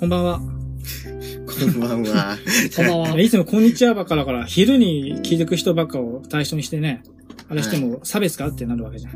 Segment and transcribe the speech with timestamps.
[0.00, 0.40] こんばんは。
[0.40, 2.38] こんばんは。
[2.74, 3.20] こんばんは。
[3.20, 7.02] いつもこんにちはばっかだから、昼に聞いてく人ばっかを対象にしてね、
[7.50, 9.12] あれしても差別かってなるわけじゃん。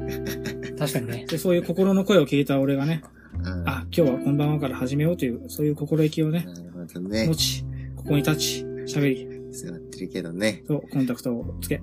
[0.76, 1.24] 確かにね。
[1.26, 3.02] で、そういう心の声を聞いた俺がね、
[3.38, 7.34] うんあ、今日はこんばんはから始めようという、そういう心意気をね、なるほどね持。
[7.34, 7.64] ち、
[7.96, 10.64] ここに立ち、喋り、座ってるけどね。
[10.68, 11.80] と、コンタクトをつけ、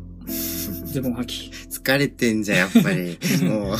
[0.91, 1.51] ズボン履き。
[1.69, 3.17] 疲れてんじゃん、やっぱり。
[3.47, 3.77] もう、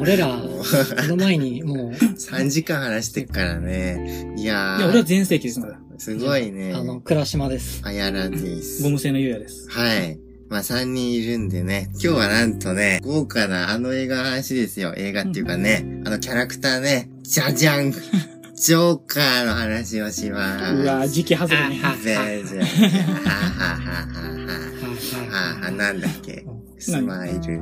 [0.00, 0.64] 俺ら、こ
[1.08, 4.34] の前にもう、3時間話してっからね。
[4.36, 4.78] いやー。
[4.78, 5.78] いや、俺は全盛期ですまだ。
[5.98, 6.72] すごいね。
[6.74, 7.80] あの、倉島です。
[7.84, 8.82] あやらです。
[8.82, 9.68] ゴム製のゆうやです。
[9.68, 10.18] はい。
[10.48, 11.90] まあ、3人いるんでね。
[11.92, 14.94] 今日はなんとね、豪華なあの映画の話ですよ。
[14.96, 20.74] 映画っていうかね、あのキャラクターね、じゃじゃんジョーカーの話をします。
[20.74, 21.80] うわ時期外れね。
[21.82, 22.62] あぜーぜー。
[23.24, 24.73] ははははは。
[25.34, 26.44] はは、なんだっけ？
[26.78, 27.60] スマイル。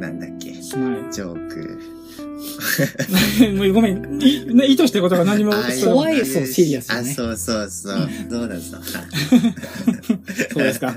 [0.00, 0.54] なんだっけ？
[0.60, 1.56] スマイジョーク。
[1.56, 2.00] ル。
[3.56, 4.18] もうごめん、
[4.66, 5.52] 意図してることが何も、
[5.84, 8.08] 怖いそうシリアスあ、そうそうそう。
[8.30, 8.78] どうだぞ。
[10.52, 10.96] そうですか。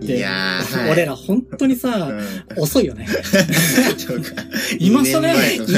[0.00, 0.60] いや。
[0.90, 2.12] 俺ら本当にさ、う
[2.58, 3.06] ん遅いよね。
[3.98, 4.46] ジョーカー
[4.78, 5.72] 今更二年前とか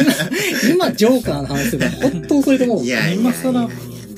[0.70, 2.84] 今、ジョーカーの話するの本当遅いと思う。
[2.84, 3.68] いやいやいや今更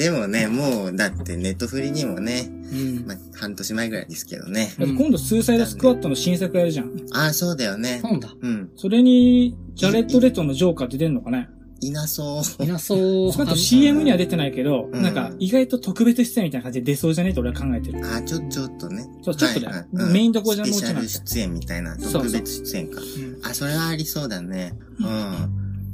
[0.01, 3.07] でもね、もう、だってネットフリにもね、うん。
[3.07, 4.73] まあ、半年前ぐらいですけどね。
[4.79, 6.91] だって今度スーサイドスクワットの新作やるじゃん。
[7.13, 8.01] ああ、そうだよね。
[8.03, 8.31] そうだ。
[8.41, 8.71] うん。
[8.77, 11.51] それに、ジャレット・レッドのジョーカーって出るのかね？
[11.83, 12.65] いなそう。
[12.65, 12.95] いなそ
[13.29, 13.33] う。
[13.33, 18.01] 少なくとも CM には出てないけど、うんなんか意外と特別出演みたいな感じで出そうじゃねえと俺は考えてる。
[18.07, 19.07] あ、ちょ、ちょっとね。
[19.23, 21.95] そうちょっとだよはいはいうんメインどころじゃもうスペシャちょいなんル出演みたいな。
[21.99, 23.01] そうそう特別出演か。
[23.01, 24.73] うんあ、それはありそうだね。
[24.99, 25.07] うん。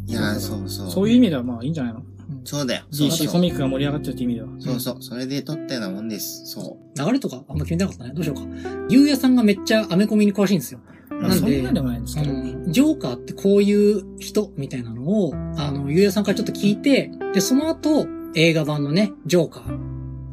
[0.09, 0.91] いやー、そうそう。
[0.93, 2.03] そういう意味ではまあいいんじゃないの？
[2.47, 2.85] そうだよ。
[2.91, 4.49] そうそうコミックが盛り上がってるって意味では。
[4.59, 4.97] そうそう。
[5.01, 6.47] それで撮ったようなもんです。
[6.47, 8.13] そ流れとかあんま決めてなかったね。
[8.15, 8.43] どうしようか。
[8.89, 10.81] ゆうやさんがめっちゃアメコミに詳しいんですよ。
[11.11, 11.15] う。
[11.15, 12.31] まあなんでそんなんでもないんですけど。
[12.31, 19.79] うんジョーカーってこういう人みたいなのを、あの、ゆうやさんからちょっと聞いて、で、その後、映画版のね、ジョーカー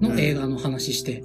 [0.01, 1.23] の映画の話して、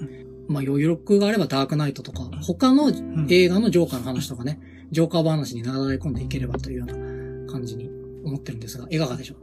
[0.49, 4.61] まあ余力があればダークナイトとか、他のうん映画のジョーカーの話とかね、
[4.91, 7.91] ジョーカー話に流れ込んでいければというような感じに
[8.25, 9.37] 思ってるんですが、いかがでしょ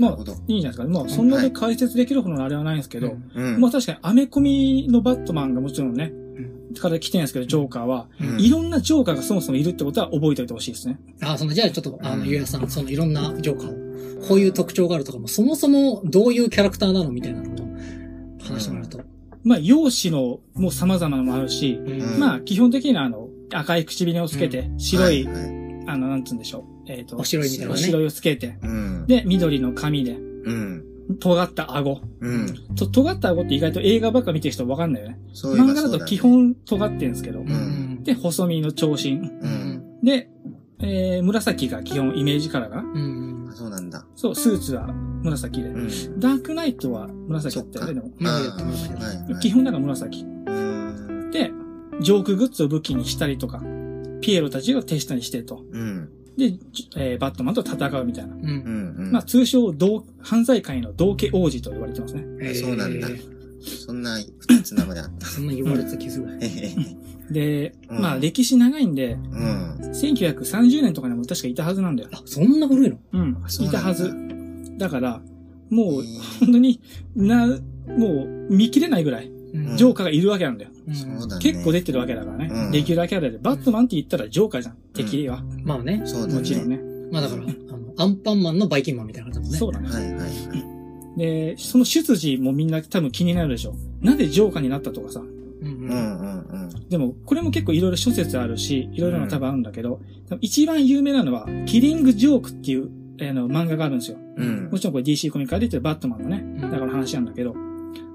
[0.00, 0.16] まあ
[0.48, 0.84] いいんじゃないですか。
[0.84, 3.60] まあ、そんなで解説できるほどのあれはないんですけうど、うん。
[3.60, 6.74] まあ確かにアメコミのバットマンがもちろんね、うん。
[6.74, 8.40] から来てるんですけど、ジョーカーは、うん。
[8.40, 10.98] いろんなジョーカーがそもそもいるってことは覚えておいてほしいですね。
[11.20, 12.28] あ、その、じゃあちょっと、あの、うん。
[12.28, 17.68] ゆうやさん、そのいろんなジョーカーを、こういう特徴があるとかも、そもそもどういうキャラクターなのみたいなのを
[18.42, 19.00] 話してもらうと。
[19.44, 22.18] まあ、容姿のもう様々なのもあるし、うん。
[22.18, 25.38] まあ、基本的にはあの、赤い唇をつけて、白い、はは
[25.88, 26.79] あの、なんつうんでしょう。
[26.90, 27.72] えっ、と、お白いみたいなね。
[27.72, 29.06] お白いをつけて、うん。
[29.06, 30.84] で、緑の髪で、うん。
[31.18, 32.00] 尖った顎。
[32.20, 32.54] うん。
[32.76, 35.18] と、尖った顎って意外と映画ばっか見てる人わかんないよね。
[35.32, 37.40] そう漫画だと基本尖ってるんですけど。
[37.40, 38.04] うんうん。
[38.04, 39.12] で、細身の長身。
[39.12, 40.00] うん。
[40.02, 40.28] で、
[40.80, 42.80] えー、紫が基本イメージカラーが。
[42.80, 43.54] うんあ、。
[43.54, 44.04] そうなんだ。
[44.16, 45.68] そう、スーツは紫で。
[45.68, 46.20] うん。
[46.20, 49.40] ダークナイトは紫だったよね、でも。
[49.40, 50.22] 基本だから紫。
[50.22, 51.30] うん。
[51.30, 51.50] で、
[52.00, 53.62] ジョークグッズを武器にしたりとか、
[54.20, 55.64] ピエロたちを手下にしてと。
[55.70, 56.08] うん。
[56.36, 58.34] で、じえーバットマンと戦うみたいな。
[58.34, 58.38] う。
[58.38, 58.96] うんん。
[58.98, 59.12] うん。
[59.12, 62.24] まあ、通称、同、犯罪界の道家王子と言われてますね。
[62.40, 63.08] えーそうなんだ
[63.62, 65.26] そんな二つ名まであった。
[65.26, 66.26] そんな言われてた気する。
[67.30, 69.74] で、うんまあ、歴史長いんで、うん。
[69.92, 72.08] 1930年とかにも確かいたはずなんだよ。
[72.12, 72.98] あ、そんな古いの？
[73.12, 74.10] うん、いたはず。
[74.78, 75.20] だから、
[75.68, 76.02] もう
[76.40, 76.80] 本当に
[77.14, 80.70] な、もう、見切れないぐらい、うんジョーカーがいるわけなんだよ。
[81.28, 81.42] だね。
[81.42, 82.48] 結構出てるわけだからね。
[82.50, 84.76] うんレギュラーキャラで、バットマンって言ったらジョーカーじゃん。
[84.94, 85.42] 敵は。
[85.64, 86.02] まあね。
[86.04, 86.34] そうだね。
[86.34, 86.80] もちろんね。
[87.10, 87.52] まあだから、あの、
[87.96, 89.58] アンパンマンのバイキンマンみたいな感じだもんね。
[89.58, 89.88] そうだね。
[89.88, 91.18] はいはいはい。
[91.18, 93.74] で、その出自もみんな多分気になるでしょ。
[94.00, 95.20] なんでジョーカーになったとかさ。
[95.20, 95.24] う
[95.64, 95.90] んうん。
[95.90, 96.88] うんうんうん。
[96.88, 102.90] でも、これも結構いろいろ諸説あるし、いろいろな多分あるんだけど、多分一番有名なのは、キリング・ジョークっていう、
[103.20, 104.18] あの、漫画があるんですよ。
[104.36, 107.54] うんもちろんこれ DC コミックから出てるバットマンのね、うんだから話なんだけど、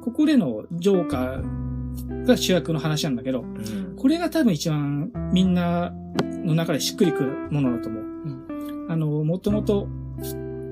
[0.05, 3.95] ここでのジョーカーが主役の話なんだけど、うん。
[3.97, 8.05] これが多分一番みんなの中でしっくりくるものだと思う。
[8.87, 9.87] あの、もともと、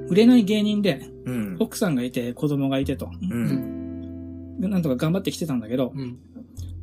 [0.07, 1.57] 売れない芸人で、うん。
[1.59, 3.09] 奥さんがいて子供がいてと、う。
[3.23, 4.69] うんん。
[4.69, 6.19] なんとか頑張ってきてたんだけど、うん。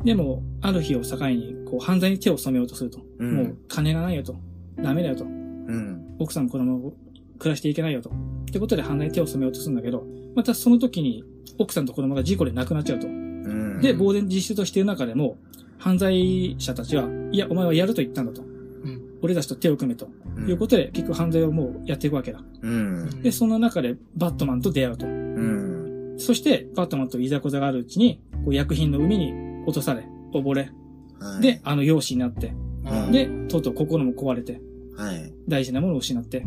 [0.03, 3.01] でも、ある日を境に、こう、犯罪に手を染めようとすると。
[3.21, 4.35] うんもう、金がないよと。
[4.83, 5.23] ダメだよと。
[5.25, 6.17] うん。
[6.19, 6.95] 奥さんも子供も
[7.41, 8.11] 暮らしていけないよと。
[8.11, 8.13] っ
[8.53, 10.07] てことで犯罪に手を染めようとするんだけど、
[10.37, 11.25] またその時に、
[11.59, 13.09] 奥さんと子供が事故で亡くなっちゃうと。
[13.09, 13.81] うん。
[13.81, 15.39] で、呆然自失としている中でも、
[15.79, 18.43] 犯罪者たちは、いや、お前はやると言ったんだと。
[18.43, 19.19] うん。
[19.23, 20.09] 俺たちと手を組めと。
[20.47, 22.43] いうことで、結局犯罪をもうやっていくわけだ。
[22.63, 23.23] うん。
[23.23, 25.07] で、その中でバットマンと出会うと。
[25.07, 26.15] うん。
[26.19, 29.33] そして、バットマンといざこざがあるうちに、こう薬品の海に
[29.65, 30.71] 落とされ、溺れ、
[31.19, 31.43] はい。
[31.43, 32.55] で、、あの容姿になって、
[32.85, 34.61] うんで、とうとう心も壊れて、
[34.97, 35.33] はい。
[35.49, 36.47] 大事なものを失って、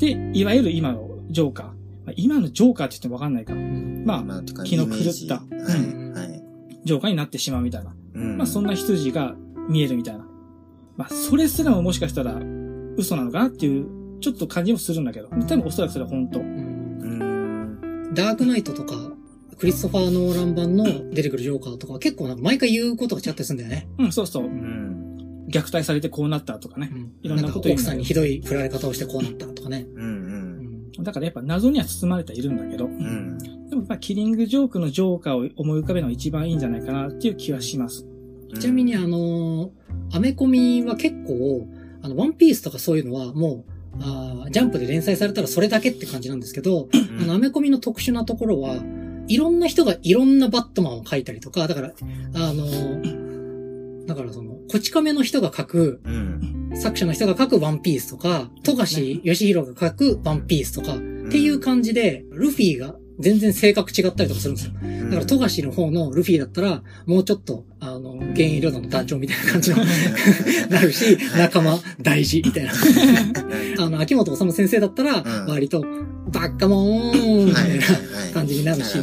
[0.00, 1.72] で、いわゆる今のジョーカー、ま
[2.06, 3.52] まあ今のジョーカーって言ってもわかんないか。
[3.52, 6.42] うんまあ、まあ、とか気の狂ったうんはい、はい。
[6.84, 7.94] ジョーカーになってしまうみたいな。
[8.14, 9.34] うんまあそんな羊が
[9.68, 10.26] 見えるみたいな。
[10.96, 12.40] まあそれすらももしかしたら
[12.96, 13.86] 嘘なのかなっていう、
[14.20, 15.28] ちょっと感じもするんだけど。
[15.28, 16.40] 多分おそらくそれは本当。
[16.40, 17.06] うんう
[18.10, 18.14] ん。
[18.14, 18.94] ダークナイトとか、
[19.58, 23.88] クリストファー・ノーラン版の出てくるジョーカーとかは結構なんか毎回言うことが違ったりするんだよね。
[23.98, 24.46] うん、そうそうう。
[24.48, 24.89] ん。
[25.50, 26.94] 虐待されてこうなったとかねう。
[26.96, 29.86] んいろんなこと言うんだけど奥さんにひどい振られ方をしてこうなったとかね。
[29.94, 30.02] うん。
[30.02, 30.06] う。
[30.06, 32.86] うんんだからやっぱ謎には包まれてはいるんだけど。
[32.86, 33.38] うん。
[33.68, 38.06] でもまあキリングジョークのジョーカーを思い浮かべるのが一番いいんじゃないかなっていう気はします。
[38.58, 39.70] ちなみにあのー
[40.12, 41.68] アメコミは結構、
[42.02, 43.64] あの、ワンピースとかそういうのはも
[43.98, 46.88] う、あージャンプで連載されたらそれだけって感じなんですけど、
[47.20, 48.76] あの、アメコミの特殊なところは、
[49.28, 51.92] いろんな人がいろんなバットマンを描いたりとか、だから、
[52.34, 56.70] あのーだからその、こち亀の人が描く、うん。
[56.74, 60.98] 作者の人が描くワンピースとか、富樫義弘が描くワンピースとか、っ
[61.30, 64.72] ていう感じで、ルフィが全然性格違ったりとかするんですよ。
[64.72, 69.78] だから、富樫の方のルフィだったら、もうちょっと、あの、現役領団の団長みたいな感じの
[70.70, 72.72] なるし、仲間大事みたいな。
[73.78, 75.84] あの、秋元治先生だったらうん、割と、
[76.32, 78.98] バッカモーンみたいなはい感じになるし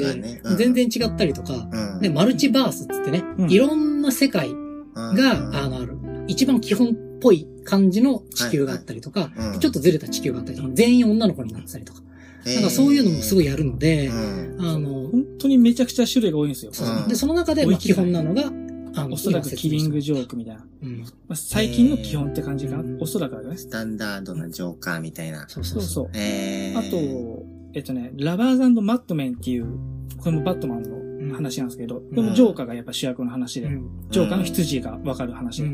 [0.57, 1.99] 全然違ったりとか、うん。
[1.99, 3.51] で、マルチバースっつってね、うん。
[3.51, 4.49] いろんな世界
[4.97, 5.97] が、あの、ある。
[6.27, 12.01] 一番基本っぽい感じの地球があったりとか、うんうんちょっとずれた地球があったりとか、全員女の子になってたりとか、
[12.45, 16.71] なんかそういうのもすごいやるので、うんあの、本当にめちゃくちゃ種類が多いんですよ。
[16.79, 18.51] うんで、その中で、まあ、基本なのが、
[18.95, 20.65] あの、おそらくキリングジョョークみたいな。
[20.81, 20.99] うん。
[21.01, 22.81] まあ、最近の基本って感じかな。
[22.81, 23.57] うんおそらくだけどね。
[23.57, 25.47] スタンダードなジョーカーみたいな。
[25.47, 26.09] そうそううそうう。
[26.13, 29.67] えー、あと、えっとね、ラバーズマットメンっていう、
[30.17, 30.96] これもバットマンの
[31.37, 33.89] 話なんですけど、これもジョーカーがやっぱ主役の話で、うん。
[34.09, 35.69] ジョーカーの羊がわかる話で、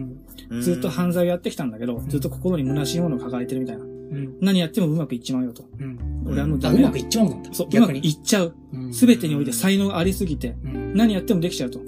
[0.49, 0.61] うん。
[0.61, 3.83] ずっと犯罪をやってきたんだけど、ずっと心に虚しいものを抱えてるみたいな。
[3.83, 4.37] うん。
[4.41, 5.65] 何やってもうまくいっちまうよと。
[5.79, 6.23] うん。
[6.27, 6.99] 俺はもうあ、ダメだうまく。
[6.99, 7.53] いっちまうんだ。
[7.53, 7.99] そう、うまくい。
[7.99, 8.55] っちゃう。
[8.73, 11.79] うんすべてにおいて才能がありすぎて、うん何やってもできちゃうと。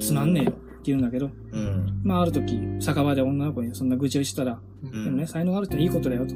[0.00, 2.00] つまんねえよって言うんだけど、うん。
[2.02, 6.34] まあある時、酒場で女の子にそんな愚痴をしたら、うんでもね、才能があるっていいことだよと。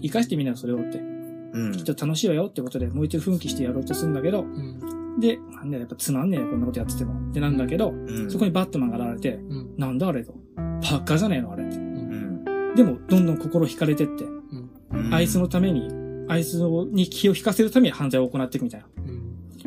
[0.00, 0.98] 生かしてみなよ、それをって。
[0.98, 1.72] うん。
[1.72, 5.01] きっと楽しいわよってことで、もう一度奮起してやろうとするんだけど、うん。
[5.22, 7.14] で、なんだよやっぱつまんねえよ、こんなことやってても。
[7.30, 9.74] ってなんだけど、うんそこにバットマンが現れて、うん。
[9.78, 10.34] なんだあれと。
[10.56, 11.76] パッカーじゃねえのあれって。
[11.76, 12.74] うん。
[12.74, 15.88] でも、どんどん心惹かれてって、うんあいつのために、
[16.28, 18.86] あいつに気を引かせるために犯罪を行っていくみたいな。
[19.06, 19.22] うん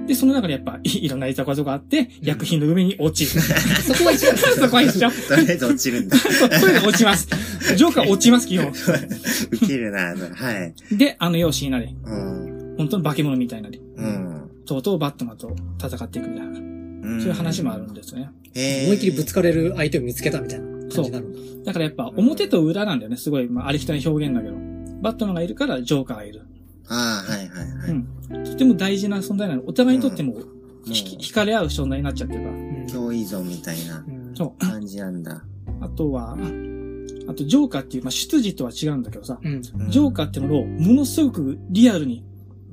[0.08, 3.42] で、その中にやっぱ、い いろんないざこざがあって、薬品の上に落ちる。
[3.82, 5.10] そこは一番 そこは一緒。
[5.10, 6.18] とりあえず落ちるんだ。
[6.18, 7.28] そうこれで落ちます。
[7.76, 8.68] ジョーカー落ちます、基本。
[9.52, 10.96] ウケるな、はい。
[10.96, 12.76] で、あの容姿になり、うん。
[12.78, 14.35] 本当の化け物みたいになり、うん。
[14.66, 16.76] とうとうバットマンと戦っていくみたいな、うん
[17.20, 18.30] そういう話もあるんですね。
[18.56, 21.40] えー思いっきりぶつかれる相手を見つけたみたいな感じになるんだ。
[21.66, 23.18] だからやっぱ、表と裏なんだよね。
[23.18, 24.56] すごい、まあ、ありきたりな表現だけど。
[25.02, 26.42] バットマンがいるから、ジョーカーがいる。
[26.88, 27.90] ああ、はいはいはい。
[27.90, 28.44] うん。
[28.44, 29.64] とても大事な存在なの。
[29.66, 30.36] お互いにとっても、
[30.86, 32.54] 惹かれ合う存在になっちゃってるから。
[32.54, 34.06] うん共依存みたいな。
[34.60, 35.44] 感じなんだ。
[35.82, 36.38] あとは、
[37.28, 39.54] あと、ジョーカーっていう、まあ、出自とは違うんだけどさ、うん。
[39.54, 42.24] うんジョーカーってものをものすごくリアルに、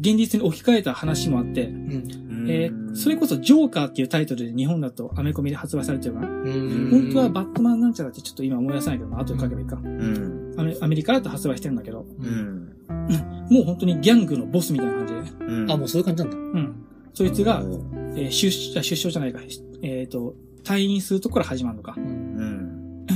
[0.00, 2.46] 現実に置き換えた話もあって、うん。
[2.48, 6.28] えーそれこそジョーカーっていうタイトルで日本だとアメコミで発売されてるかな。
[6.28, 9.76] うん本当はバットマンなんちゃらってちょっと今思い出せないけど、まあ、後で書けばいいか。
[9.76, 10.54] うん。
[10.58, 12.06] アメアメリカだと発売してるんだけど、う。
[12.22, 13.46] うんん。
[13.48, 15.70] もう本当にギャングのボスみたいな感じで、うん。
[15.70, 16.36] あ、もうそういう感じなんだ。
[16.36, 16.86] うん。
[17.14, 17.80] そいつが、お
[18.14, 19.40] えー出所、あ出所じゃないか、
[19.82, 20.34] えっ、と、
[20.64, 22.00] 退院するとこから始まるのかう。
[22.00, 22.04] ん。
[22.04, 22.08] う
[22.44, 23.06] ん。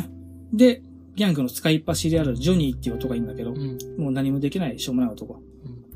[0.57, 0.83] で、
[1.15, 3.79] ギャングの使いっ走りであるジョニーっていう男がいるんだけど、うん。
[3.99, 5.43] もう何もできないしょうもない男。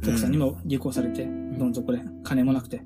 [0.03, 2.83] 奥さんにも離婚されて、どん底で、金もなくて。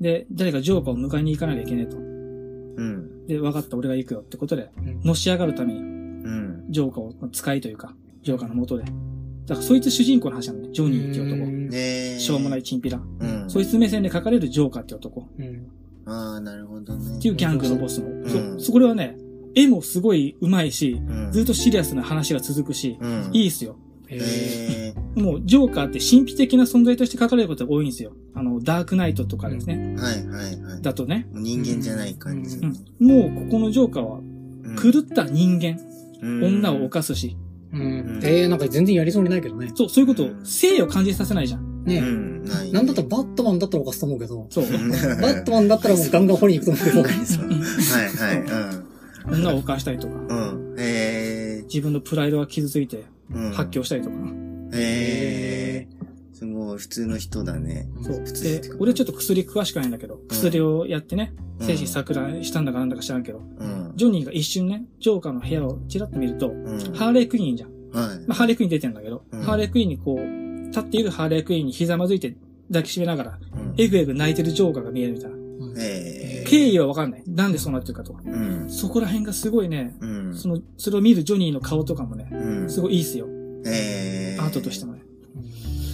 [0.00, 1.96] で、誰かジョーカーを迎えに行かなきゃいけねえと。
[1.96, 3.26] うん。
[3.26, 6.64] で、分かった、俺が行くよってことで、うんのし上がるために、うん。
[6.70, 8.84] ジョーカーを使いというか、ジョーカーの元で。
[8.84, 12.20] だからそいつ主人公の話なのね、ジョニーっていう男。
[12.20, 13.00] しょうもないチンピラ。
[13.20, 13.44] うん。
[13.48, 15.28] そいつ目線で書かれるジョーカーって男。
[15.38, 15.66] うん。
[16.06, 17.18] ああ、なるほどね。
[17.18, 18.08] っていうギャングのボスの。
[18.08, 19.16] んそ、そこれはね、
[19.54, 21.32] 絵もすごい上手いし、うん。
[21.32, 23.30] ずっとシリアスな話が続くし、うん。
[23.32, 23.76] いいっすよ。
[24.14, 24.94] へえ。
[25.16, 28.12] えもう、ジョーカーって神秘的な存在として書かれることが多いんですよ。
[28.34, 29.96] あの、ダークナイトとかですね。
[29.98, 30.00] ー。
[30.00, 30.82] はいはいはい。
[30.82, 31.28] だとね。
[31.32, 32.58] 人間じゃない感じ。
[32.58, 32.72] うん。
[33.06, 34.32] もう、ここのジョーカーは、うん
[34.76, 35.78] 狂った人間、
[36.22, 37.36] うん女を犯すし、
[37.72, 38.20] うん。
[38.22, 39.72] ええ、なんか全然やりそうにないけどね。
[39.74, 41.84] そう、そういうこと性を感じさせないじゃん。
[41.84, 42.44] ねうん。
[42.44, 42.64] な。
[42.64, 44.64] なんだったらバットマンだったら犯すと思うけど、そう。
[44.64, 47.32] うんバットマンだったらもうガンガン掘りに行くと思うけど、 は
[48.32, 48.82] いは
[49.34, 49.40] い。
[49.40, 50.72] 女を犯したりとか、うん。
[50.72, 50.76] うん。
[50.78, 53.00] へ自分のプライドが傷ついてえ。
[53.00, 53.21] うん。
[53.52, 54.16] 発狂したりとか。
[54.74, 55.88] へえ。
[56.32, 57.88] すごい、普通の人だね。
[58.02, 58.16] そう。
[58.24, 63.92] 普通で、俺ちょっと薬詳しくないんだけど、薬をやってね、うん精神錯乱したんだかなんだか知らんけど、うん。
[63.94, 66.78] ジョニーが一瞬ね、ジョーカーの部屋をチラッと見ると、うん。
[66.94, 67.70] ハーレークイーンじゃん。
[67.92, 68.18] はい。
[68.26, 72.34] まあ、ハーレークイーン出てんだけど、うんハーレークイーンにこう、立っているハーレークイーンにひざまずいて、
[72.68, 73.74] 抱きしめながら、うん。
[73.76, 75.36] エグエグ泣いてるジョーカーが見えるみたいな。
[75.36, 76.21] うんえ
[76.52, 77.22] 経緯はわかんない。
[77.26, 78.20] なんでそうなってるかとか。
[78.26, 78.70] えうん。
[78.70, 80.36] そこら辺がすごいね、うん。
[80.36, 82.70] その、それを見るジョニーの顔とかもね、うん。
[82.70, 83.26] すごいいいっすよ。
[83.64, 85.02] ええアートとしてもね。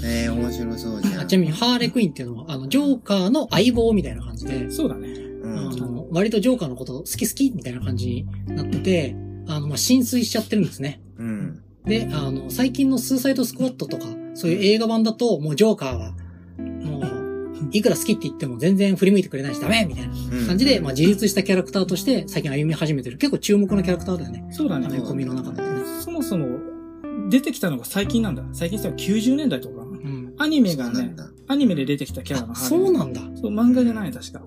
[0.04, 1.20] ええ面白そうじゃん。
[1.20, 5.08] あちなみに、ハーレクイーンっていうのは、あの、ジョーカーの相棒みたいな感じで、そうだね。
[5.08, 5.58] うん。
[5.58, 11.00] あの、割とジョーカーのこと好き好きみたいな感じになってて、あの、まあ、浸水しちゃってるんですね。
[11.18, 11.62] うん。
[11.84, 16.14] で、あの、最近のスーサイドスクワットとか、そういう映画版だと、もうジョーカーは、
[16.58, 17.17] もう、
[17.72, 23.18] いくら好きって言っても全然振り向いてくれないしダメみたいな感じで、まあ、自立したキャラクターとして最近歩み始めてる。
[23.18, 24.46] 結構注目のキャラクターだよね。
[24.50, 25.00] そうだねアメ。
[25.00, 25.68] コミの中でね。
[26.02, 26.58] そもそも、
[27.28, 28.42] 出てきたのが最近なんだ。
[28.52, 29.82] 最近さ、90年代とか。
[29.82, 30.34] うん。
[30.38, 31.14] アニメがね。
[31.46, 33.20] アニメで出てきたキャラのそうなんだ。
[33.34, 34.42] そう、漫画じゃない、確か。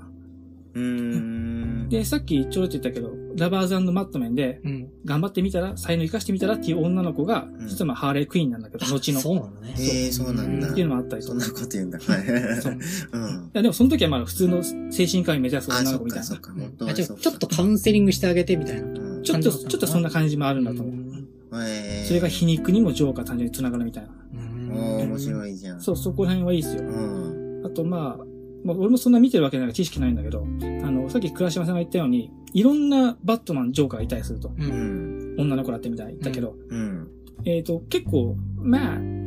[0.74, 1.90] うーん。
[1.90, 4.90] で、さっきちょろっと言ったけど、ラバーズマットメンで、うん。
[5.06, 9.20] 頑張ってみたら、才能生かしてみたらっていう女の子が、ん実はまあハーレークイーンなんだけど、後の。
[9.20, 9.76] そうなんだね。
[9.80, 10.70] ええそうなんだ。
[10.70, 11.34] っていうのもあったりとか。
[11.34, 12.00] そんないこと言うんだ。
[12.00, 12.62] はい。
[12.62, 12.74] そう
[13.14, 13.50] うん。
[13.54, 16.40] や、でもその時はまあ普通の精神科医目指すあ、女その子みたいなっかそっ。
[16.40, 16.52] か。
[16.78, 18.88] そっかちょっとカウンセリングしてあげてみたいな。
[18.88, 20.96] うんちょっと、ちょっとそんな感じもあるんだと思う。
[21.64, 24.10] ええそれが皮肉にもジョーカー単純に繋がるみたいな。
[24.34, 25.82] うんおー、面白いじゃん。
[25.82, 26.84] そう、そこら辺はいいですよ。
[26.84, 27.62] うん。
[27.66, 28.26] あとまあ、
[28.64, 34.50] まあ、俺もそんな見てるわけじゃないから知識ないんだけど、あの、さっき倉島さんが言ったように、いろんなバットマン、ジョーカーがいたりすると。
[34.50, 34.52] う。
[34.58, 35.42] うんん。
[35.42, 37.08] 女の子だってみたいだけど、うん。
[37.46, 39.22] えっ、と、結構、まあ、うん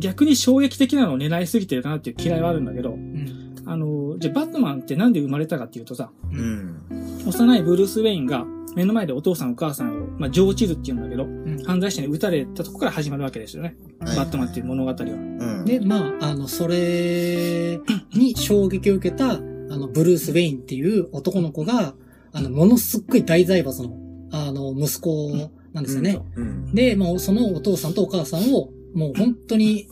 [0.00, 3.54] 逆に衝撃的なのを狙いすぎてるかなっていう嫌いはあるんだけど、うん。
[3.66, 6.80] あの、じゃあバットマンってなんで生まれたかっていうとさ、うん。
[7.26, 8.44] 幼いブルース・ウェインが
[8.74, 13.76] 目の前でお父さんお母さんを、まあ、ジョーチルっていうんだけど、うん犯罪者に撃たれたとこから始まるわけですよね。
[14.00, 14.96] はいバットマンっていう物語は。
[14.98, 15.64] うん。
[15.64, 17.78] で、まあ、あの、それ
[18.14, 21.94] に衝撃を受けた、あの、ブルース・ウェインっていう男の子が、
[22.32, 23.96] あの、ものすっごい大財閥の、
[24.32, 26.18] あの、息子なんですよね。
[26.36, 26.74] うん。
[26.74, 29.88] で、もうそのお父さんとお母さんを、もう本当に、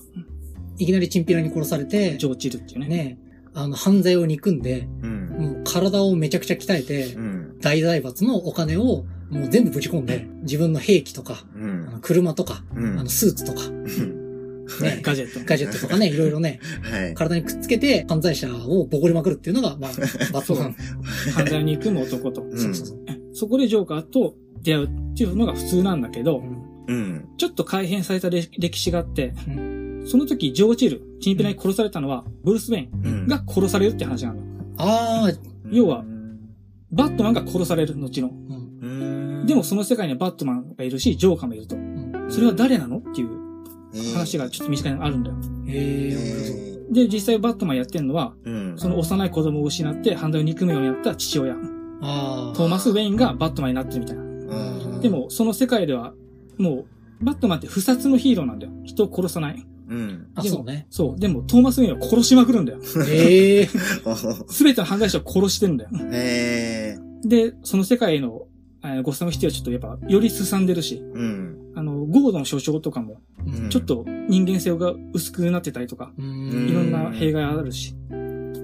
[0.78, 2.88] いきなりチンピラに殺されて、ジョーチルっていうね。
[2.88, 3.18] ね、
[3.54, 5.26] あの、犯罪を憎んで、うん。
[5.38, 7.58] もう体をめちゃくちゃ鍛えてう、ん。
[7.60, 12.00] 大財閥のお金をもう全部ぶち込んで、自分の兵器とか、うあのん。
[12.00, 13.68] 車とか、うんあの、スーツとか、
[14.82, 15.40] ね、ガジェット。
[15.44, 17.14] ガジェットとかね、いろいろね、はい。
[17.14, 19.90] 体にくっつけて犯罪者をボコりまくるっていうのが、まあ、
[20.32, 20.76] バットマン。
[21.34, 22.42] 犯罪に行くも男と。
[22.44, 22.98] んそうそうそう。
[23.32, 26.42] そこでジョーカーと出会うっていうのが普通なんだけど、
[26.88, 27.24] うん。
[27.36, 33.26] ちょっと改変された歴歴史があって、うその時ジョーチル、チンピラに殺されたのは、ブルース・ウェインうん。
[33.26, 34.40] が殺されるって話なの。
[34.78, 35.32] ああ、
[35.70, 36.04] 要は
[36.92, 38.30] バットマンが殺される、後の。
[39.46, 41.76] でもその世界にはバットマンがいるし、ジョーカーもいると。
[42.28, 42.98] それは誰なの？
[42.98, 45.36] っていう話がちょっと身近にあるんだよ。
[45.68, 46.56] ええ面白そう。
[46.58, 48.34] えで、実際バットマンやってんのは。
[48.76, 51.54] その幼い子供を失って犯罪を憎むようになった父親。
[51.54, 54.22] トーマス・ウェインがバットマンになってるみたいな。
[54.22, 56.14] うんで、も、その世界では、
[56.58, 56.86] も
[57.20, 58.72] う、バットマンって不殺のヒーローなんだよ。
[58.84, 59.66] 人を殺さない。
[59.88, 60.26] うん。
[60.34, 60.86] あ、そうね。
[60.90, 61.20] そう。
[61.20, 62.80] でも、トーマス・ウェインは殺しまくるんだよ。
[63.08, 63.68] ええ
[64.04, 65.90] おすべての犯罪者を殺してるんだよ。
[66.12, 68.42] えで、その世界への、
[68.86, 71.12] えーゴッサムシティはちょっとやっぱ、よりすんでるし、ー。
[71.12, 71.72] うん。
[71.74, 77.94] あの、ゴードの所長とかも、うんちょっと人間性が薄くなってたりとか、ううんいろんな弊害あるし。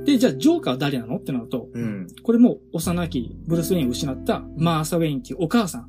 [0.05, 2.07] で、じゃあ、ジョーカーは誰なのってなると、うん。
[2.23, 5.83] これも幼きブルース・ウェインを失ったマーサ・ウェインっていうお母さん。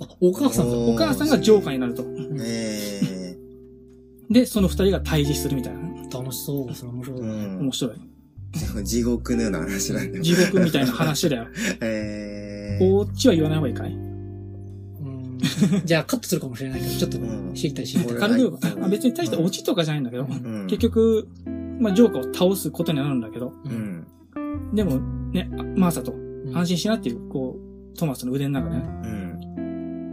[0.00, 0.76] あ、お母さんだ。
[0.76, 2.04] おお母さんがジョーカーになると。
[2.40, 3.36] え
[4.30, 5.80] で、その二人が対峙するみたいな。
[6.12, 6.74] 楽しそう。
[6.74, 7.18] それ面白ー。
[7.18, 7.30] そうう。
[7.30, 7.72] ん面。
[7.72, 7.94] 白い。
[8.84, 10.24] 地獄のような話なんだよ。
[10.24, 11.46] 地獄みたいな話だよ。
[11.80, 12.59] えー。
[12.80, 13.92] こっちは言わない方がいいかい？
[13.92, 15.38] うん
[15.84, 18.12] じゃあカットするかもしれないけど、ちょっとうん知りたい知りたい。
[18.16, 20.66] 俺軽くはいあ別に大したオチとかじゃないんだけど、うん。
[20.66, 21.28] 結局、
[21.78, 23.52] まあ、ジョーカーを倒すことになるんだけど。
[24.74, 24.98] でも
[25.32, 27.58] ね、あマーサとうん安心しなっていう、こ
[27.94, 28.88] う、トマスの腕の中でね、う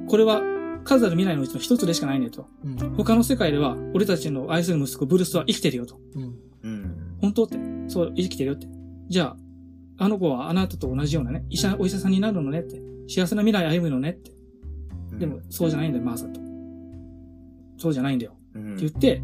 [0.03, 0.05] ん。
[0.07, 0.41] これは
[0.83, 2.47] 数ある未来のうちの一つでしかないねと。
[2.63, 2.95] うん。
[2.95, 5.99] 他の世界では、俺たちの愛する息子ブルースは生きてるよと。
[7.21, 7.57] 本当って。
[7.87, 8.67] そう、生きてるよって。
[9.09, 9.37] じゃあ、
[9.97, 12.81] あの子はあなたと同じようなね、医者、お医者さんになるのねって。
[13.09, 14.31] 幸せな未来歩むのねって。
[15.17, 16.39] でも、そうじゃないんだよ、マーサと。
[17.77, 18.33] そうじゃないんだよ。
[18.53, 19.21] うん、って言って、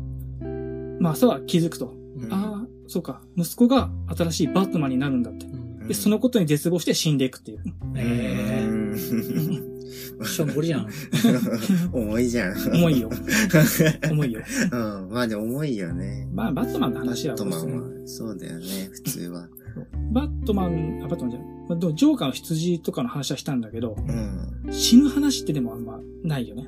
[0.99, 1.93] マーサは気づくと。
[2.17, 3.21] うんああ、そうか。
[3.35, 5.45] 息子が新しいバットマンになるんだって。
[5.45, 7.63] うんで、そのことに絶望して死んでいくっていう。
[7.95, 8.95] えうん。
[10.21, 10.87] えしょんぼりじゃん。
[11.91, 12.55] 重いじゃん。
[12.73, 13.09] 重いよ。
[14.09, 14.41] 重いよ。
[14.71, 15.09] うん。
[15.11, 16.27] まあでも重いよね。
[16.33, 19.49] まあ、バットマンの話はバットマンは、そうだよね、普通は。
[20.11, 21.47] バットマン、あ、バットマンじゃない。
[21.69, 24.73] まあでも、ジョーカーの羊とかの話はしたんだけど、うん。
[24.73, 26.67] 死ぬ話ってでもあんまないよね。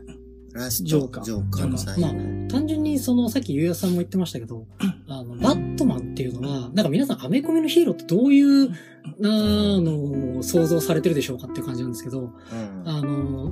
[0.84, 2.02] ジョーカージョーカーの最後。
[2.02, 2.12] まあ、
[2.48, 4.66] 単純にその、さっきゆうやさんも言ってましたけど、
[5.08, 8.74] あの、バットマンっていうのは、なんか皆さんアメコミのヒーローってどういう、あ
[9.22, 12.84] の、想像されてるでしょうかっていう感じなんですけど、うん。
[12.86, 13.50] あの、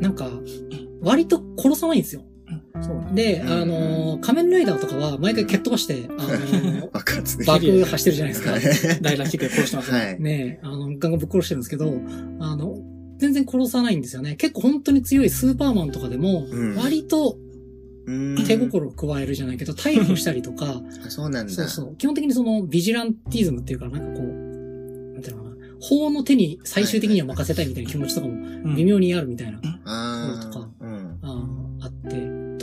[0.00, 0.30] なんか、
[1.02, 2.22] 割と殺さないんですよ。
[2.82, 3.22] そうね。
[3.34, 6.90] で、うんあのー仮面ライダーとかは毎回蹴っ飛ばして、あのー
[7.46, 8.98] 爆破してるじゃないですか。
[9.02, 9.98] ダイラキックで殺してますね。
[9.98, 10.20] はい。
[10.20, 12.00] ねえ、あの、ガンガンぶっ殺してるんですけど、
[12.40, 12.78] あの、
[13.18, 14.36] 全然殺さないんですよね。
[14.36, 17.38] 結構本当に強いスーパーマンとかでもうん、割と
[18.06, 21.52] うん手心を加えるじゃないけど、逮捕したりとか、あ そうなんだ。
[21.52, 21.96] そうそう。
[21.96, 25.56] 基本的にそのビジランティズムっていうか、なんかこう、なんていうのかな。
[25.80, 28.36] 法の手に最終的には任せたいみたいな気持ちとかもう
[28.70, 30.65] ん微妙にあるみたいな、あとか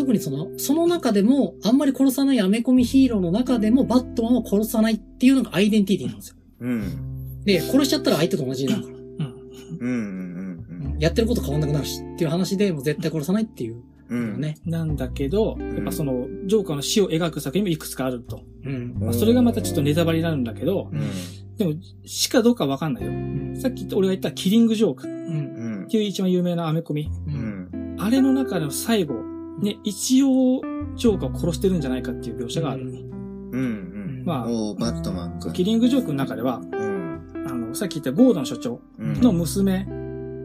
[0.03, 6.35] 特にその、その中でも、あんまり殺さないアメコミヒーローの中でも、バットマンを殺さないっていうのがアイデンティティなんですよ。
[6.59, 7.43] うん。
[7.45, 8.97] で、殺しちゃったら相手と同じになるから。
[8.97, 9.35] うん。
[9.79, 10.93] うん。
[10.93, 10.99] うん。
[10.99, 14.41] やってること変わんなくなるしっていう話で、もう絶対殺さないっていううん。
[14.65, 18.43] なんだけど、やっぱその、ジョーカーの死を描く作品もいくつかあると。
[18.65, 18.95] うん。
[18.99, 21.55] まあ、それがまたちょっとネタバレになるんだけど、うん。
[21.55, 21.73] でも、
[22.05, 23.11] 死かどうかわかんないよ。
[23.11, 23.57] うん。
[23.57, 25.79] さっき言った、俺が言ったキリングジョークっうん。
[25.79, 25.87] うん。
[25.87, 27.09] ていう一番有名なアメコミ。
[27.27, 27.31] う。
[27.31, 27.95] うんん。
[27.99, 29.15] あれの中の最後、
[29.63, 30.61] ね、一応、
[30.95, 32.83] ジョーカーを殺してるんじゃないかっていう描写がある。
[32.83, 32.85] う
[33.57, 34.23] ん。
[34.25, 35.51] まあ、おー、バットマンか。
[35.51, 37.21] キリングジョークの中では、うん。
[37.47, 39.21] あの、さっき言ったゴードン所長うん。
[39.21, 39.87] の娘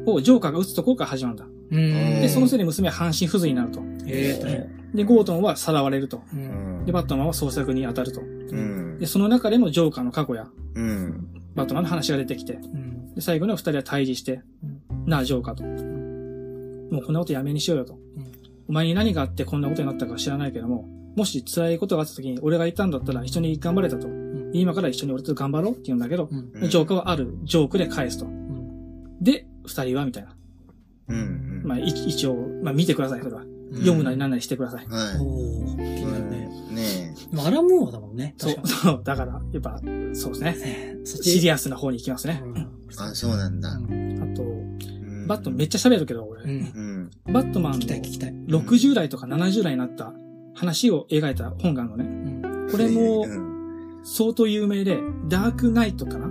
[0.07, 1.45] をジョーカーが撃つところから始まるんだ。
[1.45, 1.75] うん。
[1.75, 3.83] でで、そのせいで娘は半身不随になると。
[4.07, 6.23] ええで、ゴードンはさらわれると。
[6.33, 6.37] う。
[6.37, 6.85] うんん。
[6.87, 8.21] で、バットマンは捜索に当たると。
[8.21, 9.07] うんで、。
[9.07, 11.27] その中でもジョーカーの過去や、うん。
[11.57, 13.15] バットマンの話が出てきて、うん。
[13.15, 14.43] で、最後には二人は対峙して、
[15.07, 15.65] なあ、ジョーカーと。
[16.95, 17.95] もうこんなことやめにしようよと。
[17.95, 18.38] うん
[18.69, 24.09] お前に何があってこんなことになったか知らないけども、もし辛いことがあった時に俺がいたんだったら一緒に頑張れたと。
[24.09, 26.51] ん今から一緒に俺と頑張ろうって言うんだけど、うん。
[26.55, 28.27] うんジョーカーはあるジョークで返すと。
[28.27, 29.19] うん。
[29.21, 30.37] で、二人はみたいな。
[31.09, 31.63] うん。
[31.65, 33.43] まあ、い一応、まあ見てください、それは。
[33.73, 34.87] 読むなりなんなりしてください。
[34.87, 35.17] はい。
[35.19, 36.49] おー、気になるね。
[36.71, 38.35] ねでもアランムーアだもんね。
[38.39, 39.03] そうそう。
[39.05, 39.81] だから、やっぱ、
[40.15, 40.53] そうですね。
[40.53, 40.97] にね。
[41.05, 42.43] そっシリアスな方に行きますね。
[42.45, 43.79] うんあ、そうなんだ。
[45.29, 46.43] バットめっちゃ喋るけど、俺。
[46.43, 46.51] うん。
[46.51, 47.33] うん。
[47.33, 48.33] バットマンの聞きたい聞きたい。
[48.49, 50.13] 60代とか70代になった
[50.55, 52.05] 話を描いた本があるのね。
[52.05, 52.69] うん。
[52.71, 53.49] これもうん
[54.05, 56.29] 相当有名で、ダークナイトかな？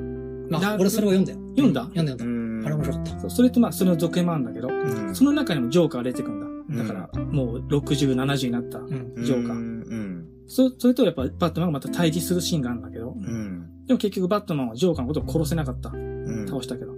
[0.50, 1.40] まあ、俺それは読んだよ。
[1.50, 1.82] 読んだ？
[1.84, 2.64] 読んだ読うんん。
[2.64, 2.68] だ。
[2.68, 3.30] あれ面白かった。
[3.30, 6.84] それとまあ、それの続編もあるんだけど、うんその中にもジョーカーが出てくるんだ。
[6.84, 8.80] だから、もう60、70になった。
[8.80, 9.14] うん。
[9.24, 10.28] ジョーカーうん。
[10.48, 13.86] そそれとやっぱバットマンがまた対峙するシーンがあるんだけど、うん。
[13.86, 15.90] でも結局バットマンはジョーカーのことを殺せなかった。
[15.90, 16.48] うん。
[16.48, 16.94] 倒したけど。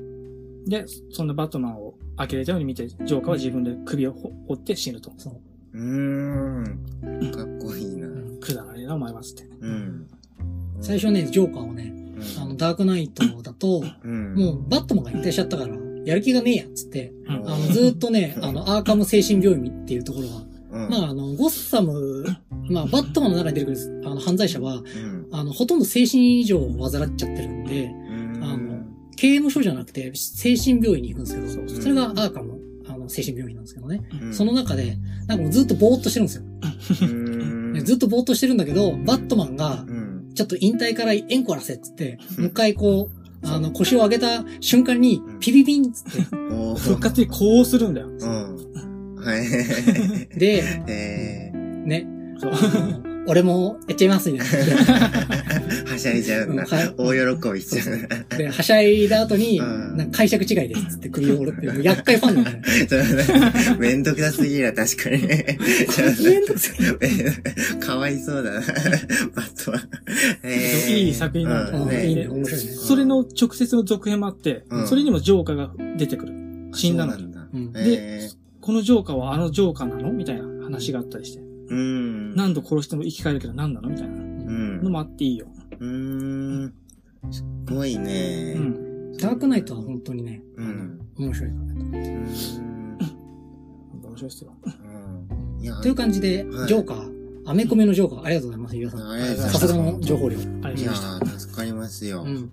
[0.69, 5.11] で、そんなバットマンを呆れたように見て、ジョーカーは自分で首をほ折って死ぬと。
[5.17, 5.33] そう。
[5.73, 7.31] うーん。
[7.31, 8.07] かっこいいな。
[8.07, 9.43] うんくだらねえな、お前はつって。
[9.61, 10.07] うん。
[10.81, 11.93] 最初ね、ジョーカーをね、
[12.39, 20.35] あの、ダークナイトだと、うん、もう、バットマンが引退しちゃったから、やる気がねえや、つって、うんあの、ずーっとね、あの、アーカム精神病院っていうところが、
[20.71, 22.25] うん、まあ、あの、ゴッサム、
[22.69, 27.91] まあ、バットマンの中に出てくる、あの、犯罪者は、うん、あの、ほとんど精神異常を患っちゃってるんで、
[29.19, 34.01] 刑務所じゃなくて、精神病院に行くんですけど、それがアーカム、あの、精神病院なんですけどね。
[34.21, 34.33] うん。
[34.33, 36.43] その中で、なんかもうずっとぼーっとしてるんですよ。
[37.83, 46.21] ずっとぼーっとしてるんだけど、バットマンがう、ん、ちょっと引退からエンコらせっつって、もう一回こう、あの、腰を上げた瞬間に、ピピピンっつって、
[46.79, 48.07] 復活にこうするんだよ。
[50.37, 52.07] で、えね、
[52.39, 53.08] そう。
[53.29, 56.63] 俺もやっちゃいますみたいー、 はしゃいじゃうんだ。
[56.63, 57.97] うんはい大喜びしちゃう。
[58.29, 58.37] な。
[58.37, 63.77] で、はしゃいだ後に、うんなんか解釈違いですって首を折るって厄介ファンなんだよ。
[63.77, 65.21] めんどくさすぎるわ、確かに。
[65.27, 67.79] めんどくさい。
[67.79, 68.59] かわいそうだな。
[68.61, 68.63] バ
[69.43, 69.79] ットは。
[70.43, 72.71] えいい作品なんだようんねいいね、面白いね。
[72.71, 76.33] それの直接の続編もあって、うんそれにもジョーカーが出てくる。
[76.73, 77.21] 死んだのに。
[77.23, 77.49] そうなんだ。
[77.53, 78.29] うんえ
[78.61, 80.11] このジョーカーはあのジョーカーなの？
[80.11, 81.48] みたいな話があったりして。
[81.69, 82.35] ー、うん。
[82.35, 85.47] 何度殺しても生き返るけど何なのみたいなうんのもあっていいよ。
[85.79, 86.73] うーん。
[87.31, 88.53] すっごいうね。
[88.55, 89.17] ん。
[89.17, 90.99] ダークナイトは本当にね、うん。
[91.17, 91.73] 面白いからね。
[91.73, 92.97] うーん。
[94.03, 94.53] 面白いっすよ。
[94.65, 94.79] うん
[95.61, 97.11] いや、という感じで、はいジョーカー、
[97.45, 99.11] アメコミのジョーカー、ありがとうございます、ゆうやさん。
[99.11, 100.37] ありがとうございますさすがの情報量。
[100.37, 101.25] ありがとうございました。
[101.25, 102.23] ー、助かりますよ。
[102.23, 102.51] うん。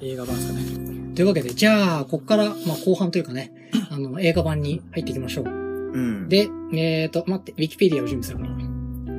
[0.00, 1.14] 映画版ですかね。
[1.14, 3.52] というわけで、じゃあ、こっから、まあ、後半というかね、
[3.90, 5.65] あの、映画版に入っていきましょう。
[5.96, 6.28] うん。
[6.28, 8.44] で、えーと、待って、ウィキペディアを準備するか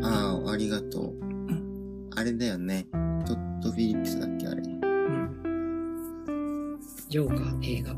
[0.01, 0.07] ら。
[0.07, 1.13] ああ、ありがとう。
[2.15, 2.87] あれだよね。
[3.25, 4.61] トッド・フィリップスだっけあれ。
[4.61, 4.79] うん。
[7.09, 7.95] ジョーカー映画。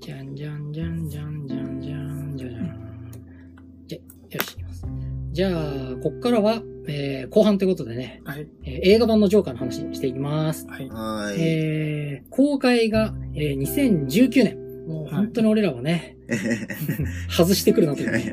[0.00, 3.10] じゃんじゃんじゃんじゃんじゃんじゃんじゃじゃん。
[3.86, 4.04] じゃ、よ
[4.44, 4.84] し、いきます。
[5.32, 5.52] じゃあ、
[6.02, 8.46] こっからは、えー、後半ということでね、はい。
[8.64, 10.66] えー映画版のジョーカーの話していきます。
[10.68, 10.88] はい。
[10.88, 11.40] はーい。
[11.40, 14.66] えー、公開が、えー、2019年。
[14.86, 16.15] もう本当に俺らはね、
[17.30, 18.32] 外してくるなというね。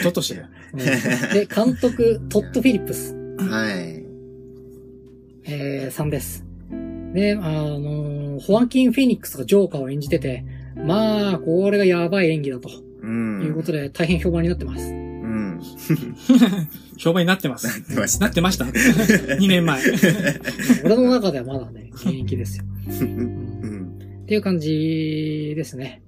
[0.00, 0.46] おととしだよ。
[0.72, 4.04] うんで、監督、トッド・フィリップス、はい。
[5.44, 6.44] えー、さんです。
[7.14, 10.44] で、あのーホアキン・フェニックスがジョーカーを演じてて、
[10.76, 12.70] まあ、これがやばい演技だと
[13.02, 13.42] うん。
[13.42, 14.90] いうことで大変評判になってます。
[14.90, 15.60] うん。
[16.96, 17.66] 評判になってます。
[17.66, 18.64] なってましたなってました。
[19.36, 19.82] 2年前。
[20.84, 22.64] 俺の中ではまだね、現役ですよ。
[22.88, 24.22] ううんん。
[24.22, 26.02] っていう感じですね。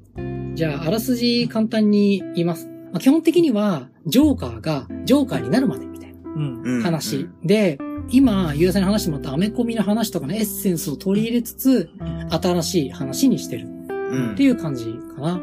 [0.55, 2.67] じゃあ、あらすじ簡単に言います。
[2.93, 6.63] まあ、基本的には、ジョーカーがジョーカーになるまでみたいなうん。
[6.63, 6.83] うん。
[6.83, 7.29] 話。
[7.43, 7.79] で、
[8.11, 11.91] 今、ゆうやさんに話してもらったアメコミの話とかのエッセンスを取り入れつつ、
[12.31, 14.33] 新しい話にしてるうん。
[14.33, 14.85] っていう感じ
[15.17, 15.41] かな。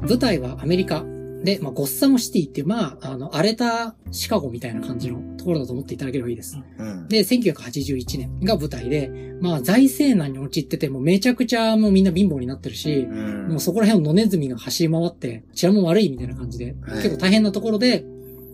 [0.00, 1.04] 舞台はアメリカ。
[1.42, 6.58] で、まあ、ゴッサムシティっていう、まあ、あの、荒れたシカゴみたいな感じのところだと思っていただければいいです。
[6.78, 7.08] うん。
[7.08, 13.48] で、1981年が舞台で、まあ、財政難に陥ってて、もうめちゃくちゃもうみんな貧乏になってるし、うん。
[13.48, 18.04] もうそこら辺を野ネズミが走り回って、治安も悪いみたいな感じで、はい結構大変なところで、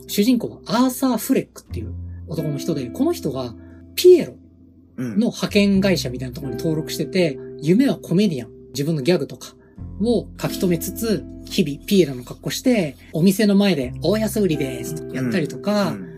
[0.07, 1.95] 主人公はアーサー・フレックっていう
[2.29, 3.55] 男の人で、この人が
[3.95, 4.35] ピエロ
[4.97, 5.11] うん。
[5.13, 9.55] の派遣会社みたいなところに登録してて、夢はコメディアン、自分のギャグとか
[10.01, 16.15] を書き留めつつ、日々ピエロの格好して、お店の前で大安売りですとやったりとか、うん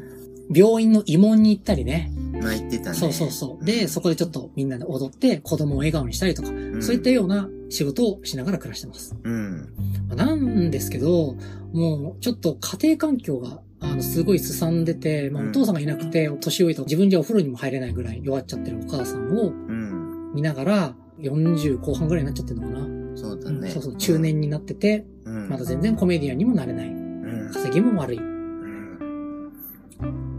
[0.49, 2.13] 病院の慰問に行ったりね。
[2.41, 2.97] まあ言ってたね。
[2.97, 3.65] そうそうそう。
[3.65, 9.17] で、そこでちょっとみんなで踊って子供を笑顔にしたりとか、うんそういったような仕事をしながら暮らしてます。
[9.25, 9.69] うん。
[10.09, 11.35] まあなんですけど、
[11.73, 20.33] もうちょっと家庭環境が、あの、すごい凄んでて、まあうんお父さんがいなくて、年老いと自分じゃお風呂にも入れないぐらい弱っちゃってるお母さんをうん。
[20.33, 23.06] 見ながら、40後半ぐらいになっちゃってるのかな。
[23.17, 23.71] そうだね。
[23.71, 25.49] そうそう、中年になってて、うん。
[25.49, 26.89] まだ全然コメディアンにもなれない。
[26.89, 27.51] うん。
[27.53, 28.19] 稼ぎも悪い。
[28.19, 29.51] うん。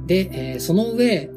[0.05, 1.29] で、えーその上、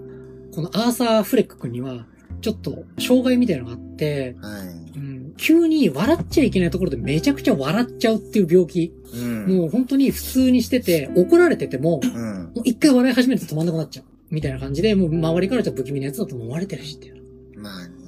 [0.55, 2.07] このアーサー・フレック君には、
[2.41, 4.99] ちょっと、障害みたいなのがあって、はい。
[4.99, 8.93] うん、急に笑っちゃいけないところでめちゃくちゃ笑っちゃうっていう病気。
[9.15, 9.47] うん。
[9.57, 12.13] もう本当に普通にしてて、怒られてても、うん。
[12.13, 14.05] もう一回笑い始めると止まんなくなっちゃう。
[14.31, 17.23] みたいな感じで、もう周りからじゃ不気味なやつだと思われてるしっていう。
[17.57, 18.00] まあね。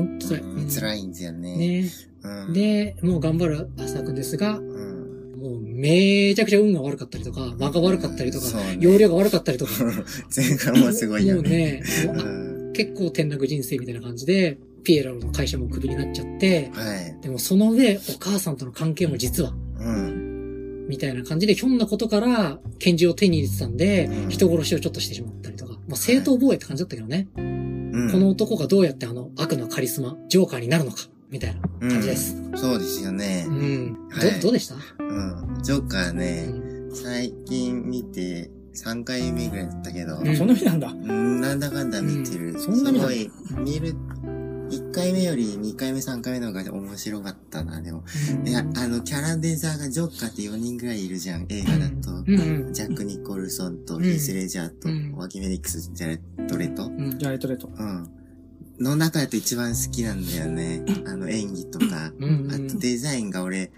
[0.00, 1.56] うんいやーほんと辛いうん辛いんだよね。
[1.56, 1.90] ね
[2.22, 5.34] うん。、で、もう頑張る浅くんですが、うん。
[5.40, 9.72] もうめちゃくちゃ運が悪かったりとか、間が悪かったりとかね、容量が悪かったりとか、
[10.34, 11.50] 前半もすごいよもうね。
[11.50, 12.72] ね、もううん。
[12.72, 17.16] 結構転落人生みたいな感じで、ピエロの会社もクビになっちゃって、はい。
[17.22, 20.86] でもその上、お母さんとの関係も実は、うん。
[20.88, 27.28] みたいな感じで、ひょんなことから拳銃を手に入れてたんで、うん人殺しをちょっとしてしまったりとか、まあ正当防衛って感じだったけどね、
[27.98, 28.12] うん。
[28.12, 30.98] この男がどうやってあの悪のカリスマ、ジョーカーになるのか、
[31.30, 32.36] みたいな感じです。
[32.36, 33.52] うんそうですよねう。
[33.52, 34.08] ん。
[34.10, 35.62] はいど、どうでした、うん。
[35.62, 40.88] ジョーカーうね、ん最近見て3回目ぐらいだったけど、うんそんな日なんだ。
[40.88, 42.54] うん、なんだかんだ見てる。
[42.54, 43.30] うんそんなにすごい、
[43.64, 43.94] 見る、
[44.70, 48.04] 1回目より2回目3回目の方が面白かったな、でも。
[48.44, 52.10] いや、あの、キャラデザーがジョーカーって4人ぐらいいるじゃん、映画だと。
[52.10, 52.72] うんうん。
[52.72, 56.86] ジャック・ニコルソンと、うんヒース・レジャーと、うんワキ・フェニックス・ジャレット・レト。
[56.86, 57.70] うんじゃあ、レトレト。
[57.74, 58.10] うん。
[58.78, 60.82] の中だと一番好きなんだよね。
[61.06, 62.12] あの演技とか。
[62.18, 63.72] うんあとデザインが俺、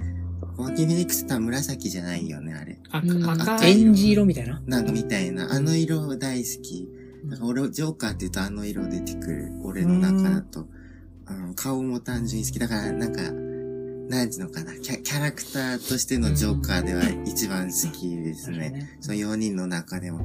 [0.56, 2.78] ワキ・フェニックスとは紫じゃないよね、あれ。
[2.90, 3.80] 赤い。
[3.80, 4.60] エンジ色みたいな？
[4.66, 5.52] なんかみたいな。
[5.52, 6.88] あの色大好き。
[7.24, 9.52] なんか俺、ジョーカーって言うとあの色出てくる。
[9.62, 10.66] 俺の中だと。
[11.30, 12.58] うん、顔も単純に好き。
[12.58, 15.02] だから、なんか、なんていうのかなキャ。
[15.02, 18.70] キャラクターとしてのジョーカーでは一番好きですね。
[18.70, 18.96] ね。
[19.00, 20.24] その4人の中でも。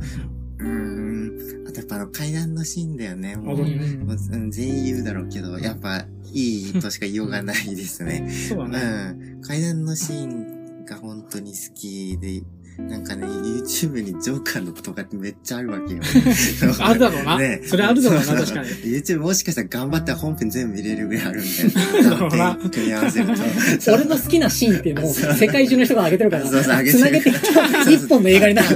[0.57, 1.67] うーん。
[1.67, 3.35] あとやっぱあの階段のシーンだよね。
[3.35, 8.27] もう、もううん全員言うだろうけど、やっぱいいとしか言いようがないですね。
[8.49, 8.69] そうだう
[9.15, 9.35] ね。
[9.35, 9.41] ん。
[9.41, 12.41] 階段のシーンが本当に好きで、
[12.77, 16.01] なんかね、YouTube にジョーカーの動画ってめっちゃあるわけよ。
[16.79, 17.37] あるだろうな。
[17.37, 18.69] ねそれあるだろうな、確かに。
[18.69, 22.29] YouTube もしかしたら頑張ったら本編全部見れるぐらいあるんだよ。
[22.29, 23.33] だ組み合わせると。
[23.93, 28.75] 俺の好きなシーンっていう世界中の人が上げてるから、そうそう上げてる繋げていった一本の映画になる。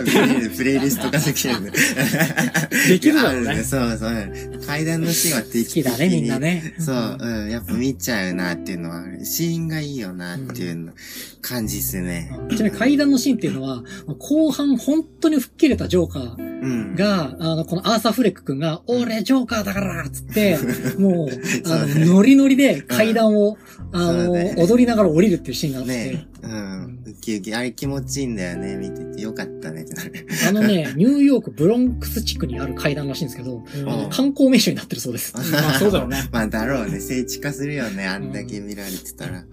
[0.56, 1.72] プレイリスト化できるんで。
[2.88, 4.66] できるだろうねそうそう。
[4.66, 5.84] 階段のシーンは定好期的に。
[5.84, 6.40] きだね、みんな。
[6.40, 6.74] ね。
[6.80, 10.94] そう、うん、やっぱ見ちゃうなっていうのはある、シーンがいいよなっていうの、
[11.42, 12.32] 感じっすね。
[12.50, 13.84] ちなみに階段のシーンっていうのは、
[14.18, 16.96] 後半本当に吹っ切れたジョーカーうん。
[16.96, 20.58] が、あの、このアーサー・フレック君が、俺ジョーカーだからつって、
[21.00, 21.30] もう、
[21.66, 23.58] あの、ノリノリで階段を、
[23.92, 27.00] あの、踊りながら降りるっていうシーンがあって、ねうん。
[27.06, 27.54] ウキウキ。
[27.54, 28.76] あれ気持ちいいんだよね。
[28.78, 30.28] 見ててよかったねってなる。
[30.48, 35.34] あのね、ニューヨークブロンクス地区にある階段らしいんですけど、うん観光名所になってるそうです。
[35.52, 36.24] まあそうだろうね。
[36.32, 37.00] まあだろうね。
[37.00, 38.06] 聖地化するよね。
[38.06, 39.44] あんだけ見られてたら。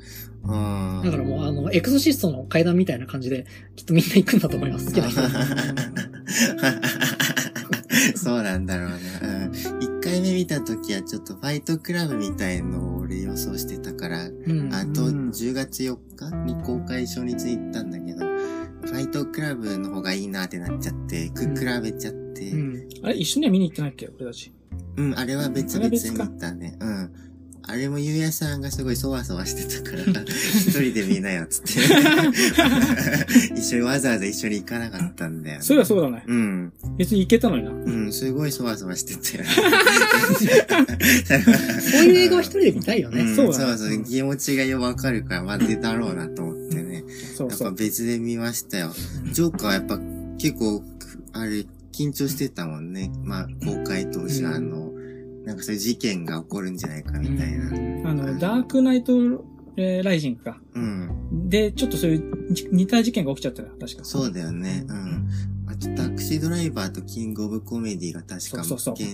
[0.49, 1.03] うん。
[1.05, 4.87] だからもう、あの、エクソシストの階段みたいな感じで、きっとみんな行くんだと思います。
[4.87, 5.29] 好きな人は。
[8.17, 8.97] そうなんだろうね。
[9.23, 9.53] うん。
[9.83, 14.73] 一回目見た時はちょっとファイトクラブみたいのを俺予想してたから、うん。
[14.75, 22.89] あとうん10月4日に公開初日に行ったんだけど、ファイトクラブの方がいいなってなっちゃって、く、うん比べちゃって、うん。
[23.03, 24.09] あれ、一緒には見に行ってないっけ？
[24.17, 24.53] 俺たち。
[24.97, 26.77] うん、あれは別々にあれ別か見たね。
[26.81, 27.11] うん。
[27.69, 31.73] あれもゆうやさんがすごいそわそわしてたから、 一人で見なよ、つって。
[33.59, 35.65] 一緒にわざわざ一緒に行かなかったんだよ、ね。
[35.65, 36.23] そういやそうだね。
[36.29, 36.73] うん。
[36.97, 37.71] 別に行けたのにな。
[37.73, 39.51] うん、すごいそわそわしてたよね。
[41.81, 43.23] そういう映画は一人で見たいよね。
[43.23, 46.95] うんそうだねそうそう、気持ちがよわかるから、まあ出だろうなと思ってね。
[46.95, 47.75] やっぱそうそう。
[47.75, 48.95] 別で見ましたよ。
[49.33, 49.99] ジョーカーはやっぱ
[50.39, 50.85] 結構、
[51.33, 53.11] あれ、緊張してたもんね。
[53.25, 54.93] まあ、公開当時、うんあの、
[55.47, 58.11] なんかそういう事件が起こるんじゃないかみたいな。
[58.11, 59.45] あの、ダークナイト、
[59.77, 60.61] えーライジングか。
[60.75, 61.49] うん。
[61.49, 64.05] で、ちょっとそういうじ似た事件が起きちゃったよ、確か。
[64.05, 64.85] そうだよね。
[64.89, 65.29] うん。
[65.69, 69.05] あと、タクシードライバーとキングオブコメディが確かそうそうで、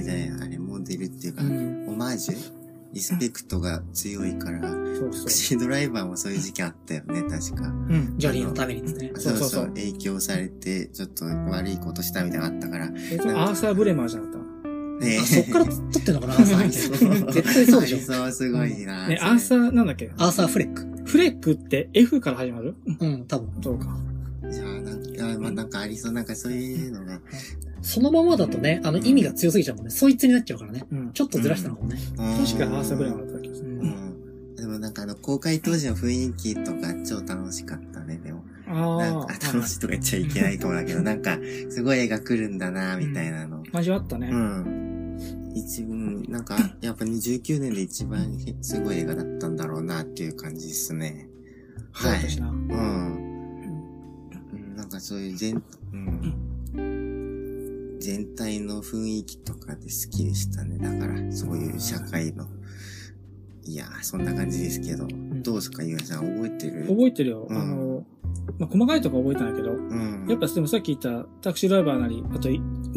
[0.00, 2.52] であれ、モデルっていうか、うんオマージュ？
[2.92, 7.68] リスペクトが強いから、そうそタクシードライバーもそういう時期あったよね、確か。
[7.68, 7.70] う。
[7.70, 8.14] うん。
[8.18, 9.12] ジョリーのためにですね。
[9.14, 12.92] そうそうそう影響されて、ちょっと悪いことしたみたいなのあったから。
[13.10, 14.41] えっと、アーサー・ブレマーじゃなかっ
[15.00, 17.32] ねあ、そっから撮ってんのかな、アーサーみたいな。
[17.32, 17.98] 絶対そうでしょ。
[17.98, 19.02] そう、すごいな。
[19.02, 19.08] た。
[19.08, 20.10] ね、アーサー、なんだっけ？
[20.16, 20.86] アーサー・フレック。
[21.04, 22.74] フレックって F から始まる？
[23.00, 23.62] うん、多分。
[23.62, 23.96] そうか。
[24.50, 27.20] じゃあ、なんか、まあ、なんかありそう、なんかそういうのが。
[27.80, 29.90] そのままだとね、あの意味が強すぎちゃうもんね。
[29.90, 30.84] そいつになっちゃうからね。
[30.92, 31.12] うん。
[31.12, 31.98] ちょっとずらしたのかもね。
[32.16, 34.54] 確かアーサー・ブレマーだった気がすんうん。
[34.56, 38.44] でもなんかあの、公開当時の雰囲気とか超楽しかったね、でも。
[38.68, 39.52] あか、あ。
[39.52, 41.38] 楽しいとか言っちゃいけないかもだけど、なんか、
[41.70, 43.64] すごい絵が来るんだな、みたいなの。
[43.72, 44.34] 交わったねう。
[44.36, 44.81] ん。
[45.54, 51.28] 一番、なんか、 やっぱ29年で一番すごい映画だったんだろうなっていう感じですね。
[51.92, 52.30] はい。
[52.30, 52.68] そうん。
[54.52, 55.62] うんなんかそういう全、
[55.92, 56.34] うん。
[58.00, 60.78] 全体の雰囲気とかで好きでしたね。
[60.78, 62.48] だから、そういう社会の。
[63.64, 65.06] いやー、そんな感じですけど。
[65.42, 66.86] どうですか、ゆうやさん、覚えてる？
[66.88, 67.46] 覚えてるよ。
[67.48, 68.06] うんあの、
[68.58, 70.26] まあ、細かいとこ覚えてないけど、うん。
[70.28, 72.48] やっぱでもさっき言ったタクシードライバーなり、あと、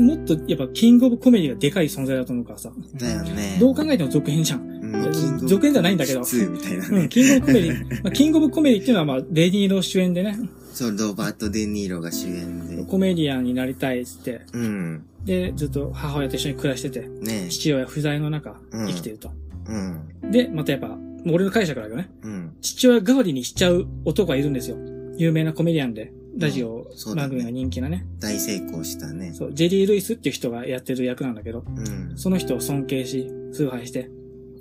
[0.01, 3.57] もっとやっぱキングオブコメディがでかい存在だと思うからさ、だよね。
[3.59, 4.61] どう考えても続編じゃん。
[4.61, 7.09] うん、続編じゃないんだけど2みたいなうん、ね。
[7.09, 10.37] キングオブコメディ、 まあ、キングオブコメディっていうのはまあ、レディーの主演でね、
[10.75, 12.83] そう、ロバート・デ・ニーロが主演で。
[12.83, 15.05] コメディアンになりたいっつって、うん。
[15.23, 19.31] で、ずっと母親と一緒に暮らしてて、ね父親不在の中、うん生きてると。
[19.69, 20.31] うん。
[20.31, 22.55] で、またやっぱ、俺の解釈だけどね、うん。
[22.61, 24.77] 父親代わりにしちゃう男がいるんですよ。
[25.17, 26.85] 有名なコメディアンで、ラジオ
[27.15, 28.05] 番組が人気なね。
[28.19, 29.31] 大成功したね。
[29.33, 32.13] そう、ジェリー・ルイスっていう人がやってる役なんだけど、うん。
[32.15, 34.09] その人を尊敬し、崇拝して、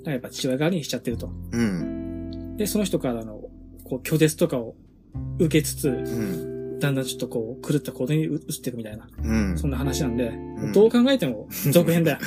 [0.05, 1.31] やっぱ父親代わりにしちゃってると。
[1.51, 2.55] うん。
[2.57, 3.41] で、その人からの、
[3.83, 4.75] こう、拒絶とかを
[5.39, 6.54] 受けつつ、うん。
[6.79, 9.57] だんだんちょっとこう、狂った行動に移っていくみたいな、うん。
[9.57, 12.17] そんな話なんで、んどう考えても続編だよ。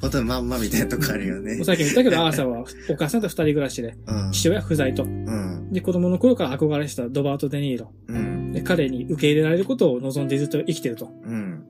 [0.00, 1.62] ほとんどまんまみたいなとこあるよね。
[1.64, 4.32] さっきも言ったけど、アーサーはお母さんと二人暮らしで、うん。
[4.32, 5.04] 父親は不在と。
[5.04, 5.72] うん。
[5.72, 7.92] で、子供の頃から憧れてたドバート・デ・ニーロ。
[8.08, 8.52] うん。
[8.52, 11.10] で、彼に受け入れられることを望んでずっと生きてると。
[11.24, 11.64] うん。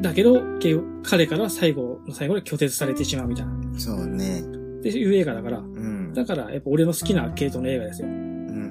[0.00, 3.52] だけど、け彼からは最後の最後で拒絶されてしまうみたいな。
[3.78, 4.40] そうね。
[4.40, 6.12] っていう映画だから、うん。
[6.14, 8.08] だから、やっぱ俺の好きな系統の映画ですよ。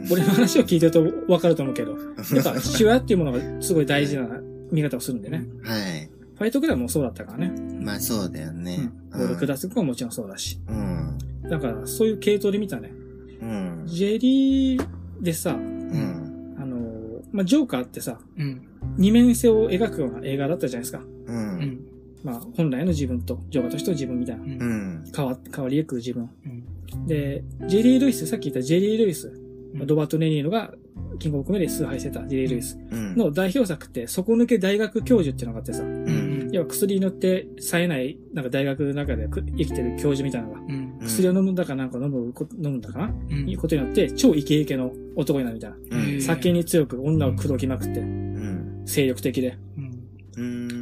[0.04, 0.12] うん。
[0.12, 1.92] 俺の話を聞いてるとわかると思うけど、
[2.36, 4.28] やっぱ父親っていうものがすごい大事な
[4.72, 5.46] 見方をするんでね。
[5.64, 6.10] はい。
[6.36, 7.52] ファイトクラブもそうだったからね。
[7.82, 8.90] まあそうだよね。
[9.12, 9.20] うん。
[9.20, 10.60] ゴール下すももちろんそうだし。
[10.70, 11.50] うん。
[11.50, 12.94] だから、そういう系統で見たね。
[13.42, 13.84] うん。
[13.86, 14.88] ジェリー
[15.22, 16.56] でさ、うん。
[16.58, 18.62] あのー、まあ、ジョーカーってさ、うん。
[18.98, 21.00] 二面性を描くような映画だったじゃないですか。
[21.00, 21.32] う。
[21.32, 21.80] うんん。
[22.24, 24.44] まあ、本来の自分と、ジョーカーとしての自分みたいな。
[24.44, 25.04] うんうん。
[25.14, 26.30] 変わ、変わりゆく自分。
[26.46, 27.06] うん。
[27.08, 29.32] で、ジェリー・ルイス、さっき言ったジェリー・ルイス、
[29.74, 30.74] うんロバート・ネニーノが、
[31.20, 33.16] キングオブコメディで崇拝してたジェリー・ルイスうん。
[33.16, 36.50] の代表作って、底抜け大学教授っていうのがあってさ、うん。
[36.52, 41.00] 要は薬に乗って冴えない、なんか大学の中でく生きてる教授みたいなのが、うん。
[41.02, 45.78] 薬を飲むんだかなんか飲むこ、飲むんだかな、うんいうことによって、超イケイケの男になるみたいな。
[45.98, 46.22] うん。
[46.22, 48.82] 酒に強く女を口説きまくって、うん。
[48.86, 49.58] 精力的で。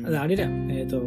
[0.06, 0.50] あれあれだよ。
[0.70, 0.98] えっ、と、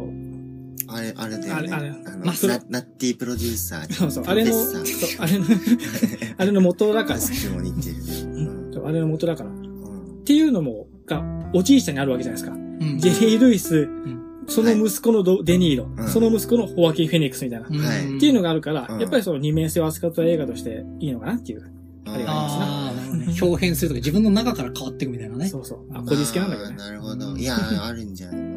[0.89, 1.51] あれ、あれだよね。
[1.53, 3.93] あれあれのマスナナッティプロデューサー。
[3.93, 4.83] そうそう、あれの、そう
[5.19, 5.45] あれの、
[6.39, 7.21] あれの元だから。
[7.21, 7.97] も似てる
[8.87, 9.51] あれの元だから。
[9.51, 11.23] っうんていうのも、が、
[11.55, 12.57] おじいちゃんにあるわけじゃないですか。
[12.57, 12.99] うん。
[12.99, 17.67] ジェリー・ルイス、んその息子のドデニーロ、うんその息子のホワキン・フェニックスみたいな。
[17.67, 21.63] っていうのがあるから、うんやっぱりその二面性を扱った映画としていいのかなっていう。
[22.07, 23.35] あれがああ、なるほどね。
[23.43, 25.49] 表変するとか自分の中から変わっていくみたいなね。
[25.49, 25.79] そうそう。
[25.93, 26.77] あ、こじつけなんだけどね。
[26.79, 27.37] あーなるほど。
[27.37, 28.50] いや、あるんじゃない？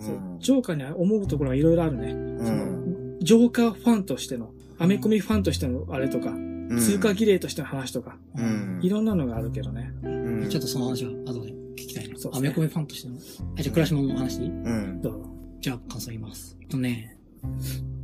[0.00, 2.12] そうジョーカーには思うところがいろいろあるね。
[2.12, 3.18] うん。
[3.20, 8.78] ジョーカーファンとしての、アメコミファンとしてのあれとか、うん通過儀礼としての話とか、うん。
[8.80, 9.92] いろんなのがあるけどね。
[10.04, 10.08] う
[10.46, 12.16] んちょっとその話は後で聞きたいな。
[12.16, 13.16] そうねアメコミファンとしての。
[13.58, 15.02] あ、じゃあ、クラシモンの話うん。
[15.02, 15.12] どう？
[15.14, 15.30] ぞ。
[15.60, 16.56] じゃあ、感想言います。
[16.62, 17.18] えっとね、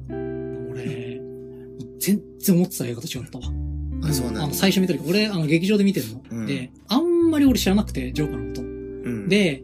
[0.09, 1.21] 俺、
[2.01, 3.45] 全然思ってた映画と違ったわ。
[4.03, 4.55] あ、そうあの、なんだ。
[4.57, 6.23] 最初見た時、俺、あの、劇場で見てるの。
[6.31, 8.63] うんで、あんまり俺知らなくて、ジョーカーのこと。
[8.63, 9.63] うん、で、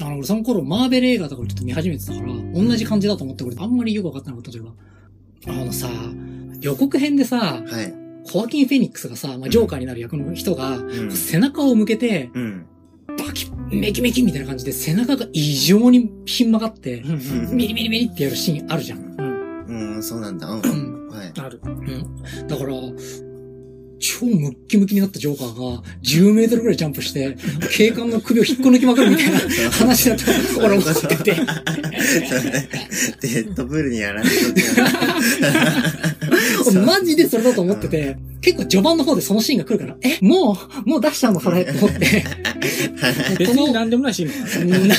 [0.00, 4.72] あの、俺その頃、マーベル映画とかをちょっと見始めてたから、同じ感じだと思って、俺、あんまりよくわかってなかったというか、
[5.48, 5.88] あのさ、
[6.60, 7.94] 予告編でさ、はい。
[8.26, 11.12] ホアキン・フェニックスがさ、まあ、ジョーカーになる役の人が、うん。
[11.12, 12.66] 背中を向けて、うん。
[13.18, 18.98] バキッ、メキメキみたいな感じで背中が異常にひん曲がってう、んミリミリミリってやるシーンあるじゃん。
[18.98, 19.94] うん。
[19.94, 20.48] うん、そうなんだ。
[20.48, 20.54] う。
[20.54, 21.08] うんん。
[21.08, 21.32] はい。
[21.38, 21.60] ある。
[21.62, 22.46] うん。
[22.48, 22.72] だから、
[24.06, 27.38] 超ムッキムキになったジョーカーが10メートルぐらいジャンプして、
[27.74, 29.38] 警官の首を引っこ抜きまくるみたいな
[29.70, 30.24] 話だと
[30.58, 31.34] 俺思ってて。
[33.22, 34.36] デッドブルにやられて。
[36.66, 41.62] 俺マジでそれだと思ってて、結構序盤の方でそのシーンが来るから、え、もう、もう出しちゃうのそれ？
[41.62, 42.24] って思って。
[43.38, 44.94] 別に何でもないシーンだ な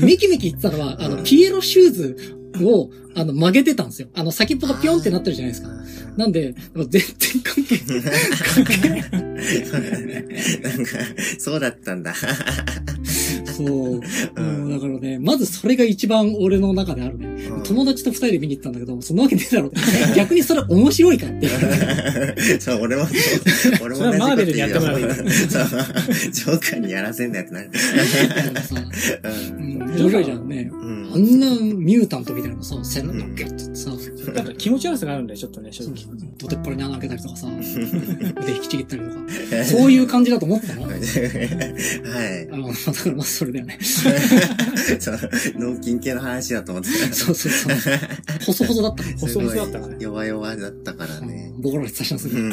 [0.00, 4.08] メキメキ言ってたのは、あの、ピエロシューズを、あの、曲げてたんですよ。
[4.14, 5.68] あの、先っぽがピョンってなってるじゃないですか。
[6.16, 7.02] なんで、全然
[7.42, 8.12] 関係ない。
[8.52, 9.00] 関係ない。
[10.60, 10.98] なんか、
[11.38, 12.14] そうだったんだ。
[13.66, 14.40] そう。
[14.40, 17.26] もうだからね、まずそれが一番俺の中であるね。
[17.26, 19.78] うん友達と二人で見に行ったんだけど、そんなわけねえだろって。
[20.16, 21.48] 逆にそれ面白いかって。
[22.58, 25.26] そう、俺もそう、俺 もそれはマーベルにやってもらえばいいそう、
[26.32, 27.70] ジョーカーにやらせんなよってなる。
[29.22, 30.70] うん、面白いじゃんね。
[30.72, 31.10] うん。
[31.12, 33.90] あんなミュータントみたいなのさ、背中ギュッてさ、
[34.34, 35.94] なんか気持ち悪さがあるんだよ、ちょっとね、正直。
[36.38, 40.82] どてっぱらに穴開けたりとかさ、腕引きちぎったりとか、そういう感じだと思ってたの？
[40.88, 40.98] はい。
[42.50, 43.78] あの、だからまずそれだよね。
[43.80, 45.18] そう、
[45.56, 47.14] 脳筋系の話だと思ってた。
[47.14, 47.94] そうそうそう。
[48.46, 49.10] 細々だったの。
[49.18, 51.52] 細々だったからね弱々だったからね。
[51.58, 52.52] ボコられてたしなすぎてうん。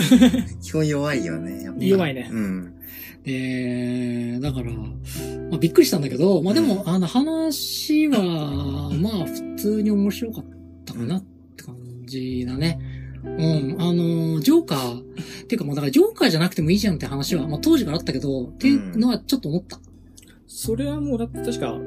[0.61, 1.63] 基本弱いよね。
[1.63, 2.29] やっぱ弱いね。
[2.31, 2.73] うん。
[3.23, 10.45] で、だから、まあ、びっくりしたんだけど、まあでも、あの話は、まあ普通に面白かっ
[10.85, 11.23] たかなっ
[11.55, 12.79] て感じだね。
[13.23, 19.79] うん、あの、ジョーカー、っていうかもうだからジョーカーじゃなくてもいいじゃんって話は、まあ当時からあったけど、っていうのはちょっと思った。
[20.47, 21.77] それはもうだって確か、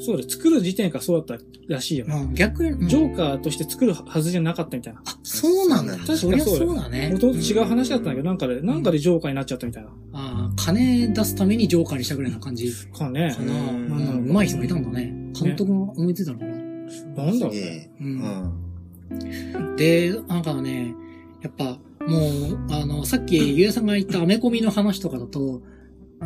[0.00, 2.14] そうだ、作る時点からそうだったらしいよね。
[2.14, 5.02] うん、逆に、うんジョーカーとして作るはずじゃなかったみたいな。
[5.06, 5.92] あ、そうなんだ。
[5.94, 7.18] 確かそりゃそうだよそうだねも。
[7.18, 9.90] ともと違う話だったんだけど、なんかで、なんかでジョーカーになっちゃったみたいな。
[10.12, 13.42] ああ、金出すためにジョーカーにしたぐらいな感じかねか。
[13.42, 13.52] な。
[13.52, 15.14] うんうまい人がいたんだね。
[15.40, 16.52] 監督が思いついたのかな。
[17.24, 17.90] なんだろうね。
[18.00, 18.04] う。
[18.04, 18.18] うん
[19.72, 19.76] ん。
[19.76, 20.94] で、なんかね、
[21.42, 25.62] やっぱ、もう、あの、さっき、ゆうやさんが言ったアメコミの話とかだと、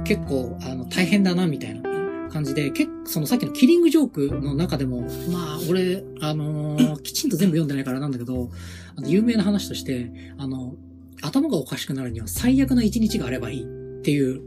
[0.05, 8.51] 結構、あの、大変だな、みたいな感じで、結構、そのさっきのキリングジョークの中でも、まあ、俺、あのーきちんと全部読んでないからなんだけど、
[8.97, 10.75] あの、有名な話として、あの、
[11.23, 14.41] 頭がおかしくなるには最悪な一日があればいいっていう、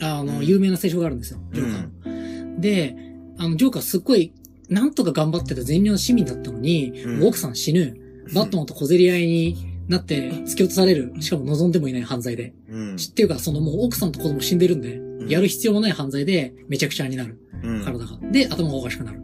[0.00, 2.60] あの、有名な聖書があるんですよ、ジョーカーの。
[2.60, 2.96] で、
[3.36, 4.32] あの、ジョーカーすっごい、
[4.68, 7.96] なんとか頑張ってた全量の市民だったのに、うん奥さん死ぬ。
[8.34, 9.56] バットマンと小競り合いに
[9.88, 11.14] なって突き落とされる。
[11.20, 12.54] しかも望んでもいない犯罪で。
[12.68, 12.96] うん。
[12.96, 17.38] っていうか、そのもう奥さんと子供死んでるんで、んやる必要もない犯罪でめちゃくちゃになる。
[17.62, 17.84] うん。
[17.84, 18.18] 体が。
[18.30, 19.22] で、頭がおかしくなる。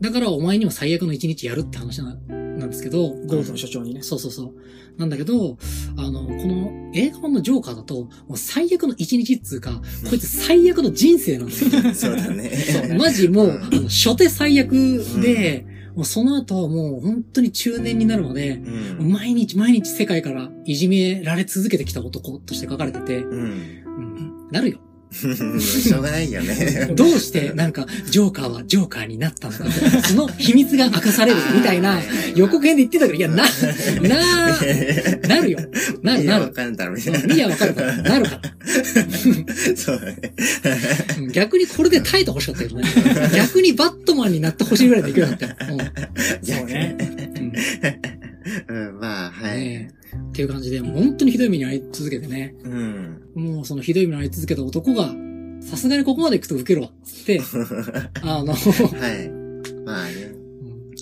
[0.00, 2.16] だからお前にも最悪の一日やるって話な
[2.60, 4.02] なんですけど、ゴーズの所長にね。
[4.02, 4.54] そうそうそう。
[4.98, 5.56] なんだけど、
[5.96, 11.70] あの、この映画版のジョーカーだと、もう最悪の一日っつうか、こいつ最悪の人生なんですよ。
[11.94, 12.50] そうだね。
[12.50, 14.70] そうマジもう、うんあの初手最悪
[15.22, 15.66] で、
[16.00, 19.12] もうその後はもう本当に中年になるまで、うん。
[19.12, 23.42] 毎日毎日世界からいじめられ続けてきた男として書かれてて、うん。
[23.42, 23.46] う
[24.46, 24.78] ん、なるよ。
[25.12, 26.90] しょうがないよね。
[26.94, 29.64] どうしてなんかジョーカーはジョーカーになったのか、
[30.06, 32.00] その秘密が明かされるみたいな
[32.34, 33.44] 予告編で言ってたけど、いや、な、
[34.02, 34.58] な、
[35.28, 35.58] なるよ。
[36.02, 36.44] なるなる。
[36.44, 38.40] わかんだろ、みたいうん見りゃわかるから、なるから。
[38.40, 38.50] な。
[39.76, 40.34] そうだね。
[41.18, 42.84] うん逆にこれで耐えてほしかったけどね。
[43.34, 45.54] 逆にバットマンになってほしいぐらいの勢いだったよ。
[46.42, 46.96] そうね。
[47.36, 48.19] うん
[48.68, 49.58] うんうん、まあ、はい。
[49.58, 52.54] ねえっていう感じで、本当にひどい目に遭い続けてね。
[52.62, 53.22] うん。
[53.34, 55.14] もうそのひどい目に遭い続けた男が、
[55.60, 56.90] さすがにここまで行くと受けるわ。
[57.04, 57.40] つって、
[58.22, 59.28] あの、はい。
[59.84, 60.32] まあね。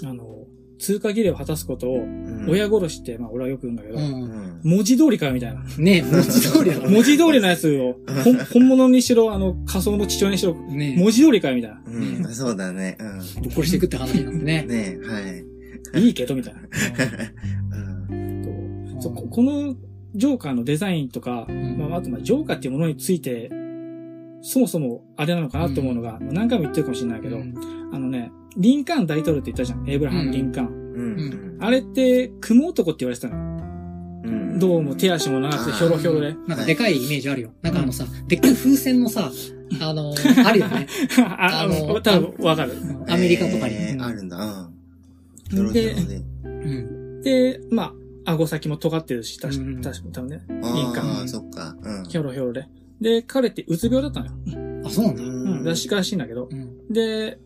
[0.05, 0.47] あの、
[0.79, 4.01] 通過儀礼を果たすことを、うん親殺しって、まあ俺はよく言うんだけど、う。
[4.01, 4.61] うんん。
[4.65, 5.63] 文字通りかよみたいな。
[5.77, 6.71] ねえ、文字通り。
[6.89, 7.97] 文字通りのやつを、
[8.53, 11.83] 本物にしろ、あの、仮想の父親にしろ、ねえ、文字通りかよみたいな。
[11.87, 12.35] うん。
[12.35, 12.97] そうだね。
[13.39, 14.69] うぶっ殺していくって話になってねん。。
[14.69, 15.45] ねはい。
[15.99, 16.61] いいけど、みたいな。
[18.11, 18.95] うん。
[18.97, 19.77] とそうここの
[20.15, 23.51] ジョーカーのデザインとか、んまあ、あと、まあ、ジョーカーっていうものについて、
[24.43, 27.55] そもそもあれなのかなって思うのが、何回も言ってるかもしれないけど、うん
[27.93, 29.89] あのね、リンカーン大統領って言ったじゃん。
[29.89, 30.69] エイブラハム・リンカーン。
[30.69, 31.57] うん。
[31.61, 33.59] あれって、雲男って言われてたの？
[34.25, 34.59] うん。
[34.59, 36.35] どうも手足も長くてひょろひょろで。
[36.47, 37.51] なんかでかいイメージあるよ。
[37.63, 39.31] なんかあのさ、でっかい風船のさ、
[39.81, 40.13] あの、
[40.47, 40.87] あるよね。
[41.19, 42.73] あ、ああのの、多分わかる。
[43.09, 43.75] アメリカとかに。
[43.75, 44.71] えーあるんだ。
[45.49, 45.95] で。
[46.45, 47.23] うん。
[47.23, 47.95] で、ま
[48.25, 50.45] あ、顎先も尖ってるし、確かうん確か多分ね。
[50.63, 51.77] ああ、そっか。
[51.83, 52.05] うん。
[52.05, 52.67] ひょろひょろで。
[53.01, 54.33] で、彼ってうつ病だったのよ。
[54.85, 55.23] あ、そうなんだ。
[55.23, 56.49] うん、らしいらしいんだけど。
[56.51, 56.93] うん。
[56.93, 57.39] で、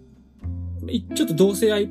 [0.89, 1.89] いちょっと同性愛っ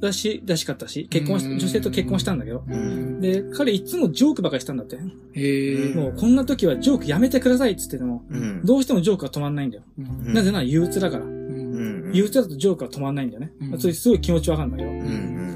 [0.00, 2.64] らし、らしかったし、結婚しうん女性と結婚したんだけど。
[2.66, 3.20] うん。
[3.20, 4.96] で、彼いつもジョークばかりしたんだって。
[5.32, 5.94] へえ。
[5.94, 8.64] もうこんな時はジョークやめてくださいって言ってても、うん。
[8.64, 9.84] どうしてもジョークが止まんないんだよ。
[9.96, 11.24] なぜなら憂鬱だから。
[12.06, 12.16] うんうん。
[12.16, 13.52] 憂鬱だとジョークが止まんないんだよね。
[13.72, 14.90] うんそれすごい気持ちわかるんだけど。
[14.90, 15.02] っうんう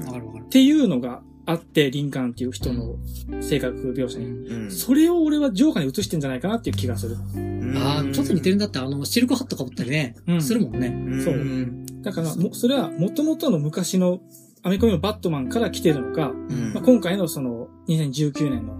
[0.01, 0.45] んわかるわかる。
[0.45, 2.95] ていうのがあって、リンカーンっていう人の
[3.41, 4.25] 性格描写に。
[4.27, 4.71] うん。
[4.71, 7.17] それを俺はジョーカーに映してんじゃないかなっていう気がする。
[7.35, 10.87] うんああ、ちょっと似てるんだって、あの、シルクハット被ったりね、うんするもんね。
[10.87, 11.85] うんそううん。
[12.01, 14.21] だから、も、それは元々の昔の
[14.63, 18.77] アメコミのバットマンから来てるのか、うんまあ、今回のその2019年のう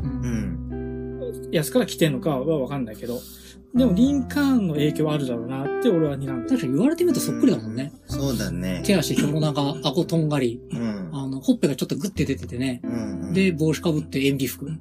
[1.48, 1.50] ん。
[1.52, 3.20] やつから来てるのかはわかんないけど、
[3.74, 6.50] でもリンカーンの影響はあるだろうなって俺は睨んでる。
[6.50, 7.94] 確かに言われてみるとそっくりだもんね。
[8.06, 8.82] そうだね。
[8.86, 11.10] 手足、ひょろ長、顎とんがり、うん。
[11.14, 12.82] あの、ほっぺがちょっとグッて出ててね。
[12.84, 13.34] うん。
[13.34, 14.66] で、、帽子かぶって塩ビ服。
[14.66, 14.78] うん。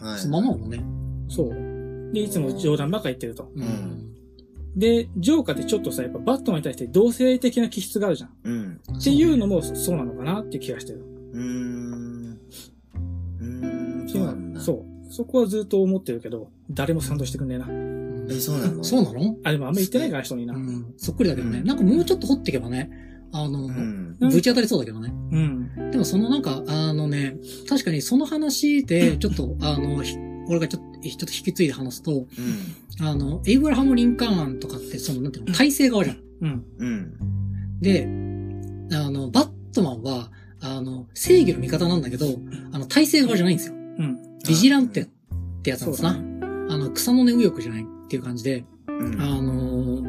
[0.00, 0.18] はい。
[0.18, 0.82] そのままだもんね。
[1.28, 2.12] そう。
[2.14, 3.50] で、いつも冗談ばっか言ってると。
[3.54, 4.12] うん。
[4.76, 8.30] で、ジョーカーってちょっとさ、やっぱバットマンに対して同性的な気質があるじゃん。
[8.44, 8.80] うん。
[8.98, 11.04] っていうのもそそうなのかなっていう気がしてる。
[11.32, 12.38] うーん。
[13.40, 14.08] うーん。
[14.08, 14.60] そうなんだ。
[14.60, 15.12] そう。
[15.12, 18.01] そこはずっと思ってるけど、誰も賛同してくんねえな。
[18.28, 18.82] え、そうなの？
[18.84, 19.36] そうなの？
[19.44, 20.54] あ、でもあんま言ってないから人にな。
[20.54, 20.64] ううん。
[20.66, 20.94] ん。
[20.96, 21.58] そっくりだけどね。
[21.58, 22.90] うんなんかもうちょっと掘っていけばね、
[23.32, 24.16] あの、うん。
[24.20, 25.12] うんぶち当たりそうだけどね。
[25.32, 25.90] うん。
[25.90, 27.36] でもそのなんか、あのね、
[27.68, 30.16] 確かにその話で、 ちょっと、あの、ひ
[30.48, 33.06] 俺がちょっと、ちょっと引き継いで話すと、うん。
[33.06, 36.16] あの、エイブラハム・リンカーンとかって、その、なんていうの、体制側じゃん。
[36.42, 36.64] うん。
[36.78, 37.12] うん。
[37.80, 38.06] で、
[38.96, 42.26] あの、バットマンは、あの、正義の味方なんだけど、
[42.72, 43.74] あの、体制側じゃないんですよ。
[43.74, 44.18] うん。
[44.46, 45.08] ビジランテっ
[45.62, 46.10] てやつなんですな。
[46.68, 49.20] あの、草の根右翼じゃないっていう感じで、うん。
[49.22, 50.02] あの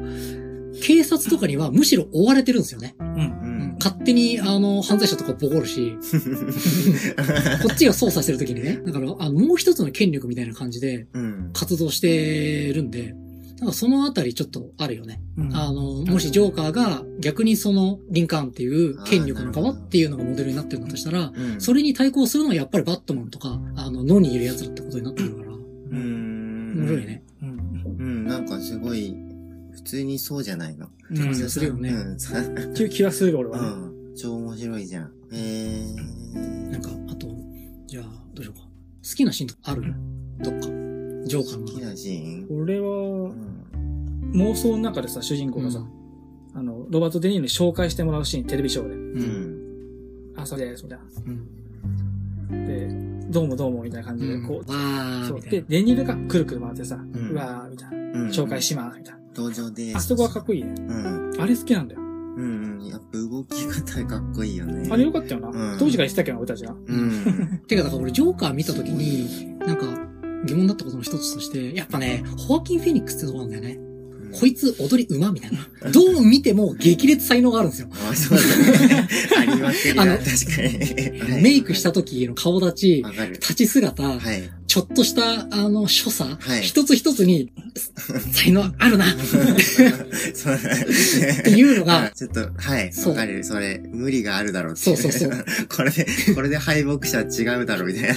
[0.81, 2.95] 警察とかにはむしろ追われてるんですよね。
[2.99, 3.07] うん。
[3.07, 3.75] うん。
[3.79, 5.95] 勝手に、あの、犯罪者とかボコるし、
[7.63, 8.81] こっちが操作してる時にね。
[8.85, 11.49] だから、あの、もう一つの権力みたいな感じでうん。
[11.53, 13.15] 活動してるんで、
[13.59, 15.21] なんかそのあたりちょっとあるよね。
[15.37, 15.55] うん。
[15.55, 21.61] あの、もしジョーカーが逆にそのリンカーンっていう権力の側っていうのがモデルになってるんだとしたら、うん。
[21.61, 26.73] それに対抗するのはやっぱりバットマンとか、あの、野にいる奴らってことになってるから、うーん。
[26.75, 27.05] 面白い。
[27.05, 27.22] ね。
[28.43, 28.49] うん。
[28.51, 29.15] うん、なんかすごい、
[29.71, 30.87] 普通にそうじゃなういの。
[31.15, 31.49] 感じがん。
[31.49, 32.19] するよねうん。
[32.19, 33.67] さっていう気がする、俺はね。
[33.67, 33.69] う
[34.11, 34.15] ん。
[34.15, 35.11] 超面白いじゃん。
[35.31, 36.71] へー。
[36.71, 37.27] なんか、あと、
[37.87, 38.65] じゃあ、どうしようか。
[38.65, 38.69] 好
[39.15, 39.93] きなシーンとかある？
[40.39, 40.67] どっか。
[41.25, 41.67] ジョーカーの。
[41.67, 42.61] 好きなシーン？
[42.61, 44.31] 俺うは、ん。
[44.33, 45.85] 妄想の中でさ、主人公がさ、
[46.55, 48.95] あの、ロバート・デ・ニーロに紹介してもらうシーン、テレビショーで。
[48.95, 48.97] う。
[48.97, 50.39] うんん。
[50.39, 51.47] あ、そうです、みたいうん。
[52.49, 52.67] な。
[52.67, 52.87] で、
[53.33, 54.71] どうもどうも、みたいな感じで、こう、
[55.27, 55.41] そう。
[55.41, 57.97] で、デニールがくるくる回ってさ、んうわー、みたいな。
[57.97, 58.27] うん。
[58.29, 59.19] 紹介します、みたいな。
[59.35, 59.97] 登場です。
[59.97, 60.73] あそこはかっこいいね。
[60.77, 60.93] う
[61.37, 61.41] ん。
[61.41, 62.01] あれ好きなんだよ。
[62.01, 62.87] うんうん。
[62.87, 64.87] やっぱ動き方かっこいいよね。
[64.91, 65.47] あれよかったよな。
[65.49, 66.73] うん当時から言ってたけどな、俺たちが。
[66.73, 67.61] うん。
[67.67, 69.85] てか、だから俺、ジョーカー見たときに、なんか、
[70.45, 73.79] 疑問だったことの一つとして、やっぱね、ホアキン・フェニックスってとこなんだよね。
[74.33, 75.91] こいつ踊り上手みたいな。
[75.91, 77.89] どう見ても激烈才能があるんですよ。
[78.09, 79.07] あ、そうだね。
[79.37, 80.01] ありまくりだ。
[80.01, 81.31] あの確かに。
[81.33, 83.05] はいメイクした時の顔立ち。
[83.33, 84.19] 立ち姿、はい。
[84.73, 87.53] ちょっとした、あの、所作、はい一つ一つに、
[88.31, 89.15] 才能あるな、 っ
[91.43, 92.91] ていうのが、 ちょっと、はい。
[93.05, 93.43] わかる。
[93.43, 95.45] それ、無理があるだろうっていそうそうそう。
[95.69, 98.15] これで、これで敗北者違うだろうみたいな。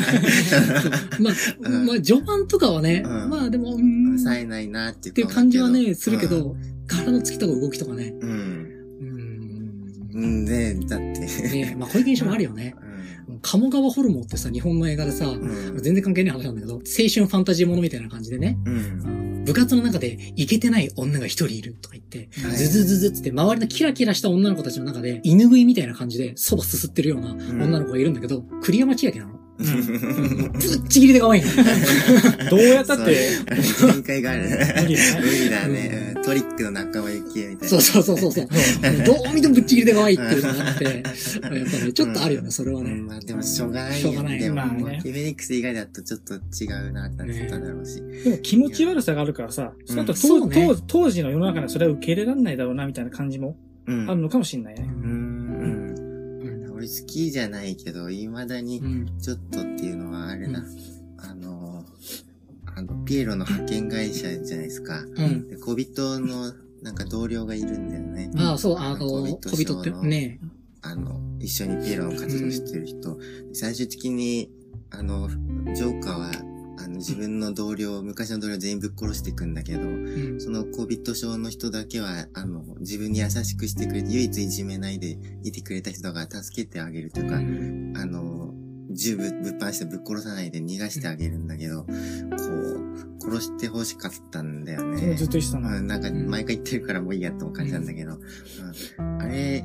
[1.21, 8.23] まあ、うんまあ、序盤とかはね、うんまあでも、うーん、っ冴えないなっていうていう感じはね、するけうど、体のつきとか動きとかね、ん。
[8.23, 8.67] うん。
[9.01, 11.05] うーん、うんで、だって。
[11.21, 12.75] ねまあこういう現象もあるよね。
[13.29, 15.83] うん鴨川ホルモンってさ、日本の映画でさ、うん。
[15.83, 19.45] 全然関係ない話なんだけど、青春ファンタジーものみたいな感じでね、うん。
[19.45, 29.46] 部活の中でイケてない女が一人いるとか言って、はいズズズズって周りのキラキラした女の子たちの中で、犬食いみたいな感じで蕎麦すすってるような女の子がいるんだけど、栗山千明なの。
[29.59, 32.51] ぶっちぎりで可愛いの。
[32.51, 33.31] どうやったって、
[33.81, 34.43] 限界がある。
[34.43, 36.11] 無理だね無理だね。
[36.11, 37.69] うんトリックの仲間由紀恵みたいな。
[37.69, 38.47] そうそうそうそうそう。
[39.05, 40.93] どう見てもぶっちぎりで可愛いっていうのがあって、やっ
[41.43, 42.91] ぱね、ちょっとあるよね、それはね。
[42.91, 44.11] うん、まあでもしょうがないよ。
[44.11, 48.03] しょうがないでも、まあねフェニックス以外だとちょっと違うなってなってただろうし。
[48.03, 49.87] でも気持ち悪さがあるからさ、うん
[50.17, 54.11] その後当時の世の中でそれは受け入れられないだろうな、みたいな感じもうん。
[54.11, 54.83] あるのかもしんないね。
[54.83, 55.46] うん。
[56.89, 59.19] 好きじゃないけど、未だにうん。
[59.19, 60.61] ちょっとっていうのはあれだ。
[60.61, 61.85] うんあの、
[62.75, 65.01] あの、ピエロの派遣会社じゃないですか。
[65.01, 65.49] うん。
[65.49, 68.31] で、小人のなんか同僚がいるんだよね。
[68.37, 70.41] ああ、そう、あの、小人ってね。
[70.83, 73.19] あの、一緒にピエロの活動してる人。
[73.53, 74.51] 最終的に、
[74.91, 75.29] あの、
[75.75, 76.31] ジョーカーは、
[76.79, 80.41] あの、自分の同僚、昔の同僚全員ぶっ殺していくんだけど、うん。
[80.41, 88.55] その小人症の人だけは、あの、自分に優しくしてくれて、唯一いじめないでいてくれた人が助けてあげるとか、あの、
[88.91, 95.17] 銃ぶぶっ放してぶっ殺さないで逃がしてあげるんだけど、こう、殺して欲しかったんだよそれもずっね。
[95.17, 95.77] と言ってたな。
[95.79, 98.19] うん、なんか、毎回言ってるからもういいやって感じなんだけど、
[98.99, 99.65] うん、あれ、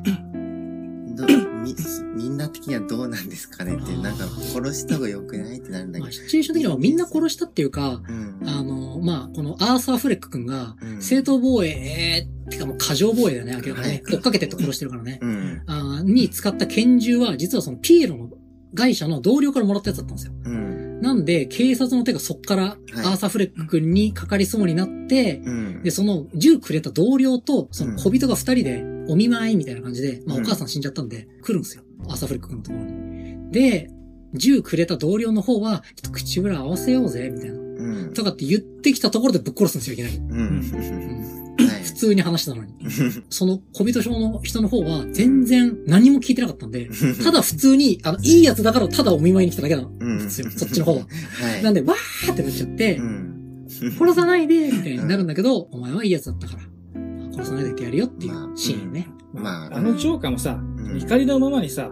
[1.15, 1.75] ど、み、
[2.15, 8.13] みんな的にはどうなんですかねって、なんか殺した方が良くないってなるんだまあ、けシチュエーション的にはみんな殺したっていうか、ど。
[8.13, 8.39] うん。
[8.45, 14.01] あの、まあ、このアーサー・フレック君が、うん正当防衛、えー、てかもう過剰防衛だよね、明らかにね。
[14.05, 15.19] はい追っかけてって殺してるからね。
[15.21, 15.61] うん。
[15.67, 18.29] あーに使った拳銃は、実はそのピエロの
[18.75, 20.33] 会社の同僚からもらったやつだったんですよ。
[20.45, 20.80] うん。
[21.01, 25.83] なんで、警察の手がそっから、アーサー・フレック君にかかりそうになって、うん。
[25.83, 31.83] で、その銃くれた同僚と、その小人が二人で、お見舞いみたいな感じで、まあうんお母さん死んじゃったんで、来るんですよ。
[32.07, 33.51] アーサー・フレック君のところに。
[33.51, 33.89] で、
[34.33, 37.55] 銃くれた同僚の方は、ちょっと口裏合わせようぜ、みたいな。
[37.55, 38.13] うん。
[38.13, 40.17] とかって言ってきたところでぶっ殺すんですよ、いきなり。
[40.17, 41.40] うん。
[42.01, 42.73] 通に話したのに。
[43.29, 46.89] その小人症の人の方は全然何も聞いてなかったんで、
[47.23, 49.91] ただ普通に、あの、いいやつだからただお見舞いに来ただけなの。
[49.99, 50.97] うんですよ、そっちの方は。
[50.99, 51.63] はい。
[51.63, 53.67] なんで、わーってなっちゃってう、ん。
[53.97, 56.61] 殺さないで、みたいになるんだけど、お前はいいやつだったから、
[57.33, 59.07] 殺さないでってやるよっていうシーンね。
[59.33, 61.89] まあ、あのジョーカーもさ、うん怒りのままにさ、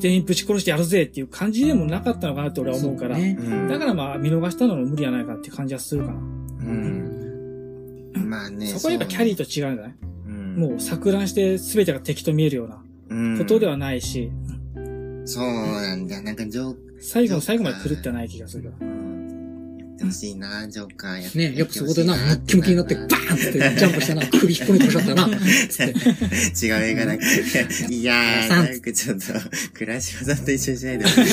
[0.00, 3.36] 全員ぶち殺してやるぜっていう感じでもなかったのかなって俺は思うから、ね。
[3.38, 6.14] うんだからまあ見逃したのも無理やないかっていう感じはするかな。
[6.14, 7.07] うん。
[8.28, 8.66] まあね。
[8.66, 9.94] そこはやっぱキャリーと違うんじゃない？
[10.26, 14.30] うんもう錯乱して全てが敵と見えるようなうんことではないし、
[15.24, 16.20] そうなんだ。
[16.22, 16.44] なんか
[17.00, 18.97] 最後の最後まで狂ってはない気がするけど。
[19.98, 25.26] ってほしいな、ジョーカーやってねやっぱそこでな、ムッキムキになって、バーンってジャンプしてな、首引っ込めてほしかったな。
[25.28, 27.94] 違う映画だけど。
[27.94, 29.24] いやー、なんかちょっと、
[29.74, 31.24] 倉島さんと一緒にしないでほしい。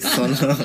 [0.00, 0.56] その、その、い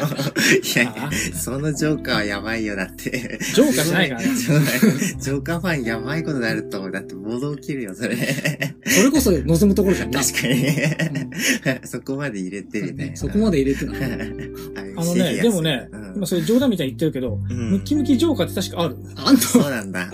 [0.76, 3.40] やいや、そのジョーカーはやばいよ、だって。
[3.54, 4.28] ジョーカーじゃないからね。
[4.36, 6.92] ジョーカーファンやばいことになると思う。
[6.92, 8.16] だって暴動起きるよ、それ。
[8.86, 10.22] それこそ望むところじゃんな。
[10.22, 11.80] 確かに。
[11.84, 13.12] そこまで入れてるね。
[13.16, 13.94] そこまで入れてな。
[14.96, 18.98] あのね、でもね、うん今それ冗談みたいに言ってるけど、うんムッキムキジョーカーって確かある。
[19.16, 20.10] あんたそうなんだ。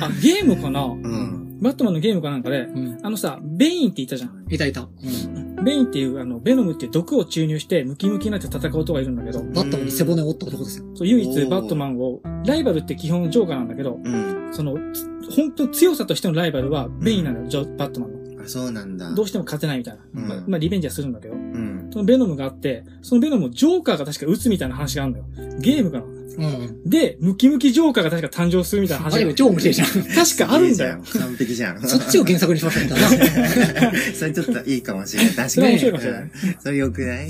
[0.00, 0.84] あ、ゲームかな？
[0.84, 1.58] うん。
[1.60, 2.98] バットマンのゲームかなんかで、うん。
[3.02, 4.46] あのさ、ベインって言ったじゃん。
[4.48, 4.82] いたいた。
[4.82, 5.64] うん。
[5.64, 10.84] ベインっていう、あの、ベノムっていう毒を注入して、ムキムキになって戦う男がいるんだけど、バットマンに背骨を折った男ですよ。
[10.94, 14.50] そう唯一バットマンを、ライバルって基本ジョーカーなんだけど、うん。
[14.52, 18.44] その、つ本当強さとしてのライバルはベインなのよ、ジョバットマンの。
[18.44, 19.10] あ、そうなんだ。
[19.10, 20.00] どうしても勝てないみたいな。
[20.14, 21.77] うんまあ、まあリベンジはするんだけど、うん。
[21.90, 25.26] そのベノムがあって、そのベノムをジョーカーが確か撃つみたいな話があるんだよ。
[25.58, 26.17] ゲームかな。
[26.36, 26.88] うん。
[26.88, 29.88] で、ムキムキジョーカーが確か誕生するみたいな話があれ超面白いじゃん。
[29.88, 31.02] 確かあるんだよ。
[31.18, 31.80] 完璧じゃん。
[31.82, 33.92] そっちを原作にしましたみたいな。
[34.14, 35.32] それちょっといいかもしれない。
[35.34, 35.50] 確かに。
[35.50, 37.28] それ面白いかもしれないうんそれ良くない？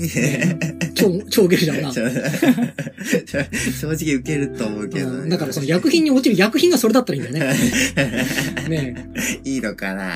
[0.93, 1.91] 超、超ゲルじゃんな。
[1.93, 2.07] 正
[3.87, 7.57] 直受けると思うけどだからその薬品に落ちる薬品がそれだったらいいんだよね。
[8.69, 9.09] ね
[9.45, 10.11] いいのかな？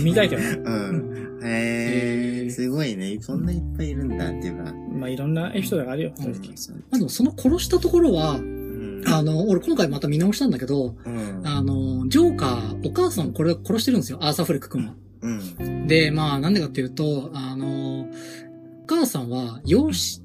[0.00, 0.50] 見たいけどな。
[0.50, 0.62] う。
[0.64, 1.44] うんん。
[1.44, 3.18] へえ、すごいね。
[3.20, 4.72] そんないっぱいいるんだっていうか。
[4.72, 6.56] まあいろんなエピソードがあるよ、正直。
[6.64, 9.02] そうまあでもその殺したところは、うん。
[9.06, 11.42] あの、俺今回また見直したんだけど、うん。
[11.44, 14.94] あの、ジョーカー、お母さんをこれ殺してるんですよ、アーサー・フレック君は。
[15.22, 15.86] うん。
[15.86, 20.22] で、まあなんでかっていうと、あの、お母さんは養子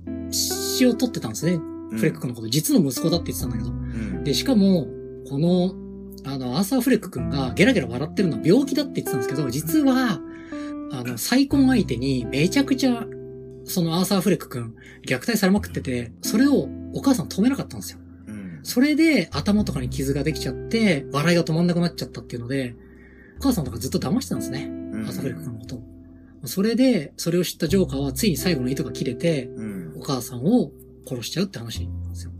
[0.85, 1.59] を取ってたんですね。
[1.91, 2.49] フレック君のこと。
[2.49, 3.69] 実の息子だって言ってたんだけど。
[3.69, 4.23] うん。
[4.23, 4.87] で、しかも、
[5.29, 5.73] この、
[6.25, 10.19] あの、アーサー・フレック君がゲラゲラ笑ってるのは病気だって言ってたんですけど、実は、
[10.91, 13.05] あの、再婚相手にめちゃくちゃ、
[13.69, 17.99] そのアーサー・フレック君、虐待されまくってて、それをお母さん止めなかったんですよ。
[18.27, 18.59] うん。
[18.63, 22.75] それで頭とかに傷ができちゃって、笑いが止まんなくなっちゃったっていうので、
[23.39, 24.65] お母さんとかずっと騙してたんですね。
[24.93, 25.83] うんアーサー・フレック君のことを。
[26.45, 29.93] それで、それを知ったジョーカーはついに最後の糸が切れて、うん。
[29.97, 30.71] お母さんを
[31.07, 32.31] 殺しちゃうって話なんですよ。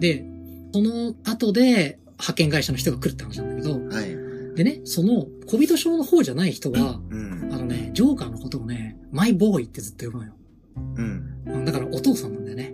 [0.00, 0.24] で、
[0.72, 4.54] その後で派遣会社の人が来るって話なんだけど、はい。
[4.56, 7.48] でね、その小人症の方じゃない人は、うん。
[7.52, 10.34] あのね、ジョーカーのことをね、マイボーイってずっと呼ぶのよ。
[10.96, 11.24] うん。
[11.46, 12.72] うんだからお父さんなんだよね。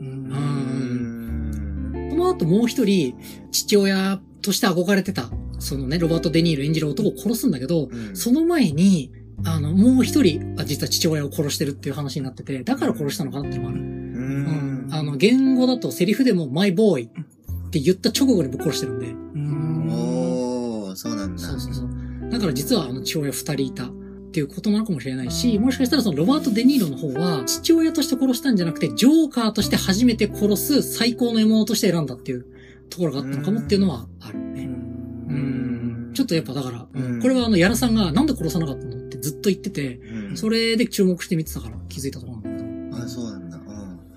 [0.00, 2.10] うんうん。
[2.10, 3.14] その後もう一人、
[3.50, 9.12] 父親として憧れてた、そのね、ロバート・デ・ニール演じる男を殺すんだけど、うんその前に、
[9.44, 13.80] あの、もう一人、あ実は父親を殺してるっていう話になってて、だから殺したのかなっていうのもある。
[13.80, 14.88] ううんん。
[14.90, 19.08] あの、言語だとセリフでもマイボーイって言った直後にぶっ殺してるんで。
[19.08, 21.42] うんおー、そうなんだ。
[21.42, 22.30] そうそうそう。
[22.30, 23.90] だから実はあの父親二人いた
[24.36, 32.44] っていうことなのかもしれないし、もしかしたらそのロバート・デ・ニーロの方は父親として殺したんじゃなくて、ジョーカーとして初めて殺す最高の獲物として選んだっていう
[32.90, 34.64] ところがあったのかもっていうのはあるね。
[34.64, 36.10] うん。
[36.12, 43.56] ちょっとやっぱだから、うんこれはあの、ヤラさんがなんで殺さなかったのってずっと言ってて、うんそれで注目して見てたから気づいたところなんだけど、あ、そうなんだ。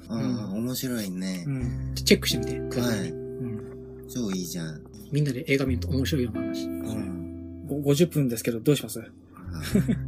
[0.09, 0.19] うん。
[0.19, 0.65] うん。
[0.65, 1.49] 面白いねう。
[1.49, 3.01] んチェックしてみてくださいね。
[3.03, 3.11] はい。
[3.11, 4.05] うん。
[4.09, 4.81] 超いいじゃん。
[5.13, 6.65] みんなで映画見ると面白いような話。
[6.65, 7.65] うん。
[7.67, 8.99] ご50分ですけど、どうします？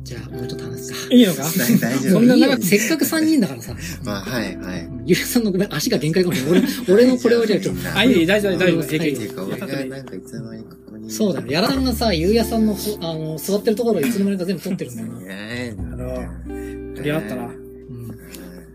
[0.04, 1.14] じゃあ、もうちょっと話すか。
[1.14, 1.44] いいのか？
[1.44, 3.76] 大大丈夫そんな長く、いいよせっかく3人だからさ。
[4.04, 4.90] まあ、はい、はい。
[5.06, 6.64] ゆうやさんのごめん、足が限界かもしれない。
[6.88, 7.98] 俺、 俺のこれをじゃあちょっと。
[7.98, 8.80] あ、いい、大丈夫、大丈夫。
[8.80, 11.12] はい平気っていうか、俺がなんかいつの間にここに。
[11.12, 11.48] そうだよ。
[11.48, 15.22] やらさんがさ、ゆうやさんの、あの、座ってるところをいつの間にか全部撮ってるんだよな。
[15.22, 17.46] いやあの取り合ったな。
[17.46, 17.52] うん。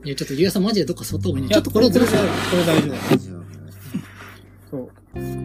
[0.04, 2.18] いや、ちょっとゆうやさんマジでどっか座った方がいいちょっとこれをずらすこ
[2.56, 3.36] れ大丈夫。
[4.70, 4.90] そう。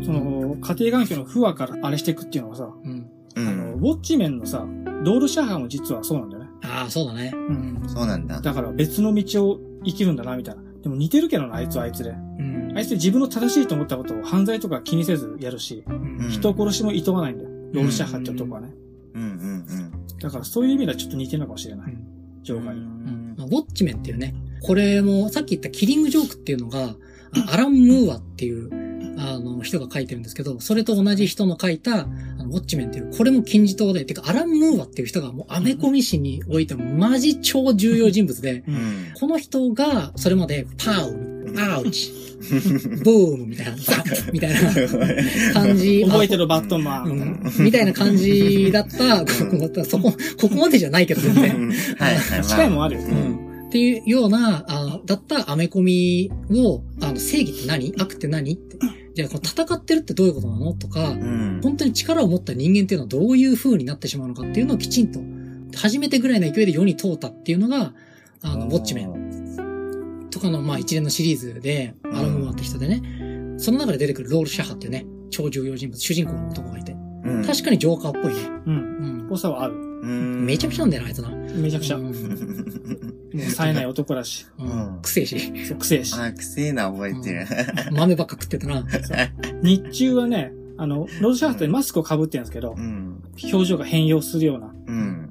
[0.05, 2.91] その、家庭環境の不和からあれしていくっていうのはさ、うん。
[2.99, 3.05] う
[3.35, 3.73] あの、ん。
[3.75, 4.65] ウォッチメンのさ、
[5.03, 6.49] ロールシャハも実はそうなんだよね。
[6.63, 7.31] ああ、そうだね。
[7.33, 7.81] うん。
[7.87, 8.39] そうなんだ。
[8.41, 10.61] だから別の道を生きるんだな、みたいな。
[10.83, 12.09] でも似てるけどな、あいつはあいつで。
[12.11, 12.73] うん。
[12.75, 17.49] あいつ自分の正しいと思ったことを犯罪とか気にせずやるし、うん人殺しも厭わないんだよ。
[17.73, 18.73] ロールシャハって男はね。
[19.15, 19.65] うんうん
[20.19, 21.97] だからそういう意味ではちょっと似てるのかもしれない。
[22.43, 22.59] ジうん。
[22.59, 22.79] ョーカーに。
[22.79, 26.95] うんまあウォッチメンっていうね、これもさっき言ったキリングジョークっていうのが、
[27.47, 28.69] あアラン・ムーアっていう、
[29.17, 32.07] あの、人が書いてるんですけど、それと同じ人の書いた、
[32.51, 38.71] ウォッチメンっていう、これも金字塔で、てか、アラン・ムーアっていう人がもうアメコミ史においてもマジ超重要人物で、う。
[38.71, 38.79] うんん。
[39.19, 46.03] この人が、それまで、パウ、アウチ、ブームみたいな、ザ ッみたいな感じ。
[46.07, 47.05] 覚えてるバットマン。
[47.07, 49.25] うんみたいな感じだった、こ
[49.57, 51.71] こそこ、ここまでじゃないけど全然。
[51.97, 52.43] はいはい。
[52.43, 53.01] 近いもんあるよ。
[53.01, 57.93] うんっていうような、あだったアメコミを、あの、正義って何？
[57.97, 58.53] 悪って何？
[58.53, 58.75] って。
[59.13, 60.73] じゃあ、この戦ってるってどういうことなの？
[60.73, 61.59] とか、うん。
[61.61, 65.19] 本当に力を持った人間っていうのはどういう風になってしまうのかっていうのをきちんと、
[65.77, 67.93] 初めてぐらいの勢いで世に通ったっていうのが、
[68.41, 70.29] あの、ウォッチメンン。
[70.31, 76.95] とかの、まあ一連のシリーズで、んアラムーアって人でね、その中で出てくるロール・シャハっていうね、超重要人物、主人公の男がいて、う
[77.39, 78.41] ん確かにジョーカーっぽいね。
[78.65, 78.73] うん。
[78.73, 79.27] うん。
[79.29, 79.75] 濃さはある。
[79.75, 81.29] うんめちゃくちゃなんだよな、あいつな。
[81.29, 81.97] めちゃくちゃ。
[83.33, 84.45] もうんう冴えない男だし。
[84.59, 85.01] ううんん。
[85.01, 85.65] くせえし。
[85.67, 86.13] そう、くせえし。
[86.19, 87.45] あ、くせえな、覚えてる。
[87.91, 88.83] 豆ばっか食ってたな。
[89.63, 93.21] 日中はね、あの、ロードシャハってマスクを被ってるんですけどう、ん。
[93.51, 94.73] 表情が変容するような。
[94.87, 95.29] うん。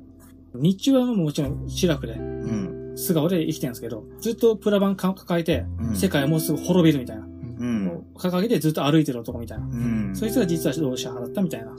[0.54, 2.92] 日中はもちろんシラフで、うん。
[2.96, 7.22] 素顔で生きてるんですけど、ずっとプラ板か抱えて、うん世界はもうすぐ滅びるみたいな。
[7.24, 8.02] うん。
[8.16, 9.66] 掲げてずっと歩いてる男みたいな。
[9.66, 10.10] うん。
[10.14, 11.72] そいつが実はロードシャハだったみたいな。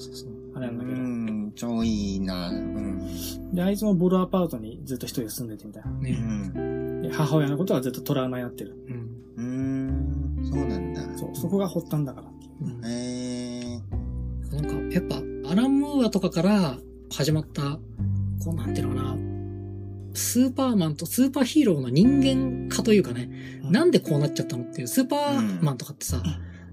[0.55, 1.01] あれなんだうけど。
[1.01, 1.20] ん。
[1.55, 2.49] 超いいな。
[2.49, 3.53] うん。
[3.53, 5.91] で、あいつもボロアパートにずっと一人で住んでてみたいな。
[5.91, 6.11] うね。
[6.11, 7.01] ん。
[7.01, 8.75] で母親のことがずっとトラウマになってる。
[9.37, 9.51] うん。
[10.39, 10.49] うん。
[10.51, 11.01] そうなんだ。
[11.17, 12.27] そう、そこが発端だから。
[12.61, 14.01] うんへえ。
[14.55, 15.21] なんか、やっぱ、
[15.51, 16.77] アラン・ムーアとかから
[17.11, 17.79] 始まった、
[18.43, 19.17] こうなんていうのかな、
[20.13, 23.29] スーパーマンとスーパーヒーローの人間化というかね、
[23.63, 26.21] なんでこうなっちゃったのっていう、スーパーマンとかってさ、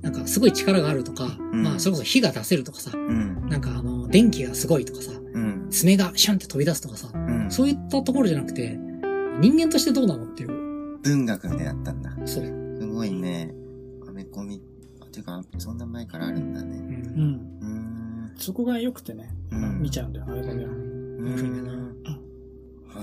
[0.03, 3.49] なんかすごい力があるとか、うんまあそれこそ火が出せるとかさ、うん。
[3.49, 5.67] なんかあの、電気がすごいとかさ、うん。
[5.71, 7.51] 爪がシャンって飛び出すとかさ、うん。
[7.51, 8.79] そういったところじゃなくて、
[9.41, 12.11] 人間としてどうなのっていう、文学みたいになったんだ。
[12.27, 12.45] そう。
[12.45, 13.55] すごいね。
[14.09, 14.61] アメコミ。
[15.01, 16.65] あてか、そんな前からあるんだう。
[16.65, 16.77] ね。
[16.77, 17.59] うんん。
[17.61, 18.35] うーん。
[18.37, 20.71] そこが良くてね、うん見ちゃうんだよ、あれコミは。
[20.71, 21.69] 面白いん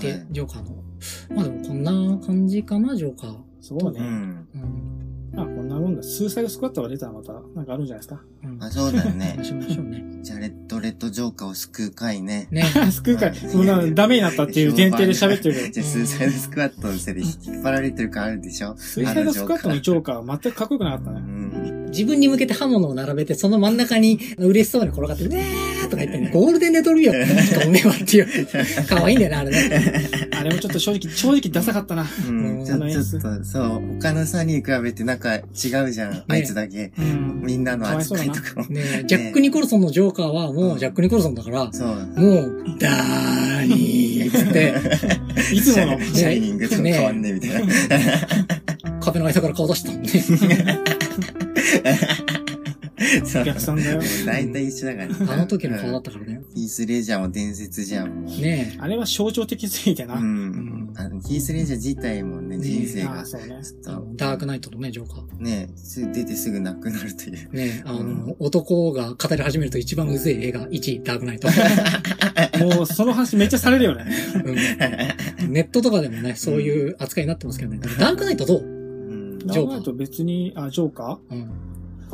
[0.00, 0.82] で、ジョーカーの。
[1.34, 3.36] まあでもこんな感じかな、ジョーカー。
[3.60, 4.00] そうね。
[4.00, 4.46] うん。
[5.36, 5.44] うん。
[5.44, 6.02] まあこんなもんだ。
[6.02, 8.20] スーサイドスクワットが出たらまた、なんかあるんじゃないですか。
[8.44, 8.62] うん。
[8.62, 9.38] あ、そうだよね。
[9.42, 10.04] しましょうね。
[10.22, 12.48] ジャレット・レッド・ジョーカーを救う回ね。
[12.50, 12.64] ね。
[12.90, 15.70] 救う か、そんなダメになったっていう前提で喋ってるけど。
[15.72, 21.20] じゃあ、スーサイドスクワットのせいで引っ張られてる感あるでしょスーサイドスクワットのジョーカーは全くかっこよくなかったうね。
[21.20, 21.86] ん。
[21.90, 28.86] 自分に向けて刃物を並べて、その真ん中に嬉しそうに転がって、ねーとか言ってね、ゴールデンレトリバーしかおめえはっていう。
[28.88, 30.10] 可愛いんだよね、あれね。
[30.38, 32.06] あれもちょっと正直、正直ダサかったな。
[32.28, 32.64] うん。
[32.64, 35.40] ちょっと、そう、他の3人に比べてなんか違
[35.84, 36.24] うじゃん。
[36.28, 36.92] あいつだけ。
[36.98, 37.42] うん。
[37.42, 38.66] みんなの扱いとかも。
[38.66, 41.88] ねジャック・ニコルソンのジョーカーはもうジャック・ニコルソンだから、そう。
[41.88, 41.94] も
[42.40, 44.74] う、ダーニーって、
[45.54, 46.00] いつもの。
[46.00, 47.72] シャイニングと変わんねえみたいな。
[49.00, 50.10] 壁の間から顔出したもんね。
[53.40, 55.14] お客さんだよ大体一緒だからね。
[55.32, 56.40] あの時の顔だったからね。
[56.54, 58.40] ヒース・レジャーも伝説じゃん、もう。
[58.40, 60.14] ねあれは象徴的すぎてな。
[60.14, 60.92] ううんん。
[60.96, 63.54] あの、ヒース・レジャー自体もね、人生が、ちあそうね。
[63.54, 65.42] ょっと、ダークナイトのね、ジョーカー。
[65.42, 67.52] ね、すぐ出てすぐ亡くなるという。
[67.52, 71.48] ねあの、うん男が語り始めると一番うぜえ映画1位、ダークナイト。
[72.76, 74.04] もうその話めっちゃされるよね。
[74.44, 77.78] うんネットとかでもね、そういう扱いになってますけどね。
[77.98, 78.62] ダークナイトどう？
[78.62, 79.38] うん。
[79.38, 81.50] ジョーカー考えると別に、あ、ジョーカうん。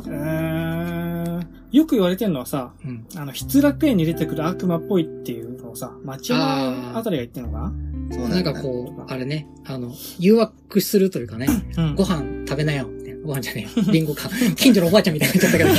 [0.01, 3.05] ーえー、よく言われてるのはさ、うん。
[3.15, 7.67] あの、失楽園に出てくる悪魔っぽいっていうのをさ、町山あたりが言ってんのかな？
[7.69, 8.53] んそうなんだ。
[8.53, 12.89] かこう、あれね、あの、誘惑するというかね、なうんご飯食べなよ。
[13.23, 13.85] ご飯じゃねえよ。
[13.91, 14.29] リンゴか。
[14.55, 15.69] 近所のおばあちゃんみたいになっちゃったけど。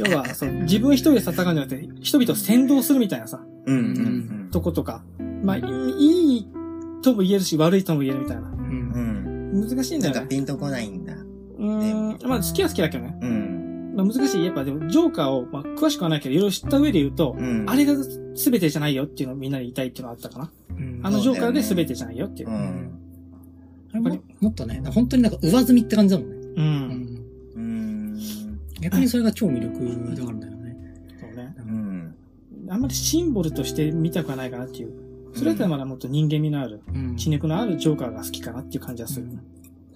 [0.10, 5.04] 要は、そう、自分一人で戦うんじゃなくて、人々を先導するみたいなさ、うんうんとことか。
[5.44, 5.60] まあ、い
[5.98, 6.46] いい
[7.02, 8.42] とも言えるし、悪いとも言えるみたいな。
[8.42, 8.44] う。
[8.52, 8.62] うんん。
[8.62, 9.09] うん。
[9.52, 10.20] 難しいんだよね。
[10.20, 11.14] なんかピンとこないんだ。
[11.14, 13.18] うーん、まあ、好きは好きだけどね。
[13.20, 13.94] うん。
[13.96, 14.44] まあ難しい。
[14.44, 17.68] やっぱでも、ジョーカーを、まあ詳しくはないけど、いろいろ知った上で言うと、うん。
[17.68, 20.50] あれが全てじゃないよっていうのをみんなに言いたいっていうのがあったかな。
[20.70, 22.52] うんあのジョーカーで全てじゃないよっていうう。
[22.52, 22.90] ん。
[23.92, 26.36] あれももっとね、本当になんか上積みって感じだもんね。
[26.36, 26.40] う。
[26.56, 27.24] うんん。
[27.56, 28.20] うん。
[28.80, 30.76] 逆にそれが超魅力であるんだよね。
[31.20, 31.54] そうね。
[31.58, 32.14] うん。
[32.68, 35.09] あんまりシンボルとして見たくはないかなっていう。
[35.34, 37.16] それだったらまだもっと人間味のある、うん。
[37.16, 39.26] 血肉のあるジョーカーが好きかなっていう感じがする。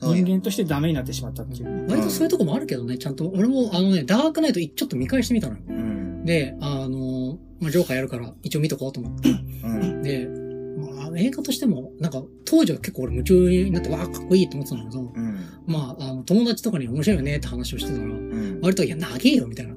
[0.00, 1.86] 人間としてダメになってしまったっていう。
[1.88, 3.28] 割とそういうとこもあるけどね、ちゃんと。
[3.28, 5.60] 俺もあのね、ダークナイトちょっと見返してみたのよ。
[5.68, 6.24] うん。
[6.24, 9.30] で、あの、まあ、ジョーカーやるから一応見とこうと思って。
[9.30, 10.02] うん。
[10.02, 10.28] で、
[10.76, 15.38] まあ、映画としても、なんか、当時は結構俺夢中になって、わあ、かっこいいと思ってたんだけど、うん。
[15.66, 18.60] まあ、あの、友達とかに面白いよねって話をしてたら、うん。
[18.62, 19.74] 割と、いや、長えよ、みたいな。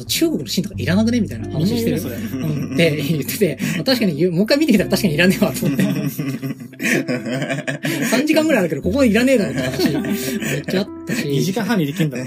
[0.00, 1.20] の、中国のシーンとかいらなくね？
[1.20, 2.00] みたいな話してる。
[2.00, 5.84] うん、って言ってて、まあ確かに言う、もう一回見てきたら確かにいらねえわ、と思って。
[6.80, 11.22] 3時間ぐらいあるけど、ここいらねえだろって話、めっちゃあったし。
[11.28, 12.26] 2時間半にできるんだもん。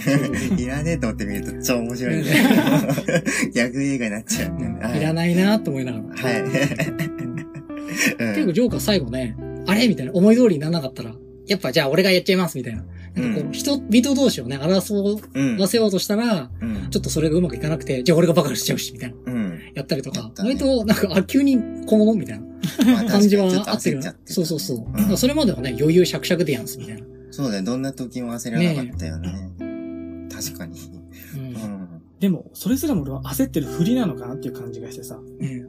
[0.59, 2.23] いらねえと思って見ると超面白いね。
[3.53, 4.99] 逆映画になっちゃうんだよね。
[4.99, 5.13] いらい。
[5.13, 6.05] ないなと思いながら。
[6.15, 6.43] はい。
[8.17, 9.87] 結構ジョーカー最後ね、あれ？
[9.87, 11.13] みたいな、思い通りにならなかったら、
[11.47, 12.83] やっぱじゃあ俺がやっちゃいます、みたいな。
[13.15, 15.57] なんかこうう、人、人同士をね、争うん。
[15.57, 16.89] わせようとしたら、うん。
[16.89, 19.33] ちょっとそれがうまくいかなくて、じゃあ俺がバカしちゃうし、みたいな。
[19.33, 19.59] うん。
[19.75, 22.45] やったりとか、割となんか、あ、急に小物みたいな
[22.85, 25.17] まあ感じはあってるよねそうそうそう。
[25.17, 27.05] それまではね、余裕しゃくしゃくでやんす、みたいな。
[27.31, 27.63] そうだよ。
[27.63, 29.49] どんな時も焦らなかったよね。
[30.31, 30.79] 確かに。
[31.35, 31.87] うんうん。
[32.19, 35.19] でも、それすらも俺は焦ってるふりなのかなっていう感じがしてさ。
[35.39, 35.63] ね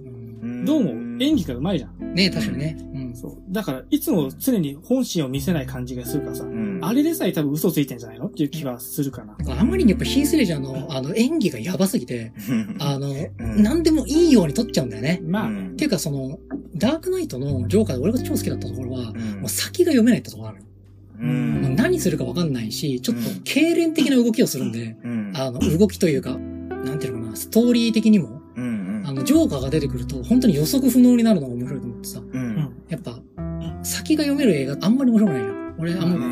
[0.64, 0.90] どうも
[1.22, 2.03] 演技が上手いじゃん。
[2.14, 2.76] うんね確かにね。
[2.94, 3.16] うん。
[3.16, 3.36] そう。
[3.50, 6.44] だから、いつも常に本心を見せない感じがするからさ。
[6.44, 6.78] うん。
[6.80, 9.36] あれでさえ多分嘘ついてんじゃないのっていう気はするかな。
[9.60, 12.32] あまりにやっぱヒースレジャーのあの演技がやばすぎて、
[12.78, 13.12] あの、う
[13.58, 15.20] ん何でもいいように撮っちゃうんだよね。
[15.24, 16.38] まあ、うんっていうかその、
[16.76, 20.64] ダークナイトのジョーカーで俺が超好きだったところは、うんもう先が読めないってところがある。
[21.20, 25.32] うん何するかわかんないし、ちょっとうん痙攣的な動きをするんで、うん。
[25.34, 26.38] あの、動きというか、
[26.84, 28.42] なんていうのかな、ストーリー的にも、
[29.14, 32.22] の、ジョーカーが出てくると、本当に予測不能になるのが面白いと思ってさ、う。
[32.32, 32.76] うんん。
[32.88, 33.18] やっぱ、
[33.82, 35.74] 先が読める映画あんまり面白くないな。
[35.78, 36.26] 俺あんうま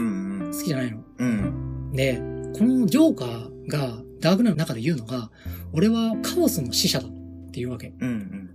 [0.48, 1.04] ん好きじゃないの。
[1.18, 1.92] うん。
[1.92, 2.16] で、
[2.58, 5.30] このジョーカーがダークナイトの中で言うのが、
[5.72, 7.94] 俺はカオスの使者だっていうわけ。
[8.00, 8.08] うん。
[8.08, 8.48] うん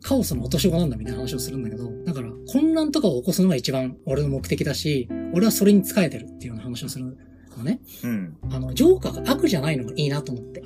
[0.00, 7.04] カオスの落とし子なんだみたいな話をするんだけど、だから混乱とかを起こすのが一番俺の目的だし、俺はそれに仕えてるっていうような話をする
[7.56, 7.80] のね。
[8.04, 8.36] うん。
[8.50, 10.62] あの、ジョーカーが悪じゃないのがいいなと思って。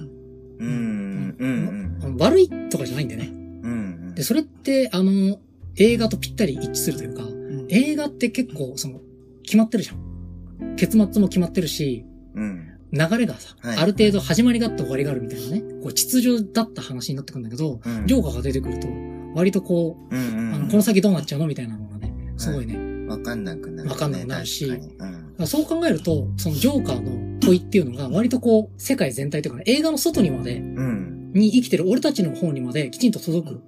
[0.59, 1.02] うん。
[1.43, 1.99] うん。
[2.03, 3.29] あの悪いとかじゃないんだよね。
[3.29, 4.15] うん。
[4.15, 5.39] で、それって、あの、
[5.77, 9.01] 映画とぴったり一致するというか、うん映画って結構、その、
[9.45, 10.77] 決まってるじゃん。
[10.77, 12.69] 結末も決まってるし、うん。
[12.93, 18.07] 流れがさ、はいある程度始まりがあって終わりがあるみたいなね、こう秩序だった話になってくるんだけど、うん。
[18.07, 18.89] ジョーカーが出てくると、
[19.35, 20.55] 割とこう、うんうん。
[20.55, 22.77] あの、この先どうなっちゃうのみたいなのがね、すごいね。
[23.09, 23.91] わかんなくなるね。
[23.91, 25.47] わかんなくなるしうん。
[25.47, 30.92] そう考えると、そのジョーカーの問いっていうのが、割とこう、世界全体というかね、映画の外にまで、うん。
[31.33, 33.63] に生きてる俺たちの方にまできちんと届く、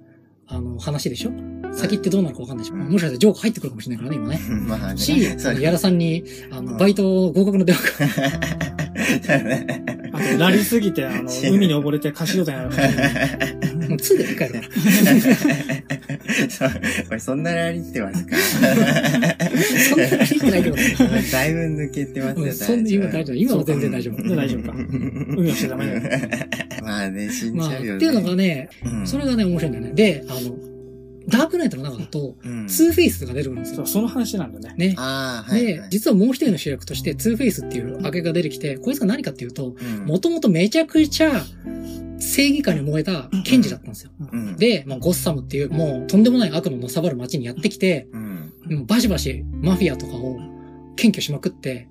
[0.47, 1.31] あの、話でしょ？
[1.75, 4.39] 先ってどうなるかわかんないし、うんもしかしたらジョーカー入ってくるかもしれないからね、今ね。
[4.67, 4.97] まあね。
[4.99, 12.87] し、そうねあの矢田さんに、あの、うんバイト合格の電話が、そうねあと、ラリすぎて、あの、 海に溺れて歌手状態になるから。
[13.87, 14.51] もう2で帰るから。
[16.49, 16.69] そう
[17.07, 18.35] これそんなラリってますか？
[19.89, 20.75] そんなに言ってないけど。
[21.31, 23.35] だいぶ抜けてますよ、うんそんな今大丈夫。
[23.35, 24.21] 今は全然大丈夫。
[24.23, 24.73] 夫大丈夫か
[25.37, 26.01] 海をしてダメだよ。
[26.83, 27.97] まあね、死んまあ、じゃうよね。
[27.97, 29.91] っていうのがね、うんそれがね、面白いんだよね。
[29.93, 30.39] で、あの、
[31.27, 33.87] ダークナイトの中だと、うんツーフェイスが出るんですよそう、。
[33.87, 34.95] その話なんだね。
[34.95, 34.95] ね。
[35.51, 41.43] で、実はもう一人の主役として、ツーフェイスっていう赤毛が出てきて、こいつが何かっていうと、うんもともとめちゃくちゃ
[42.19, 44.11] 正義感に燃えた検事だったんですよ。
[44.19, 48.51] うん、で、まあ、ゴッサムっていう、もうとんでもない悪ののさばる街にやってきて、うん。
[48.65, 50.37] もうバシバシマフィアとかを
[50.95, 51.87] 検挙しまくって、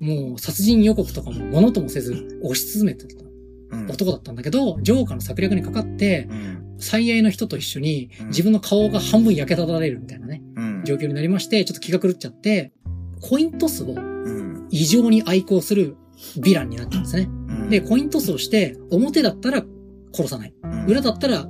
[0.00, 3.24] もう殺人予告とかも物ともせず押し進めてた
[3.72, 3.90] うん。
[3.90, 6.65] 男だったんだけど、ジョーカーの策略にかかって、うん。
[6.78, 10.82] 最愛の人と一緒にうん自分の顔が半分焼けただれるみたいなね、うん。
[10.84, 12.72] 状況になりまして、ちょっと気が狂っちゃって、
[13.20, 14.66] コイントスをうん。
[14.70, 15.96] 異常に愛好する
[16.38, 17.28] ヴィランになったんですね。
[17.28, 17.70] うん。
[17.70, 19.64] で、コイントスをして、表だったら
[20.12, 20.54] 殺さない。
[20.62, 21.46] うん、裏だったら、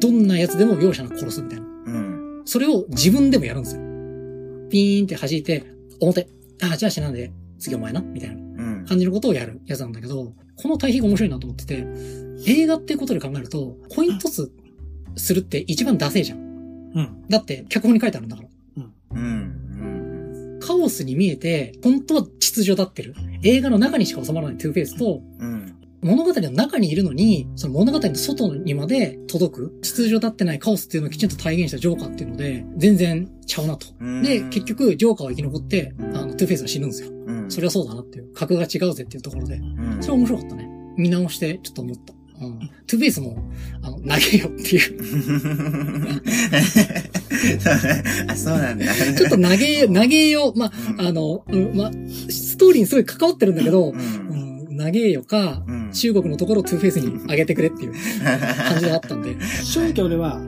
[0.00, 1.66] どんな奴でも容赦なく殺すみたいな。
[1.66, 2.42] うん。
[2.44, 3.82] それを自分でもやるんですよ。
[4.70, 5.64] ピーンって弾いて、
[6.00, 6.28] 表。
[6.62, 8.84] あ、じゃあ死なんで、次お前なみたいなうん。
[8.86, 11.86] 感じのことをやるやつなんだけど、この対比が面白いなと思ってて、
[12.46, 14.50] 映画っていうことで考えると、コイントス
[15.16, 16.38] するって一番ダセーじゃん。
[16.38, 17.24] うん。
[17.28, 18.48] だって、脚本に書いてあるんだから。
[19.14, 19.18] うん。
[19.18, 20.58] うん。
[20.60, 23.14] カオスに見えて、本当は秩序立ってる。
[23.42, 25.76] 映画の中にしか収まらないトゥーフェイスと、うん。
[26.02, 33.86] 物語の中にいるのに、その物語の外にまで届く、秩序立ってないカオスっていうのをきちんと体現したジョーカーっていうので、全然ちゃうなと。
[34.00, 34.22] うん。
[34.22, 37.10] で、結局、ジョーカーは生き残って、うんあの、トゥーフェイスは死ぬんですよ。
[37.12, 39.54] うん、それはそうだなっていう、格が違うぜっていうところで。
[39.56, 40.68] うん、それは面白かったね。
[40.96, 42.14] 見直してちょっと思った。
[42.46, 42.58] うん。
[42.86, 43.36] トゥーフェイスも、
[43.82, 46.22] あの、投げよっていう。
[48.28, 48.86] あ、 そうなんだ。
[48.94, 51.90] ちょっと投げよ、投げよ、まあ、あの、うん、まあ、
[52.28, 53.92] ストーリーにすごい関わってるんだけどう、。
[53.92, 59.36] うんん、投げよか、うん中国のところをトゥーフェイスに上げてくれっていう感じがあったんで。
[59.62, 60.40] 正直俺は、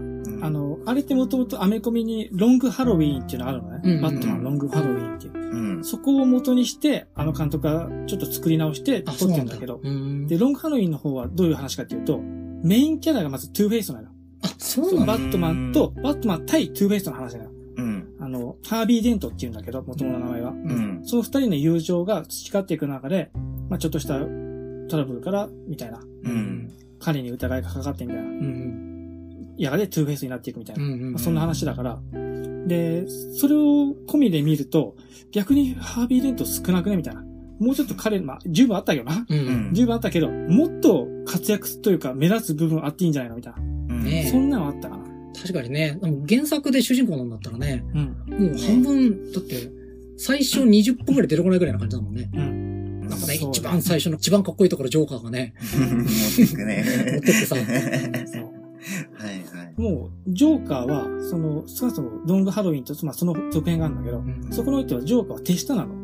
[0.86, 3.80] あれってもともとアメコミにロングハロウィーンっていうのがあるのね。
[3.82, 5.32] うんうんうんバットマンロングハロウィーンっていう。
[5.34, 5.84] うん。
[5.84, 9.80] そこを元にして、あの監督がちょっと作り直してあ、撮ってるだけど。
[9.82, 14.10] うんで、ロングハロウィーンの方はどういう話かっていうと、メインキャラがまずトゥーフェイスなのよ。
[14.42, 15.12] あ、そうなんだ。
[15.14, 17.50] バットマンと、バットマン対トゥーフェイスの話なのよ。
[17.76, 18.16] うん。
[18.20, 20.50] あの、ハービー・デントっていうんだけど、元々の名前は。
[20.50, 21.00] うん。
[21.04, 23.30] その二人の友情が培っていく中で、
[23.68, 24.18] まあちょっとした
[24.88, 26.00] トラブルから、みたいな。
[26.24, 26.70] うん。
[27.00, 28.28] 彼に疑いがかかってみたいな。
[28.28, 28.93] うん。
[29.56, 30.82] やがてトゥーフェイスになっていくみたいな。
[30.82, 30.92] うん。
[30.92, 32.00] うんまあ、そんな話だから。
[32.66, 34.96] で、それを込みで見ると、
[35.32, 37.24] 逆にハービー・デント少なくねみたいな。
[37.60, 39.26] もうちょっと彼、まあ、十分あったけどな。
[39.28, 39.38] うん。
[39.38, 43.60] うん十分あったけど、もっと活躍というか、目立つ部分あっていいんじゃないのみたいな。
[43.60, 44.04] うん。
[44.04, 45.04] ねそんなのあったかな。
[45.40, 48.02] 確かにね、でも原作で主人公なんだったらね、うん。
[48.48, 49.70] もう半分、だって、
[50.16, 52.30] 最初20分くらい出てこないくらいな感じだもんね。
[52.32, 53.08] うん。
[53.08, 55.54] なんかね、一番最初の、一番かっこいいところ、ジョーカーがね、
[56.38, 56.84] 持ってくね。
[57.12, 59.43] 持ってってさ、 はい。
[59.76, 65.94] もう、ジョーカーは、その、少なくともロングハロウィンと、まあ、その続編があるんだけど、うんそこにおいてはジョーカーは手下なの。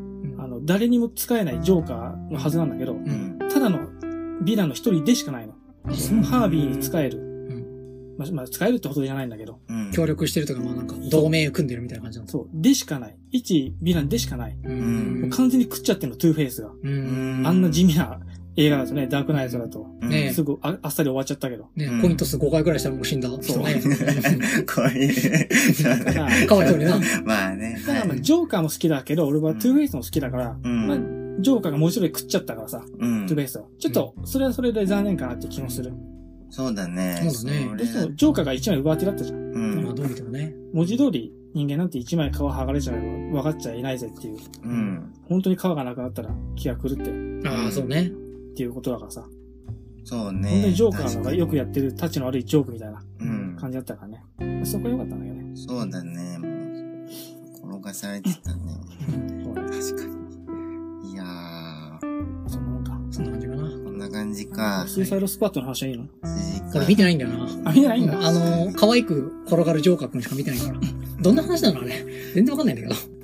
[0.42, 3.38] あの、誰にも使えないジョーカーのはずなんだけど、うん。
[3.52, 5.54] ただのヴィランの一人でしかないの。
[5.84, 7.18] あそうなんだハービーに使える。
[7.18, 9.90] んまあ、まあ、使えるってことじゃないんだけど、うん。
[9.92, 13.16] 協力してるとか、まあなんか、同盟組んでるみたいな感じなんですそう、でしかない。
[13.30, 14.56] 一ヴィランでしかない。
[15.30, 16.68] 完全に食っちゃってるの、トゥーフェイスが。
[16.68, 16.76] う。
[16.82, 18.20] うんんあんな地味な
[18.60, 19.86] 映画だとね、ダークナイトだと。
[20.02, 21.68] ねえすぐああっさり終わっちゃったけど。
[21.76, 23.80] ねうん、コイントス5回くらいしたらもう死んだ人ね。
[24.66, 25.82] こう いう。
[25.82, 27.00] だから、 かわいそうにな。
[27.24, 27.80] まあね。
[27.86, 30.98] だからまあはいジョーカーも好きだけど、俺はトゥーフェイスも好きだから、うんまあ、
[31.40, 33.66] ジョーカーがもう一人食っちゃったからさ、うんトゥーフェイスを。
[33.78, 35.92] ちょっと、それはそれで残念かなって気もする。
[36.50, 37.20] そうだね。
[37.30, 37.68] そうだね
[38.16, 39.38] ジョーカーが一枚奪ってだったじゃん。
[39.38, 39.84] うん。
[39.84, 40.54] まあどう見てもね。
[40.72, 42.96] 文字通り人間なんて一枚皮剥がれちゃえ
[43.32, 44.38] ば分かっちゃいないぜっていう。
[44.64, 45.12] うん。
[45.28, 47.14] 本当に皮がなくなったら気が狂ってっ
[47.46, 48.12] ああ、そうね。
[48.54, 49.26] ていうことだからさ。
[50.04, 50.50] そうね。
[50.50, 53.56] 本当にジョーカーのがよくやってるタチの悪いジョークみたいなうん。
[53.58, 54.64] 感じだったからね。
[54.64, 55.52] そこは良かったんだけどね。
[55.56, 56.38] そうだね。
[56.38, 58.80] もう、転がされてたね。
[59.44, 59.68] そうだね。
[59.70, 61.12] 確かに。
[61.12, 63.00] いやー、そんなもんか。
[63.10, 63.62] そんな感じかな。
[63.62, 64.84] こんな感じか。
[64.88, 66.04] スーサイドスクワットの話はいいの？
[66.72, 67.70] これ見てないんだよな。
[67.70, 68.18] あ、見てないんだ。
[68.20, 70.80] あの、可愛く転がるジョーカーくんしか見てないから。
[71.20, 72.04] どんな話なのあれ。
[72.34, 73.19] 全然わかんないんだけど。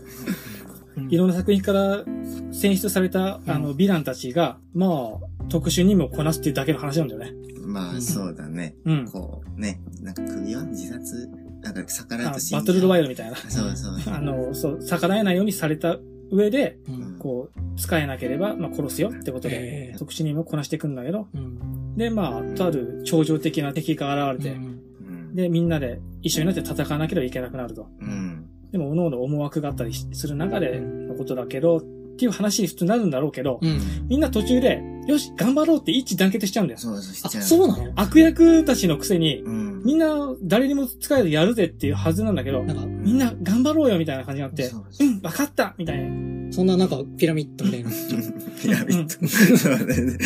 [1.09, 2.05] いろんな作品から
[2.53, 7.33] 選出された、あの、ヴィランたちが、まあ、特殊任務をこなすっていうだけの話なんだよね。
[7.67, 8.75] まあ、そうだね。
[8.85, 9.11] うん。
[9.11, 9.81] こう、ね。
[10.01, 11.29] なんか首は自殺
[11.63, 13.37] なんか逆らあうと死んじゃうバトルロワイヤルみたいな。
[13.37, 13.95] そうそう。
[14.15, 15.99] あの、そう、逆らえないようにされた
[16.31, 17.19] 上で、うん。
[17.19, 19.59] こう、使えなければ、まあ、殺すよってことへで、
[19.95, 21.97] え特殊任務をこなしていくんだけど、うん。
[21.97, 25.35] で、まあ、とある超常的な敵が現れて、うんうん。
[25.35, 27.89] で、みんなで一緒になって戦わなければいけなくなると。
[28.01, 28.47] うん。
[28.73, 31.83] でも、各々思惑があったりする中でのことだけど、っ
[32.19, 33.79] ていう話に普通になるんだろうけど、うん。
[34.09, 36.81] みんな途中で、よし、頑張ろうって一致団結しちゃうんだよ。
[36.81, 37.29] そうそうしあ。
[37.43, 37.93] そうなの？
[37.95, 39.83] 悪役たちのくせに、うん。
[39.85, 46.36] みんな誰にも使えずやるぜっていうはずなんだけど、なんか、みんな頑張ろうよみたいな感じになって、ううん、わかったみたいな。
[46.51, 47.91] そんななんかピラミッドみたいな。
[48.63, 49.29] ピラミッド。
[49.29, 50.19] そうだね。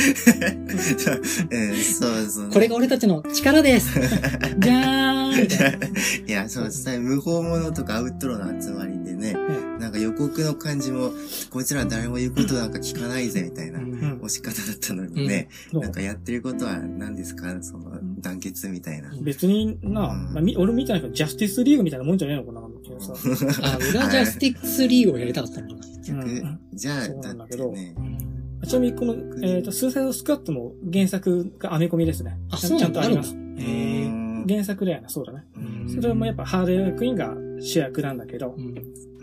[0.98, 2.50] そううんそうそう。
[2.50, 3.98] これが俺たちの力です
[4.60, 5.86] じゃーんみたいな。
[5.86, 5.90] い
[6.30, 9.34] や、そう、さ無法者とかアウトローの集まりでね、
[9.80, 11.12] なんか予告の感じも、
[11.50, 13.80] こいつら誰も言うことなんか聞かないぜ、みたいな。
[13.80, 17.56] 押し方だったのにね、なんかやってることは何ですか？
[17.62, 19.10] その団結みたいな。
[19.22, 22.60] 別にな、うんまあみ俺見てないけど、ジャスティスリーグみたいなもんじゃねえのかな。
[22.60, 25.80] あ、裏ジャスティックスリーグをやりたかったのかな。
[26.14, 27.94] 結局うんじゃあ、そうなだんだけどね、
[28.66, 32.38] ちなみにこの、えっ、と、スーサイドスクワットも原作がアメコミですね。
[32.50, 33.02] あ、そうなんだ。
[33.02, 33.36] ちゃんとあります。
[34.48, 35.44] 原作だよね、そうだね。
[35.56, 38.74] うんそれもやっぱハーレークイーンが主役なんだけど、うん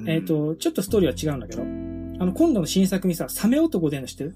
[0.07, 4.35] えっ、、と、ちょっとストーリーは違うんだけど、あの、今度の新作にさ、サメ男出るの知ってる？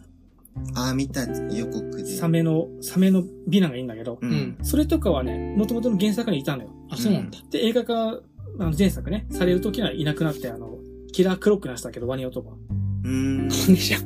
[0.75, 2.05] あ、見た予告で。
[2.05, 4.57] サメの、サメのヴィランがいいんだけど、ううんん。
[4.63, 6.69] それとかはね、元々の原作にいたのよ。
[6.89, 7.37] あ、そうなんだ。
[7.49, 8.19] で、映画化、
[8.59, 10.77] あの前作ね、される時にはいなくなって、あの、
[11.11, 12.57] キラークロックなしたけど、ワニ男。
[13.03, 13.49] うん。
[13.49, 14.01] 変わんねえじゃん。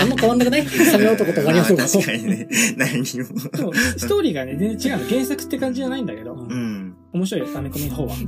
[0.00, 0.66] あんま変わんなくない？
[0.66, 2.48] サメ男とワニ男あ確かにね。
[2.76, 3.04] 何も。
[3.50, 5.08] でも、ストーリーがね、全然違うの。
[5.08, 6.94] 原作って感じじゃないんだけど、うん。
[7.12, 8.16] 面白いよ、アメコミの方は。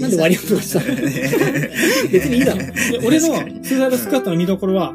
[0.00, 0.86] なんでワニ男したの
[2.10, 2.58] 別にいいだろ。
[2.58, 2.72] で、
[3.04, 3.26] 俺の
[3.62, 4.94] スーサイドスクワットの見どころは、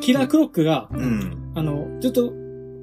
[0.00, 1.36] キラークロックが、うん。
[1.54, 2.32] あの、ずっと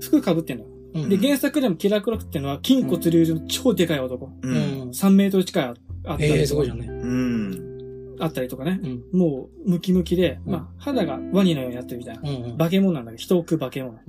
[0.01, 0.69] 服被ってんのよ。
[0.69, 0.77] うん
[1.09, 4.31] で、原作でもキラークロックっていうのは、筋骨隆々の超でかい男。
[4.41, 4.47] う。
[4.47, 4.57] うんん。
[4.91, 5.73] 3メートル近い
[6.07, 6.87] あったりとかええ、すごいじゃんね。
[6.87, 8.15] うん。
[8.19, 8.79] あったりとかね。
[8.83, 9.03] うん。
[9.11, 12.21] もう、ムキムキで、うんまあ、肌がワニのようになってるみたいな。
[12.21, 12.57] うんうん。
[12.57, 13.99] 化け物なんだけど、人を食う化け物。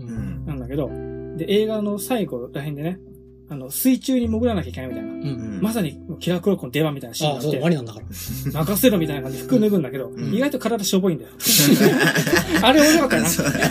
[0.47, 0.91] なんだけど、
[1.37, 2.99] で、映画の最後らへんでね、
[3.51, 5.11] あの、水中に潜らなきゃいけないみたいな。
[5.11, 5.15] う。
[5.15, 8.61] うんんまさに、キラークロックの出番みたいなシーンああ、そうだ、があってワ、ニなんだから。
[8.65, 11.31] 任せろみたいな感じで服脱ぐんだけど、ん意外と体しょぼいんだよ。
[12.63, 13.29] あれ面白かったよな。
[13.29, 13.63] そう覚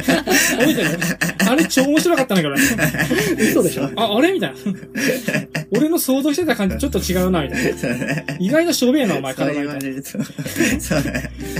[0.71, 0.89] えてる？
[1.49, 2.61] あれ超面白かったんだけどね。
[3.51, 3.89] 嘘でしょ？
[3.95, 4.57] あ、あれみたいな。
[5.71, 8.37] 俺の想像してた感じちょっと違うな、みたいな。
[8.39, 10.03] 意外としょべえな、お前そう体みたい。
[10.03, 10.17] そ
[10.97, 11.01] う。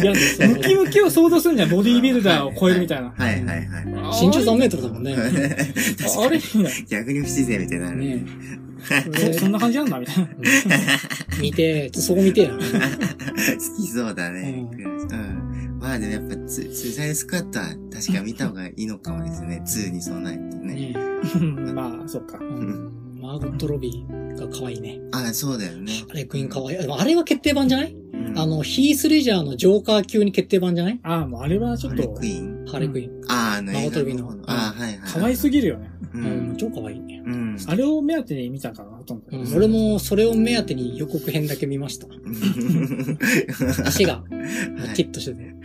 [0.02, 0.14] いや、
[0.50, 3.14] ムキムキを想像するんじゃん、ボディービルダーを超えるみたいな。
[3.16, 4.26] はいはいはい。
[4.26, 5.16] 身長3メートルだもんね。
[5.18, 6.70] ああれみたいな。
[6.90, 7.98] 逆に不自然みたいになる。
[7.98, 8.07] ね
[9.34, 10.30] そそんな感じなんだ、みたいな。
[10.44, 11.40] え。
[11.42, 12.52] 見て、そこ見てよ。
[12.58, 14.68] 好きそうだね。
[14.72, 15.80] ううん。
[15.80, 19.62] まあでもやっぱツ、ツーサイドスクワットは確か見た方がいいのかもですね。
[19.66, 20.74] 2に備えてね。
[20.74, 20.94] ね
[21.36, 22.46] うんまあ、そっかえ。。
[22.46, 22.92] うん。
[23.22, 25.00] マーゴット・ロビーが可愛いね。
[25.12, 25.92] あ、そうだよね。
[26.08, 26.78] ハレクイーン可愛い。
[26.88, 27.94] あれは決定版じゃない？
[27.94, 31.00] うんあの、ヒース・レジャーのジョーカー級に決定版じゃない？
[31.04, 33.22] ああ、もうあれはちょっとハレク、イーンハレクイーン。
[33.32, 34.32] ああ、あの映マゴトビの。
[34.46, 35.12] ああ、はいはい。
[35.12, 35.90] 可愛すぎるよね。
[36.14, 36.58] ううん、ん。
[36.58, 36.98] 超可愛い。
[37.20, 37.58] うん。
[37.68, 39.26] あれを目当てに見たから、ほとんど。
[39.38, 42.08] うん、俺もそれを目当てに予告編だけ見ました。
[43.86, 44.24] 足が、
[44.96, 45.56] キッとしてて。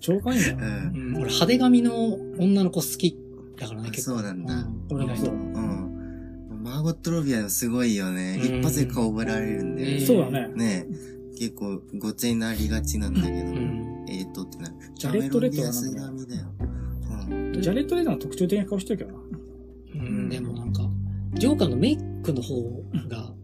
[0.00, 0.60] 超可愛いんだよう。
[0.60, 0.64] う
[0.98, 3.16] んん、俺派手髪の女の子好き
[3.58, 4.16] だからね、結構。
[4.16, 4.54] そうなんだ。
[4.54, 5.34] うん俺もそう。
[5.34, 5.83] うん。
[6.64, 8.38] マーゴット・ロビアはすごいよね。
[8.42, 9.96] うん一発で顔覚えられるんで。
[9.98, 10.48] うんそうだね。
[10.54, 10.86] ね
[11.38, 13.34] 結構ごっちゃになりがちなんだけど。
[13.34, 14.06] うん。
[14.08, 14.74] えーとってなる。
[14.94, 16.46] ジャレットレッドはキャメロンディアス並みだよ。
[17.28, 17.60] うん。
[17.60, 19.18] ジャレット・レーダーの特徴的な顔してるけどな。
[19.94, 20.88] うん、でもなんか、
[21.34, 22.62] ジョーカーのメイクの方
[23.08, 23.34] が、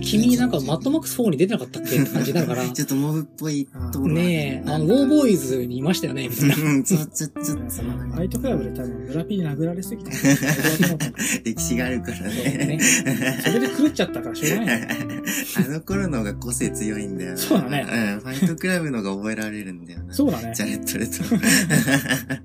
[0.00, 2.00] 君なんかマッドマックス4に出てなかったっけ？
[2.00, 6.54] って感じになるから、 ちょっとモブっぽいところねえ、あの、ウォーボーイズにいましたよね、みたいな。
[6.56, 10.10] うん、ちょ、ちょ、ちょ、ちょ、ファイトクラブで多分、ブラピに殴られすぎた。
[11.44, 12.32] 歴史があるからそうね。
[12.32, 12.80] ね。
[13.44, 14.86] それで狂っちゃったからしょうがないよ。
[15.66, 17.36] あの頃の方が個性強いんだよな。
[17.36, 20.12] そうだねうん、ファイトクラブの方が覚えられるんだよな。
[20.12, 20.52] そうだね。
[20.54, 22.40] ジャレットレッ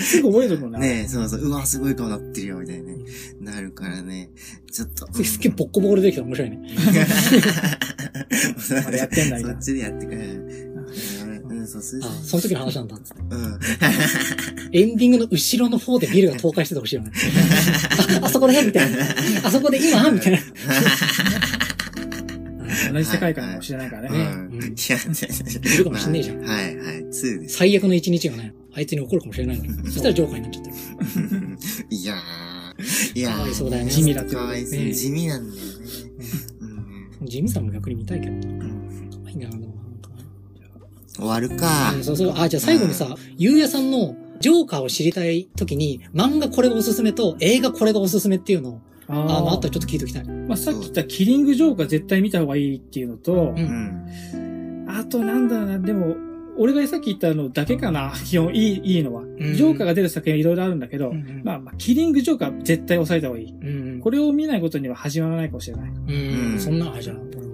[0.00, 0.78] すぐ覚えてるもんド。
[0.78, 0.88] ね。
[0.88, 2.89] ねえ、そうそう、うわ、すごい顔なってるよ、みたいなね。
[3.40, 4.30] なるからね。
[4.70, 5.06] ちょっと。
[5.24, 6.58] すげえボッコボコでできたら面白いね。
[8.86, 10.70] あれやってんだみたいなそっちでやってくれる。
[11.50, 12.96] うん、そう、すあ、その時の話なんだ。
[12.96, 12.98] う
[13.36, 13.58] ん。
[14.72, 17.10] エンディングの後ろの方でビルが倒壊しててほしいよね。
[18.22, 18.98] あ、あそこでみたいな。
[19.44, 20.38] あそこで今みたいな。
[22.92, 24.18] 同じ世界観かもしれないからうね。
[24.18, 24.22] ん。
[24.22, 24.24] い
[24.88, 24.96] や、
[25.74, 27.56] いるかもしんねえじゃんまあはい、はい、2です。
[27.56, 29.90] 最悪の一日がね、あいつに起こるかもしれないのに。
[29.90, 30.76] そしたらジョーカーになっちゃってる。
[31.90, 32.18] いやー、
[33.14, 33.36] いやー。
[33.36, 34.80] かわいそうだよね地味だってかわいそう。
[34.80, 35.62] ね地味なんだよね。
[37.20, 37.26] うん。
[37.26, 38.64] ジミさんも逆に見たいけどな。
[38.64, 40.10] うん可愛いんだよな、でもなんか
[41.16, 41.94] 終わるか。
[41.94, 42.34] うんそうそう。
[42.36, 50.24] あ、じゃあ最後にさ、ゆうやさんのジョーカーを知りたい時に、漫画これがおすすめと映画これがおすすめっていうのを、ああの、ああったらちょっと聞いておきたい。
[50.24, 54.86] まあ、さっき言ったキリングジョーカー絶対見た方がいいっていうのとう、うん。
[54.88, 56.16] あとなんだろうな、でも、
[56.56, 59.22] 俺がさっき言ったのだけかな、基本いい、いいのは。
[59.22, 63.52] んジョーカーが出る作品はいろいろあるんだけど、うんまあ、まあ、キリングジョーカー絶対抑えた方がいい。
[63.52, 64.00] うん。
[64.00, 65.90] これを見ないことには始まらないかもしれない。
[65.90, 67.50] うん、うんそんな、あ、じゃあ、俺も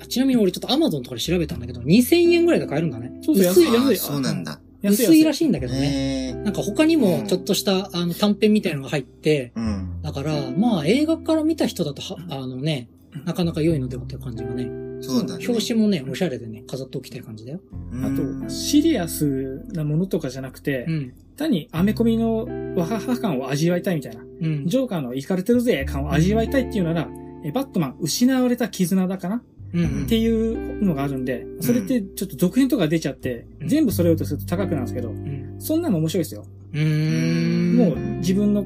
[0.00, 3.12] あちなみに俺ちょっとアマゾンとかで調べたんだけど、2000円ぐらいで買えるんだね。
[3.22, 4.60] そうそう薄い安いそうなんだ。
[4.82, 6.34] 安薄いらししいんだけどね。
[6.44, 10.02] なんか他にもちょっとした、あの短編みたいなのが入って、うん。
[10.02, 12.88] だから、まあ映画から見た人だとは、あのね、
[13.24, 14.83] なかなか良いのではっていう感じがね。
[15.04, 15.46] そうだね。
[15.46, 17.60] 表紙もね、おしゃれでね、飾っておきたい感じだよ。
[18.02, 21.12] あと、シリアスなものとかじゃなくて、うん。
[21.36, 22.46] 単にアメコミの
[22.76, 24.22] ワハハ感を味わいたいみたいな。
[24.22, 24.66] うん。
[24.66, 27.08] ジョーカーのイかれてるぜ感を味わいたいっていうなら、
[27.44, 29.42] えバットマン失われた絆だかな？
[29.74, 35.56] うんっていうのがあるんで、それってちょっと続編とか出ちゃって、うん全部揃えようとすると高くなるんですけど、うん。
[35.58, 36.46] そんなの面白いですよ。
[36.72, 37.76] うーん。
[37.76, 38.64] もう自分の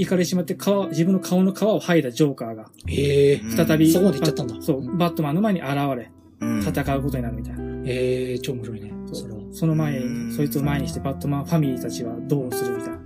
[0.00, 0.58] いかれしまって皮、
[0.90, 7.64] 自分の顔の皮を剥いだジョーカーが、ええ再び、そこまで行っちゃったんだそう、バットマンの前に現れ、うん、戦うことになるみたいな。
[7.84, 8.92] ええ超面白いね。
[9.06, 9.40] そそれは。
[9.50, 12.96] その前うんに、そいつを前にしてバットマンファミリーたちはどうするみたいな。
[12.96, 13.02] うん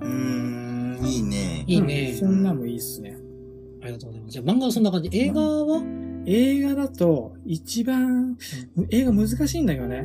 [0.00, 1.64] うーん、いいね。
[1.66, 2.18] いいねうん。
[2.18, 3.16] そんなんもいいっすね。
[3.82, 4.32] ありがとうございます。
[4.32, 5.10] じゃあ漫画はそんな感じ？
[5.12, 5.82] 映画は？
[6.24, 8.36] 映画だと、一番、
[8.90, 10.04] 映画難しいんだけどね。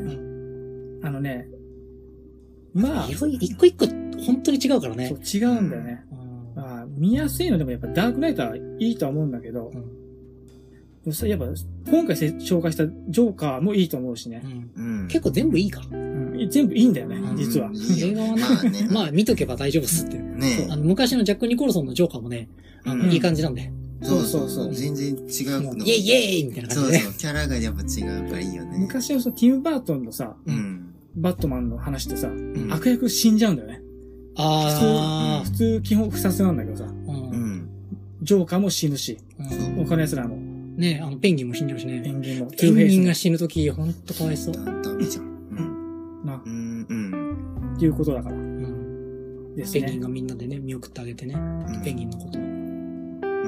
[1.03, 1.47] あのね、
[2.73, 3.85] まあ、いろいろ、一個一個、
[4.21, 5.19] 本当に違うからねそう。
[5.19, 6.03] 違うんだよね。
[6.11, 9.97] うんまあ、見やすいのでもやっぱダークナイトはいいとは思うんだけど、うん
[11.25, 11.45] やっぱ
[11.89, 14.41] 今回せ紹介したジョーカーもいいと思うしね。
[14.43, 14.47] う
[14.81, 15.07] んうん。
[15.07, 15.81] 結構全部いいか。
[15.89, 18.87] うん、全部いいんだよねう、ん実は映画はねまあね。
[18.91, 20.19] まあ見とけば大丈夫っすって
[20.69, 22.49] あの昔のジャック・ニコルソンのジョーカーもね、
[22.83, 23.71] あの、うんいい感じなんで。
[24.01, 24.73] そうそううそうう。
[24.73, 25.17] 全然違う
[25.61, 25.77] の。
[25.77, 26.97] イェイイェイみたいな感じで。
[26.97, 27.19] そうそう。
[27.19, 28.77] キャラがやっぱ違うからいいよね。
[28.77, 30.86] 昔はそのティム・バートンのさ、うん。
[31.17, 33.81] バットマンの話ってさ、うん悪役死んじゃうんだよね。
[34.37, 36.95] あ普通基本不殺なんだけどさ、あ、うん。
[36.95, 37.69] ううんん。
[38.21, 40.37] ジョーカーも死ぬし、うん他の奴らも。
[40.77, 42.11] ね、あの、ペンギンも死んじゃうしペね。
[42.11, 42.47] ンギンも。
[42.51, 44.53] ペンギンがし死ぬとき、ほんとかわいそう。
[44.53, 45.23] ダダメじゃん。
[45.25, 46.25] うん。
[46.25, 47.73] なう、ん、うん。
[47.75, 48.35] っていうことだから。
[48.35, 49.55] うん。
[49.55, 49.81] ですね。
[49.81, 51.33] ペンギンがみんなでね、見送ってあげてね。
[51.33, 51.37] う
[51.79, 52.41] んペンギンのことを。
[52.43, 52.45] あ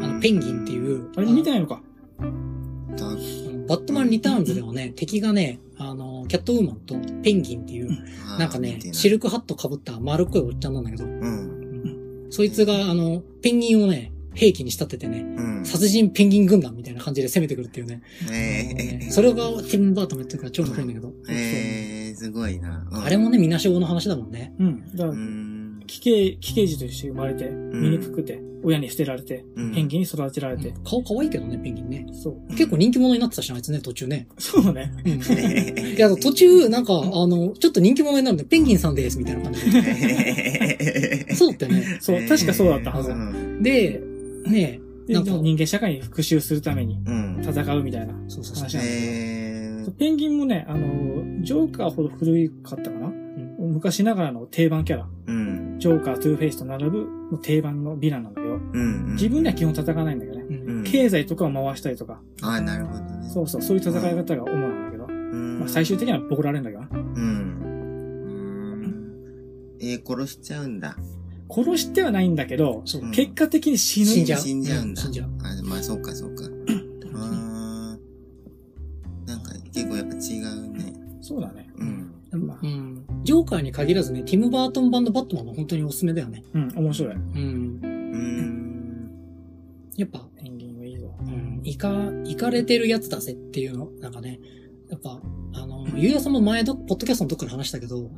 [0.07, 1.83] の、うんペンギンっていう、あれ見てないのか
[2.19, 7.89] だあのバットマンリターンズではね、敵がね、あの、キャットウーマンとペンギンっていう、
[8.37, 9.15] なんかね、シる。
[9.15, 12.27] ルクハット被った丸っこいおっちゃんなんだけど、うん。
[12.29, 15.65] そいつが、あの、ペンギンをね、兵器に仕立ててね、うん。
[15.65, 18.01] 殺人ペンギン軍団みたいな感じで攻めてくるっていうね。
[18.31, 21.13] ええそれがティム・バートンもやってるから超面白いんだけど。
[21.29, 22.87] ええすごいな。
[22.91, 24.53] うんあれもね、みなしごの話だもんね。
[24.59, 24.81] うん。
[24.95, 25.83] だからう、ん。
[25.87, 30.73] 奇形、奇形児として生まれて、醜くて、親に捨てられて、うんペンギンに育てられて。
[30.83, 32.05] 顔可愛いけどね、ペンギンね。
[32.11, 32.55] そう。
[32.55, 34.27] 結構人気者になってたしな、あいつね、途中ね。
[34.37, 34.91] そうね。
[35.05, 35.11] うん。
[35.95, 41.27] いや、途中、なんか、あの、ちょっと人気者になるんで、ペンギンさんです、みたいな感じで。
[41.35, 41.97] そうだったよね。
[41.99, 43.13] そう、確かそうだったはずう。
[43.13, 43.63] ん。
[43.63, 44.01] で、
[44.47, 47.41] ねでなんか人間社会に復讐するためにうん。
[47.41, 48.63] 戦うみたいなそうそうそう。
[48.63, 49.91] 話なんだけえど。
[49.93, 53.11] ペンギンもね、あの、ジョーカーほど古かったかな
[53.59, 55.07] 昔ながらの定番キャラ。
[55.27, 55.48] うん。
[55.79, 57.07] ジョーカー、トゥーフェイスと並ぶ
[57.41, 59.13] 定番のヴィランなんだけど、うん。
[59.13, 60.45] 自分では基本戦わないんだけどね。
[60.49, 63.29] うんうん経済とかを回したりとか、ああ、なるほどね。
[63.29, 65.59] そうそう、そういう戦い方が主なんだけど、うん。
[65.59, 66.89] まあ最終的にはボコられるんだけどな。
[66.91, 67.05] うん。
[67.23, 69.77] うん。
[69.81, 70.95] えー、殺しちゃうんだ。
[71.49, 74.05] 殺してはないんだけど、そううん結果的に死ぬ。
[74.07, 75.01] 死んじゃう死んじゃうんだ。
[75.01, 76.43] 死んじゃうあ、まあ、そうか、そうか。
[77.13, 80.93] あーなんか、結構やっぱ違うね。
[81.21, 81.69] そうだね。
[81.77, 82.11] うん。
[82.31, 83.05] まあうん。
[83.23, 86.43] ジョーカーに限らずね、ティム・バートン版のバットマンも本当におすすめだよね。
[86.53, 87.13] うん、面白い。
[87.13, 87.21] うん。
[87.21, 88.69] うーん。
[89.97, 91.13] やっぱ、ペンギンはいいぞ。
[91.19, 91.91] うん、いか、
[92.25, 94.39] いかれてるやつだぜっていうの、なんかね、
[94.89, 95.21] やっぱ、
[95.53, 98.09] あの、ゆうやさんも前ど、ポッドキャストのとこから話したけど、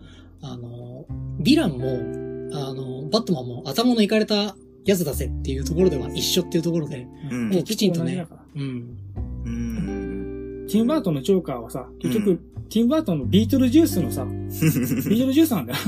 [0.41, 1.05] あの、
[1.39, 4.55] ヴィランも、あの、バットマンも頭のいかれた
[4.85, 8.97] やつだぜっていうところでは一緒っていうところで、うんもうきちんとねうん。
[9.45, 10.67] うん。
[10.69, 12.39] ティム・バートンのジョーカーはさ、結局、
[12.71, 15.79] ティム・バートンのビートルジュースのさ、 ビートルジュースなんだよ。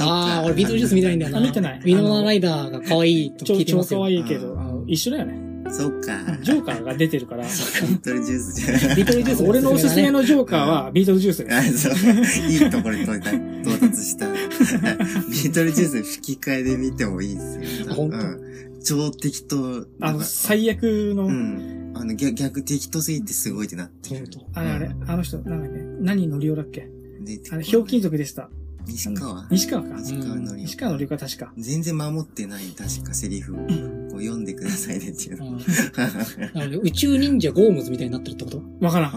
[0.00, 1.38] ああ、俺ビートルジュース見たいんだよな。
[1.38, 4.00] あ見てないウィノナライダーが可愛いと超超聞いてますよ。
[4.00, 5.38] 可愛いけど、一緒だよね。
[5.70, 6.38] そっか。
[6.42, 8.96] ジョーカーが出てるから、ビートルジュースじゃん。
[8.96, 10.20] ビートルジュース俺のおすすめの。
[10.20, 11.78] のジョーカーはビートルジュースであ、す。
[11.78, 12.50] そう。
[12.50, 14.26] いいところに到達した。
[14.32, 17.90] ビートルジュース吹き替えで見てもいいですよ。
[17.90, 18.71] あ本当うん。
[18.82, 19.86] 超適当。
[20.00, 20.82] あの、最悪
[21.14, 21.92] の、うん。
[21.94, 24.26] あの、逆、逆適当すぎてすごいってなってる。
[24.54, 26.88] あれあれ、あの人、なんだっけ、何のりおだっけ？
[27.20, 28.48] であれ、ひょうきん族でした。
[28.86, 29.46] 西川？
[29.50, 29.94] 西川か。
[30.00, 31.52] 西川のり西川のりおか確か。
[31.56, 33.58] 全然守ってない、確かセリフを。
[33.58, 38.62] こう読んでくださいねっていう 宇宙忍者ゴームズみたいになってるってこと？
[38.80, 39.12] わからん。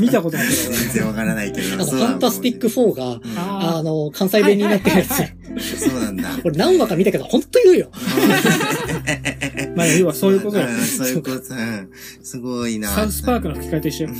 [0.00, 1.84] 見たことないけど、全然わからないけど。
[1.84, 5.08] ファンタスティック4が、あの、関西弁になってるやつ。
[5.76, 6.38] そうなんだ。
[6.44, 7.90] 俺何話か見たけど、ほんと言うよ。
[7.92, 7.98] あ、
[9.76, 10.80] まあ、要はそういうことだよん。
[10.82, 11.36] そういうこと。
[11.36, 11.90] うん
[12.22, 12.88] すごいな。
[12.88, 14.10] サウスパークの吹き替えと一緒よ。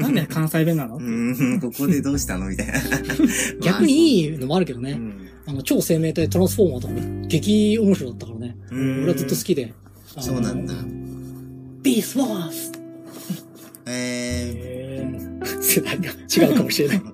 [0.00, 0.96] なんで関西弁なの？
[0.96, 2.46] うん、ここでどうしたの？
[2.48, 2.74] みたいな。
[3.62, 4.92] 逆にいいのもあるけどね。
[4.92, 5.28] うん。
[5.46, 8.56] あの、超生命体トランスフォーマーとかも激面白かったからね。
[8.70, 9.72] うん俺はずっと好きで。
[10.18, 10.74] そうなんだ。
[11.82, 12.72] ビース・ワース
[13.86, 16.98] えへー世代が違うかもしれない。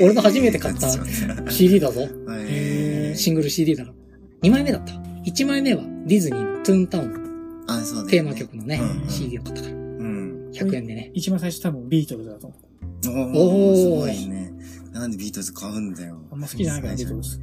[0.00, 0.04] ー。
[0.04, 0.90] 俺の初めて買った
[1.50, 2.06] CD だぞ。
[2.30, 2.89] えー。
[3.20, 4.48] シングル CD だから。
[4.48, 4.92] 2枚目だった。
[4.94, 9.74] 1枚目はディズニーのトゥーンタウンあ、そうだよねテーマ曲のね、うんうん CD を買ったから。
[9.74, 10.50] うん。
[10.52, 11.10] 100円でね。
[11.14, 12.60] 一番最初多分ビートルズだと思う。
[13.36, 14.52] おおすごいね。
[14.92, 16.18] なんでビートルズ買うんだよ。
[16.32, 17.40] あんま好きじゃないから、ビートルズ。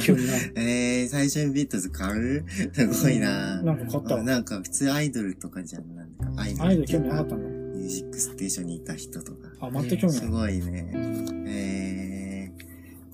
[0.00, 0.32] 急にな。
[0.56, 2.44] えー、最初にビートルズ買う？
[2.92, 5.94] すごいななんか買ったわなんか普通アイドルとかじゃん。
[5.94, 6.68] なんかアイドル。
[6.68, 7.48] アイドル興味なかったんだ。
[7.48, 9.38] ミュージックステーションにいた人とか。
[9.60, 10.30] あ、全く興味すない。
[10.30, 10.90] ごいね。
[10.94, 12.15] えー、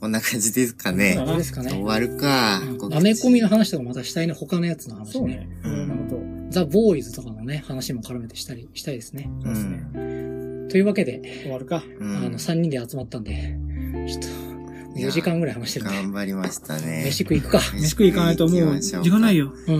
[0.03, 1.15] こんな感じですかね。
[1.15, 1.71] そうどうですかね。
[1.71, 2.59] 終わるか。
[2.59, 4.33] うんアメコミの話とかまたしたいね。
[4.33, 5.49] 他のやつの話ねそうね。。
[5.63, 6.23] いろんなことを。
[6.51, 9.31] ザ・ボーイズとかのね、話も絡めてしたり、したいですね。
[9.45, 10.69] そうですね。
[10.71, 11.85] というわけで、終わるか。
[12.01, 13.57] うんあの、3人で集まったんで、
[14.09, 17.05] ちょっと、4時間ぐらい話してるんで、頑張りましたね。
[17.07, 17.61] 飯食い行くか。
[17.73, 19.37] 飯食い行かないともう、時間ない。
[19.37, 19.55] よ。
[19.69, 19.77] うん。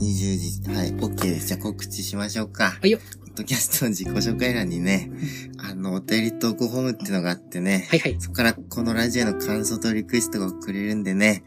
[0.00, 1.48] 20時、はい、OK です。
[1.48, 2.78] じゃあ告知しましょうか。
[2.80, 2.98] はいよ。
[3.34, 5.10] ポッドキャストの自己紹介欄にね、
[5.58, 8.16] あの、お便りトークホームってのがあってね、はいはい。
[8.20, 11.42] そこからこのラジオの感想とリクエストが送れるんでね、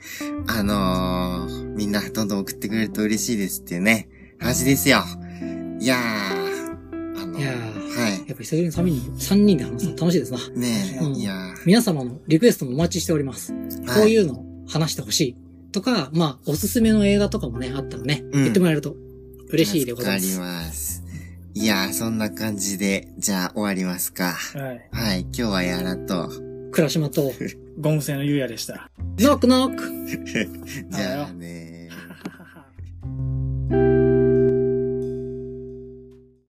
[0.48, 4.98] あのー、みんなどんどん送ってくれると嬉しいですっていうね、話ですよ。
[5.80, 8.28] いやー、あの、いやーはい。
[8.28, 10.40] やっぱ久しぶりに3人3人で話すの楽しいですな。
[10.56, 13.54] ねえ、うんいや皆様のリクエストもお待ちしております。
[13.54, 15.38] ー、こういううのを話してほしい。
[15.72, 18.98] とか、まあ、おすすめの映画とかもね、あったらね、うん言ってもらえると
[19.52, 20.68] 嬉しいでござい助かります。
[20.68, 20.97] ます。
[21.60, 24.34] いやー、そんな感じで、じゃあ終わりますか。
[24.34, 24.90] はい。
[24.92, 26.30] はい、今日はやらと、
[26.72, 27.34] 倉島と、
[27.82, 28.92] ゴム製のゆうやでした。
[29.18, 31.67] ノックノックじゃあね